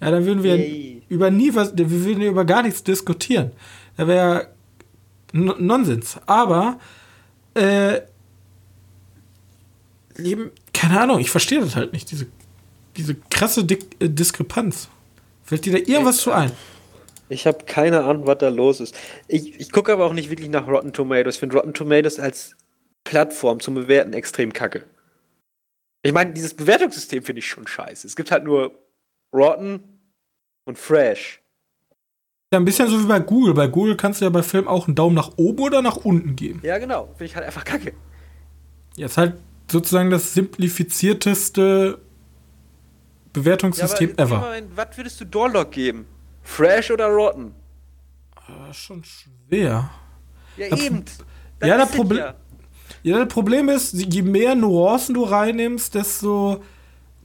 [0.00, 1.02] Ja, dann würden wir Yay.
[1.08, 3.52] über nie was, wir würden über gar nichts diskutieren.
[3.96, 4.48] Da wäre
[5.32, 6.18] Nonsens.
[6.26, 6.78] Aber,
[7.54, 8.00] äh,
[10.18, 12.26] eben, keine Ahnung, ich verstehe das halt nicht, diese,
[12.96, 14.88] diese krasse Dik äh, Diskrepanz.
[15.44, 16.52] Fällt dir da irgendwas ich, zu ein?
[17.28, 18.96] Ich habe keine Ahnung, was da los ist.
[19.28, 21.36] Ich, ich gucke aber auch nicht wirklich nach Rotten Tomatoes.
[21.36, 22.56] Ich finde Rotten Tomatoes als
[23.04, 24.84] Plattform zum Bewerten extrem kacke.
[26.02, 28.06] Ich meine, dieses Bewertungssystem finde ich schon scheiße.
[28.06, 28.78] Es gibt halt nur
[29.34, 29.80] Rotten
[30.64, 31.40] und Fresh.
[32.52, 33.54] Ja, ein bisschen so wie bei Google.
[33.54, 36.36] Bei Google kannst du ja bei Filmen auch einen Daumen nach oben oder nach unten
[36.36, 36.60] geben.
[36.62, 37.06] Ja, genau.
[37.06, 37.92] Finde ich halt einfach kacke.
[38.96, 39.34] Ja, ist halt
[39.70, 41.98] sozusagen das simplifizierteste
[43.40, 44.54] Bewertungssystem ja, ever.
[44.74, 46.06] Was würdest du Doorlock geben?
[46.42, 47.54] Fresh oder Rotten?
[48.70, 49.90] Ist schon schwer.
[50.56, 51.04] Ja, das eben.
[51.62, 52.18] Ja, das Problem.
[52.18, 52.34] Ja.
[53.02, 56.62] ja, das Problem ist, je mehr Nuancen du reinnimmst, desto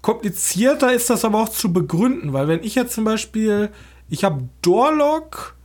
[0.01, 2.33] komplizierter ist das aber auch zu begründen.
[2.33, 3.71] Weil wenn ich jetzt zum Beispiel
[4.11, 5.55] ich habe Dorlock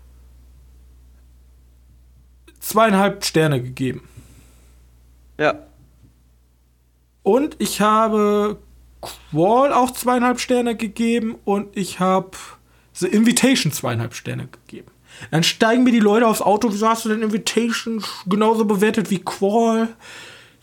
[2.61, 4.09] zweieinhalb Sterne gegeben.
[5.37, 5.67] Ja.
[7.25, 8.63] Und ich habe
[9.31, 12.31] Qual auch zweieinhalb Sterne gegeben und ich habe
[12.93, 14.91] The Invitation zweieinhalb Sterne gegeben.
[15.31, 19.19] Dann steigen mir die Leute aufs Auto, wie hast du denn Invitation genauso bewertet wie
[19.19, 19.89] Qual?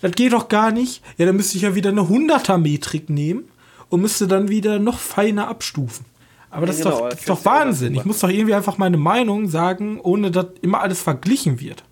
[0.02, 1.02] Das geht doch gar nicht.
[1.18, 3.50] Ja, dann müsste ich ja wieder eine 100er-Metrik nehmen
[3.90, 6.06] und müsste dann wieder noch feiner abstufen.
[6.50, 7.96] Aber das, ja, genau, ist, doch, das ist doch Wahnsinn.
[7.96, 11.84] Ich muss doch irgendwie einfach meine Meinung sagen, ohne dass immer alles verglichen wird.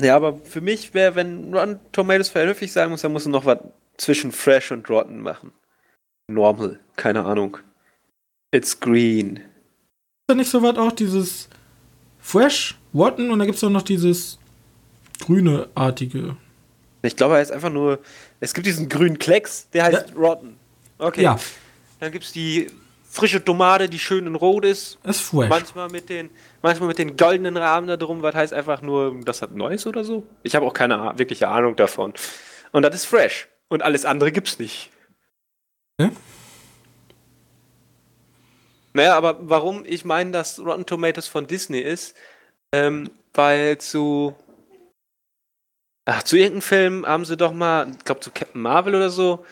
[0.00, 3.58] Ja, aber für mich wäre, wenn Rotten Tomatoes vernünftig sein muss, dann muss noch was
[3.96, 5.52] zwischen Fresh und Rotten machen.
[6.32, 7.58] Normal, keine Ahnung.
[8.50, 9.36] It's green.
[9.36, 9.44] Ist
[10.26, 11.48] da nicht so was auch dieses
[12.18, 14.38] Fresh, Rotten und da gibt es auch noch dieses
[15.20, 16.36] grüne-artige?
[17.02, 17.98] Ich glaube, er ist einfach nur.
[18.40, 20.14] Es gibt diesen grünen Klecks, der heißt ja.
[20.16, 20.56] Rotten.
[20.98, 21.22] Okay.
[21.22, 21.38] Ja.
[22.00, 22.68] Dann gibt es die
[23.12, 24.98] frische Tomate, die schön in Rot ist.
[25.04, 25.48] Ist fresh.
[25.48, 26.30] Manchmal mit den,
[26.62, 30.02] manchmal mit den goldenen Rahmen da drum, was heißt einfach nur, das hat Neues oder
[30.04, 30.26] so.
[30.42, 32.14] Ich habe auch keine wirkliche Ahnung davon.
[32.72, 33.48] Und das ist fresh.
[33.68, 34.90] Und alles andere gibt's nicht.
[38.94, 42.14] Naja, aber warum ich meine, dass Rotten Tomatoes von Disney ist,
[42.74, 44.34] ähm, weil zu.
[46.04, 49.44] Ach, zu irgendeinem Film haben sie doch mal, ich glaube zu Captain Marvel oder so,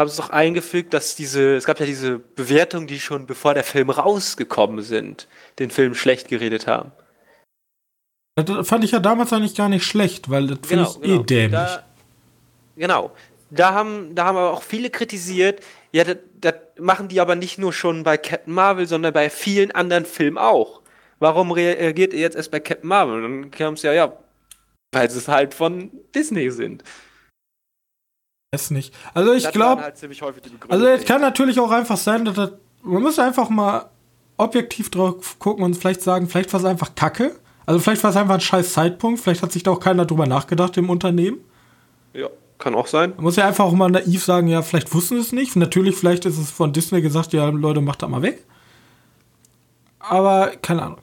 [0.00, 3.64] haben es doch eingefügt, dass diese, es gab ja diese Bewertungen, die schon bevor der
[3.64, 5.26] Film rausgekommen sind,
[5.58, 6.92] den Film schlecht geredet haben.
[8.36, 11.10] Das fand ich ja damals eigentlich gar nicht schlecht, weil das genau, finde ich eh
[11.10, 11.20] genau.
[11.20, 11.50] eh dämlich.
[11.52, 11.84] Da,
[12.76, 13.12] genau.
[13.54, 15.62] Da haben, da haben aber auch viele kritisiert,
[15.92, 19.70] ja, das, das machen die aber nicht nur schon bei Captain Marvel, sondern bei vielen
[19.72, 20.80] anderen Filmen auch.
[21.18, 23.22] Warum reagiert ihr jetzt erst bei Captain Marvel?
[23.22, 24.16] Und dann kam es ja, ja,
[24.92, 26.82] weil sie es halt von Disney sind.
[28.54, 28.94] Weiß nicht.
[29.12, 30.02] Also ich glaube, halt
[30.68, 32.52] also es kann natürlich auch einfach sein, dass das,
[32.82, 33.90] man muss einfach mal
[34.38, 37.36] objektiv drauf gucken und vielleicht sagen, vielleicht war es einfach Kacke.
[37.66, 40.26] Also vielleicht war es einfach ein scheiß Zeitpunkt, vielleicht hat sich da auch keiner drüber
[40.26, 41.44] nachgedacht im Unternehmen.
[42.14, 42.28] Ja,
[42.62, 43.12] kann auch sein.
[43.16, 45.56] Man muss ja einfach auch mal naiv sagen, ja, vielleicht wussten sie es nicht.
[45.56, 48.44] Natürlich, vielleicht ist es von Disney gesagt, ja, Leute, macht da mal weg.
[49.98, 50.98] Aber, keine Ahnung.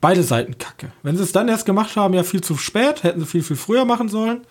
[0.00, 0.92] Beide Seiten kacke.
[1.02, 3.56] Wenn sie es dann erst gemacht haben, ja, viel zu spät, hätten sie viel, viel
[3.56, 4.42] früher machen sollen.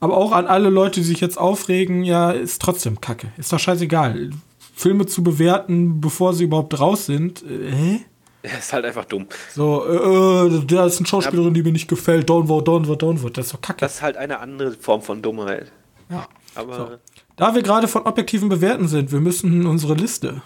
[0.00, 3.32] Aber auch an alle Leute, die sich jetzt aufregen, ja, ist trotzdem Kacke.
[3.38, 4.30] Ist doch scheißegal.
[4.74, 8.00] Filme zu bewerten, bevor sie überhaupt raus sind, äh, hä?
[8.42, 9.26] Ja, ist halt einfach dumm.
[9.54, 12.28] So, äh, äh da ist eine Schauspielerin, die mir nicht gefällt.
[12.28, 13.32] Vote, don't vote.
[13.32, 13.80] Das ist doch kacke.
[13.80, 15.70] Das ist halt eine andere Form von Dummheit.
[16.10, 16.26] Ja.
[16.54, 16.76] Aber.
[16.76, 16.88] So.
[17.36, 20.42] Da wir gerade von objektiven Bewerten sind, wir müssen unsere Liste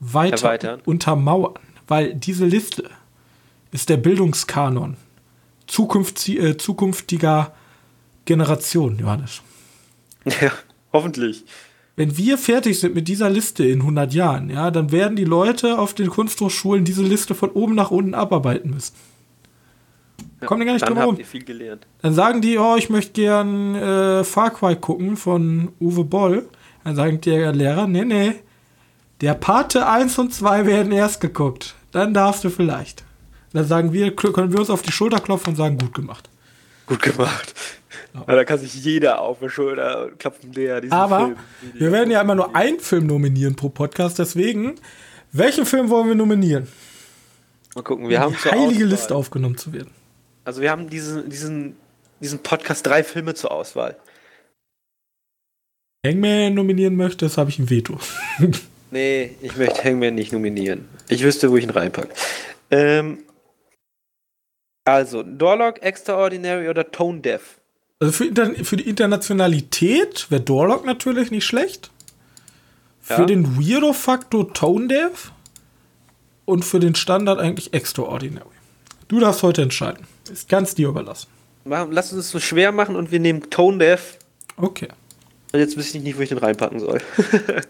[0.00, 0.80] weiter Erweitern.
[0.84, 1.54] untermauern,
[1.88, 2.90] weil diese Liste
[3.72, 4.96] ist der Bildungskanon
[5.66, 7.52] zukünfti äh, zukünftiger
[8.24, 9.42] Generation, Johannes.
[10.40, 10.50] Ja,
[10.92, 11.44] hoffentlich.
[11.96, 15.78] Wenn wir fertig sind mit dieser Liste in 100 Jahren, ja, dann werden die Leute
[15.78, 18.94] auf den Kunsthochschulen diese Liste von oben nach unten abarbeiten müssen.
[20.44, 21.18] Kommt ihr gar nicht Dann drum habt rum.
[21.18, 21.86] ihr viel gelernt.
[22.02, 26.46] Dann sagen die, oh, ich möchte gern äh, Far Cry gucken von Uwe Boll.
[26.84, 28.34] Dann sagt der Lehrer, nee, nee,
[29.22, 31.74] der Pate 1 und 2 werden erst geguckt.
[31.92, 33.04] Dann darfst du vielleicht.
[33.54, 36.28] Dann sagen wir, können wir uns auf die Schulter klopfen und sagen, gut gemacht.
[36.86, 37.54] Gut gemacht.
[38.14, 38.34] Ja.
[38.34, 41.36] Da kann sich jeder auf die Schulter klopfen, der diesen Aber Film.
[41.74, 44.76] wir werden ja immer nur einen Film nominieren pro Podcast, deswegen,
[45.32, 46.68] welchen Film wollen wir nominieren?
[47.74, 49.90] Mal gucken, wir haben die heilige Liste aufgenommen zu werden.
[50.44, 51.76] Also wir haben diesen, diesen,
[52.20, 53.96] diesen Podcast drei Filme zur Auswahl.
[56.06, 57.98] Hangman nominieren möchte, das habe ich ein Veto.
[58.92, 60.88] Nee, ich möchte Hangman nicht nominieren.
[61.08, 62.08] Ich wüsste, wo ich ihn reinpacke.
[62.70, 63.18] Ähm,
[64.86, 67.60] also, Dorlock, Extraordinary oder Tone Deaf?
[68.00, 71.90] Also für, Inter für die Internationalität wäre Dorlock natürlich nicht schlecht.
[73.00, 73.24] Für Ja.
[73.26, 75.32] den Weirdo-Faktor Tone Deaf.
[76.44, 78.46] Und für den Standard eigentlich Extraordinary.
[79.08, 80.06] Du darfst heute entscheiden.
[80.30, 81.28] Ist ganz dir überlassen.
[81.64, 84.18] Lass uns es so schwer machen und wir nehmen Tone Deaf.
[84.56, 84.88] Okay.
[85.52, 87.00] Und jetzt wüsste ich nicht, wo ich den reinpacken soll.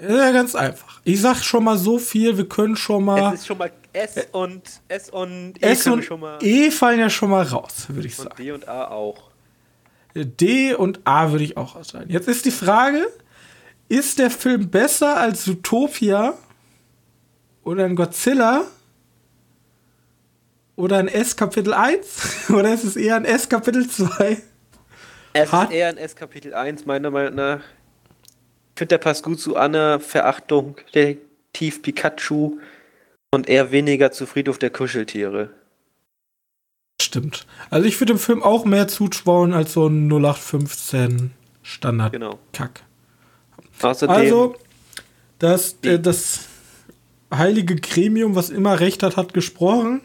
[0.00, 1.00] Ja, ganz einfach.
[1.04, 3.32] Ich sag schon mal so viel, wir können schon mal.
[3.32, 6.38] Es ist schon mal S und S und E S und schon mal.
[6.42, 8.36] E fallen ja schon mal raus, würde ich Und sagen.
[8.36, 9.30] D und A auch.
[10.14, 12.10] D und A würde ich auch ausschneiden.
[12.10, 13.06] Jetzt ist die Frage:
[13.88, 16.34] Ist der Film besser als Zootopia
[17.64, 18.64] oder ein Godzilla
[20.76, 24.42] oder ein S Kapitel 1 oder ist es eher ein S Kapitel 2?
[25.32, 27.60] Es Hat- ist eher ein S Kapitel 1, meiner Meinung nach.
[27.60, 32.58] Ich finde, der passt gut zu Anna, Verachtung, Detektiv Pikachu
[33.34, 35.50] und eher weniger zu Friedhof der Kuscheltiere.
[37.00, 37.46] Stimmt.
[37.70, 41.32] Also ich würde dem Film auch mehr zutrauen als so ein 0815
[41.62, 42.38] Standard Genau.
[42.52, 42.82] Kack.
[43.82, 44.56] Außerdem, Also,
[45.38, 46.46] das, äh, das
[47.32, 50.02] heilige Gremium, was immer Recht hat, hat gesprochen.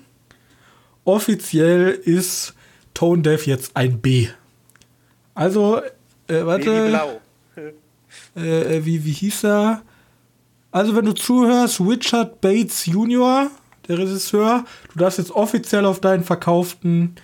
[1.06, 2.54] Offiziell ist
[2.94, 4.28] Tone Deaf jetzt ein B.
[5.36, 5.82] Also,
[6.28, 7.00] äh, warte,
[8.36, 9.82] äh, äh, wie, wie hieß er?
[10.72, 13.50] Also, wenn du zuhörst, Richard Bates Jr.,
[13.88, 17.16] der Regisseur, du darfst jetzt offiziell auf deinen verkauften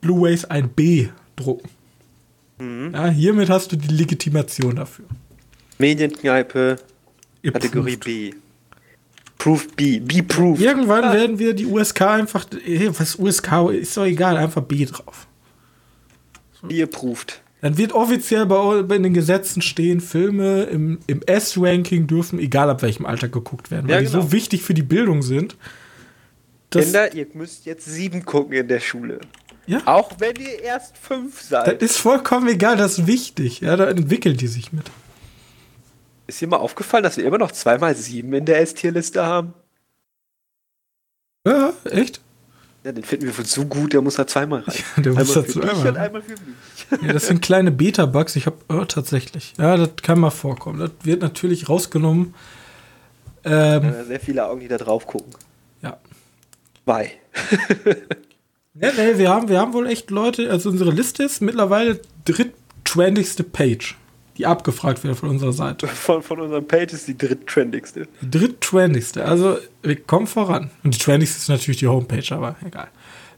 [0.00, 1.68] Blu-rays ein B drucken.
[2.58, 2.90] Mhm.
[2.94, 5.04] Ja, hiermit hast du die Legitimation dafür.
[5.78, 6.78] Medienkneipe,
[7.44, 7.96] Kategorie.
[7.96, 8.34] B.
[9.38, 10.00] Proof B.
[10.00, 10.58] B-Proof.
[10.60, 12.44] Irgendwann werden wir die USK einfach.
[12.66, 15.28] eh, Was USK ist doch egal, einfach B drauf.
[16.62, 17.40] B-approved.
[17.60, 22.82] Dann wird offiziell bei, bei den Gesetzen stehen, Filme im, im S-Ranking dürfen, egal ab
[22.82, 24.20] welchem Alter, geguckt werden, weil Ja, die genau.
[24.22, 25.56] so wichtig für die Bildung sind.
[26.70, 29.20] Das, Kinder, ihr müsst jetzt sieben gucken in der Schule.
[29.66, 31.82] ja, Auch wenn ihr erst fünf das seid.
[31.82, 33.60] ist vollkommen egal, das ist wichtig.
[33.60, 34.84] Ja, da entwickeln die sich mit.
[36.28, 39.54] Ist dir mal aufgefallen, dass wir immer noch zweimal sieben in der S-Tier-Liste haben?
[41.46, 42.20] Ja, echt?
[42.84, 44.76] Ja, den finden wir für so gut, der muss da zweimal rein.
[45.04, 46.10] der muss einmal dich einmal und rein.
[47.02, 48.36] Ja, das sind kleine Beta-Bugs.
[48.36, 49.54] Ich habe oh, tatsächlich.
[49.58, 50.78] Ja, das kann mal vorkommen.
[50.78, 52.34] Das wird natürlich rausgenommen.
[53.44, 55.34] Ähm, Ja, sehr viele Augen, die da drauf gucken.
[55.82, 55.98] ja.
[56.84, 57.12] Zwei.
[58.72, 63.44] Nee, nee, wir haben, wir haben wohl echt Leute, also unsere Liste ist mittlerweile dritttrendigste
[63.44, 63.96] Page,
[64.38, 65.86] die abgefragt wird von unserer Seite.
[65.88, 68.06] Von, von unserem Page ist die dritttrendigste.
[68.22, 70.70] Die dritttrendigste, also wir kommen voran.
[70.84, 72.88] Und die trendigste ist natürlich die Homepage, aber egal.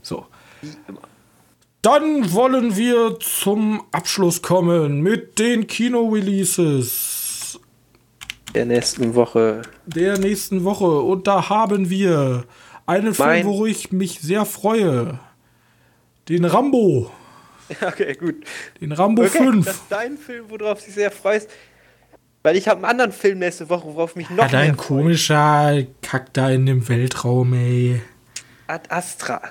[0.02, 0.26] So.
[0.62, 1.00] Wie immer.
[1.82, 7.58] Dann wollen wir zum Abschluss kommen mit den Kino-Releases
[8.54, 9.62] Der nächsten Woche.
[9.86, 10.84] der nächsten Woche.
[11.00, 12.44] Und da haben wir
[12.86, 15.18] einen Film, Mein- wo ich mich sehr freue.
[16.28, 17.10] Den Rambo.
[17.86, 18.36] Okay, gut.
[18.80, 19.64] Den Rambo Okay, 5.
[19.66, 21.48] das ist dein Film, worauf du dich sehr freust.
[22.42, 24.76] Weil ich habe einen anderen Film nächste Woche, worauf mich noch Ja, mehr freue.
[24.76, 28.00] komischer Kack da in dem Weltraum, ey.
[28.66, 29.42] Ad Astra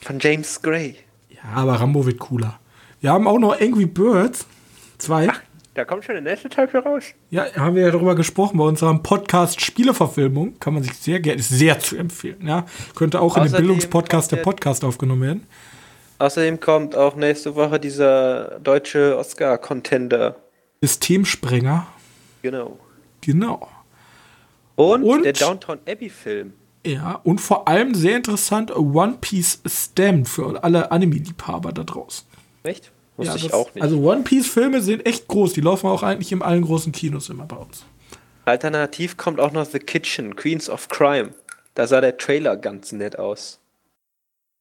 [0.00, 0.96] von James Gray.
[1.30, 2.58] Ja, aber Rambo wird cooler.
[3.00, 4.46] Wir haben auch noch Angry Birds.
[4.98, 5.28] Zwei.
[5.30, 5.40] Ach,
[5.74, 7.04] da kommt schon der nächste Teil für raus.
[7.30, 10.58] Ja, haben wir ja darüber gesprochen bei unserem Podcast Spieleverfilmung.
[10.60, 12.46] Kann man sich sehr gerne, ist sehr zu empfehlen.
[12.46, 15.46] Ja, könnte auch in den Außerdem Bildungspodcast der- Podcast aufgenommen werden.
[16.18, 20.36] Außerdem kommt auch nächste Woche dieser deutsche Oscar-Contender.
[20.80, 21.86] Systemsprenger.
[22.42, 22.78] Genau.
[23.20, 23.68] Genau.
[24.76, 25.24] Und, Und?
[25.24, 26.52] der Downtown Abbey-Film.
[26.86, 32.26] Ja, und vor allem sehr interessant, One Piece Stamped für alle Anime-Liebhaber da draußen.
[32.62, 32.90] Echt?
[33.16, 33.82] Wusste Ja, ich das- auch nicht.
[33.82, 35.54] Also One Piece Filme sind echt groß.
[35.54, 37.84] Die laufen auch eigentlich in allen großen Kinos immer bei uns.
[38.44, 41.30] Alternativ kommt auch noch The Kitchen, Queens of Crime.
[41.74, 43.58] Da sah der Trailer ganz nett aus.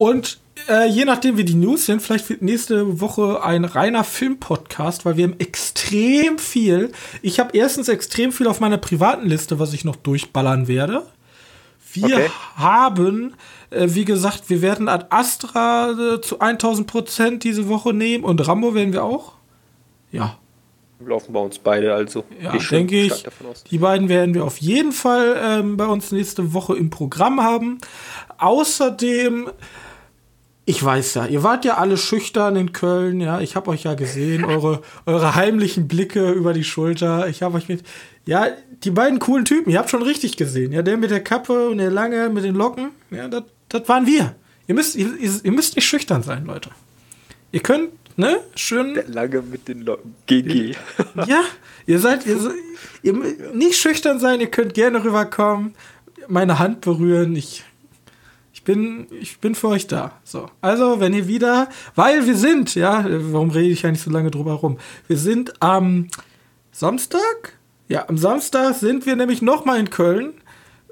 [0.04, 5.06] Und äh, je nachdem, wie die News sind, vielleicht wird nächste Woche ein reiner Film-Podcast,
[5.06, 6.92] weil wir haben extrem viel.
[7.22, 11.04] Ich habe erstens extrem viel auf meiner privaten Liste, was ich noch durchballern werde.
[11.94, 12.30] Wir Okay.
[12.58, 13.36] haben,
[13.70, 18.46] äh, wie gesagt, wir werden Ad Astra äh, zu 1000 Prozent diese Woche nehmen und
[18.46, 19.32] Rambo werden wir auch.
[20.12, 20.38] Ja,
[21.08, 22.24] Laufen bei uns beide, also.
[22.42, 23.26] ja, schon denke ich.
[23.70, 27.80] Die beiden werden wir auf jeden Fall ähm, bei uns nächste Woche im Programm haben.
[28.38, 29.50] Außerdem,
[30.66, 33.42] ich weiß ja, ihr wart ja alle schüchtern in Köln, ja.
[33.42, 37.28] Ich habe euch ja gesehen, eure, eure heimlichen Blicke über die Schulter.
[37.28, 37.84] Ich habe euch mit,
[38.26, 38.48] ja,
[38.84, 40.82] die beiden coolen Typen, ihr habt schon richtig gesehen, ja.
[40.82, 44.36] Der mit der Kappe und der lange mit den Locken, ja, das waren wir.
[44.68, 46.70] Ihr müsst, ihr, ihr müsst nicht schüchtern sein, Leute.
[47.52, 48.98] Ihr könnt, ne, schön.
[49.08, 50.16] Lange mit den Leuten.
[50.28, 50.76] GG.
[51.28, 51.42] Ja,
[51.86, 52.40] ihr seid, ihr,
[53.02, 53.14] ihr
[53.54, 55.76] nicht schüchtern sein, ihr könnt gerne rüberkommen,
[56.30, 57.36] meine Hand berühren.
[57.36, 57.66] Ich,
[58.64, 60.14] ich bin, ich bin für euch da.
[60.24, 64.32] So, also wenn ihr wieder, weil wir sind, ja, warum rede ich eigentlich so lange
[64.32, 64.78] drüber rum?
[65.08, 66.08] Wir sind am
[66.72, 67.60] Samstag.
[67.90, 70.36] Ja, am Samstag sind wir nämlich noch mal in Köln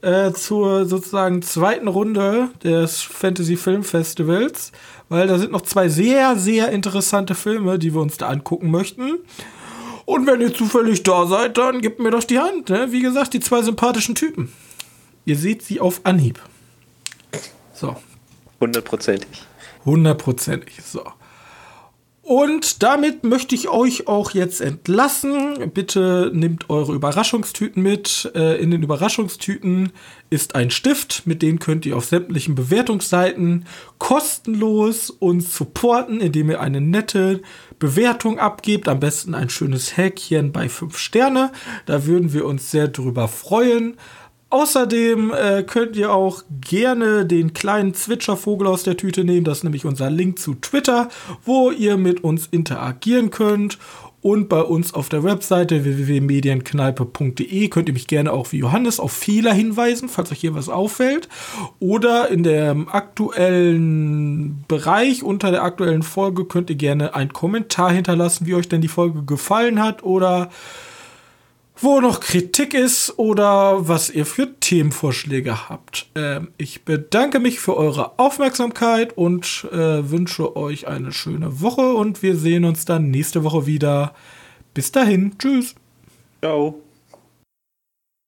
[0.02, 4.73] äh, zur sozusagen zweiten Runde des Fantasy Film Festivals,
[5.07, 9.19] weil da sind noch zwei sehr, sehr interessante Filme, die wir uns da angucken möchten.
[10.03, 12.68] Und wenn ihr zufällig da seid, dann gebt mir doch die Hand.
[12.68, 12.91] Ne?
[12.91, 14.52] Wie gesagt, die zwei sympathischen Typen.
[15.23, 16.41] Ihr seht sie auf Anhieb.
[17.82, 17.95] So,
[18.60, 19.41] Hundertprozentig.
[19.86, 20.84] hundertprozentig.
[20.84, 21.02] So.
[22.22, 25.72] Und damit möchte ich euch auch jetzt entlassen.
[25.74, 28.32] Bitte nehmt eure Überraschungstüten mit.
[28.36, 29.91] Äh, in den Überraschungstüten
[30.30, 33.66] ist ein Stift, mit dem könnt ihr auf sämtlichen Bewertungsseiten
[33.98, 37.41] kostenlos uns supporten, indem ihr eine nette
[37.80, 38.88] Bewertung abgebt.
[38.88, 41.52] Am besten ein schönes Häkchen bei 5 Sterne.
[41.88, 43.98] Da würden wir uns sehr drüber freuen.
[44.52, 49.45] Außerdem äh, könnt ihr auch gerne den kleinen Zwitschervogel aus der Tüte nehmen.
[49.45, 51.07] Das ist nämlich unser Link zu Twitter,
[51.45, 53.78] wo ihr mit uns interagieren könnt.
[54.22, 59.14] Und bei uns auf der Webseite www.medienkneipe.de könnt ihr mich gerne auch wie Johannes auf
[59.14, 61.30] Fehler hinweisen, falls euch hier was auffällt.
[61.80, 68.45] Oder in dem aktuellen Bereich unter der aktuellen Folge könnt ihr gerne einen Kommentar hinterlassen,
[68.45, 70.49] wie euch denn die Folge gefallen hat oder
[71.84, 76.08] wo noch Kritik ist oder was ihr für Themenvorschläge habt.
[76.16, 82.24] Ähm, ich bedanke mich für eure Aufmerksamkeit und äh, wünsche euch eine schöne Woche und
[82.24, 84.14] wir sehen uns dann nächste Woche wieder.
[84.74, 85.76] Bis dahin, tschüss.
[86.41, 86.82] Ciao.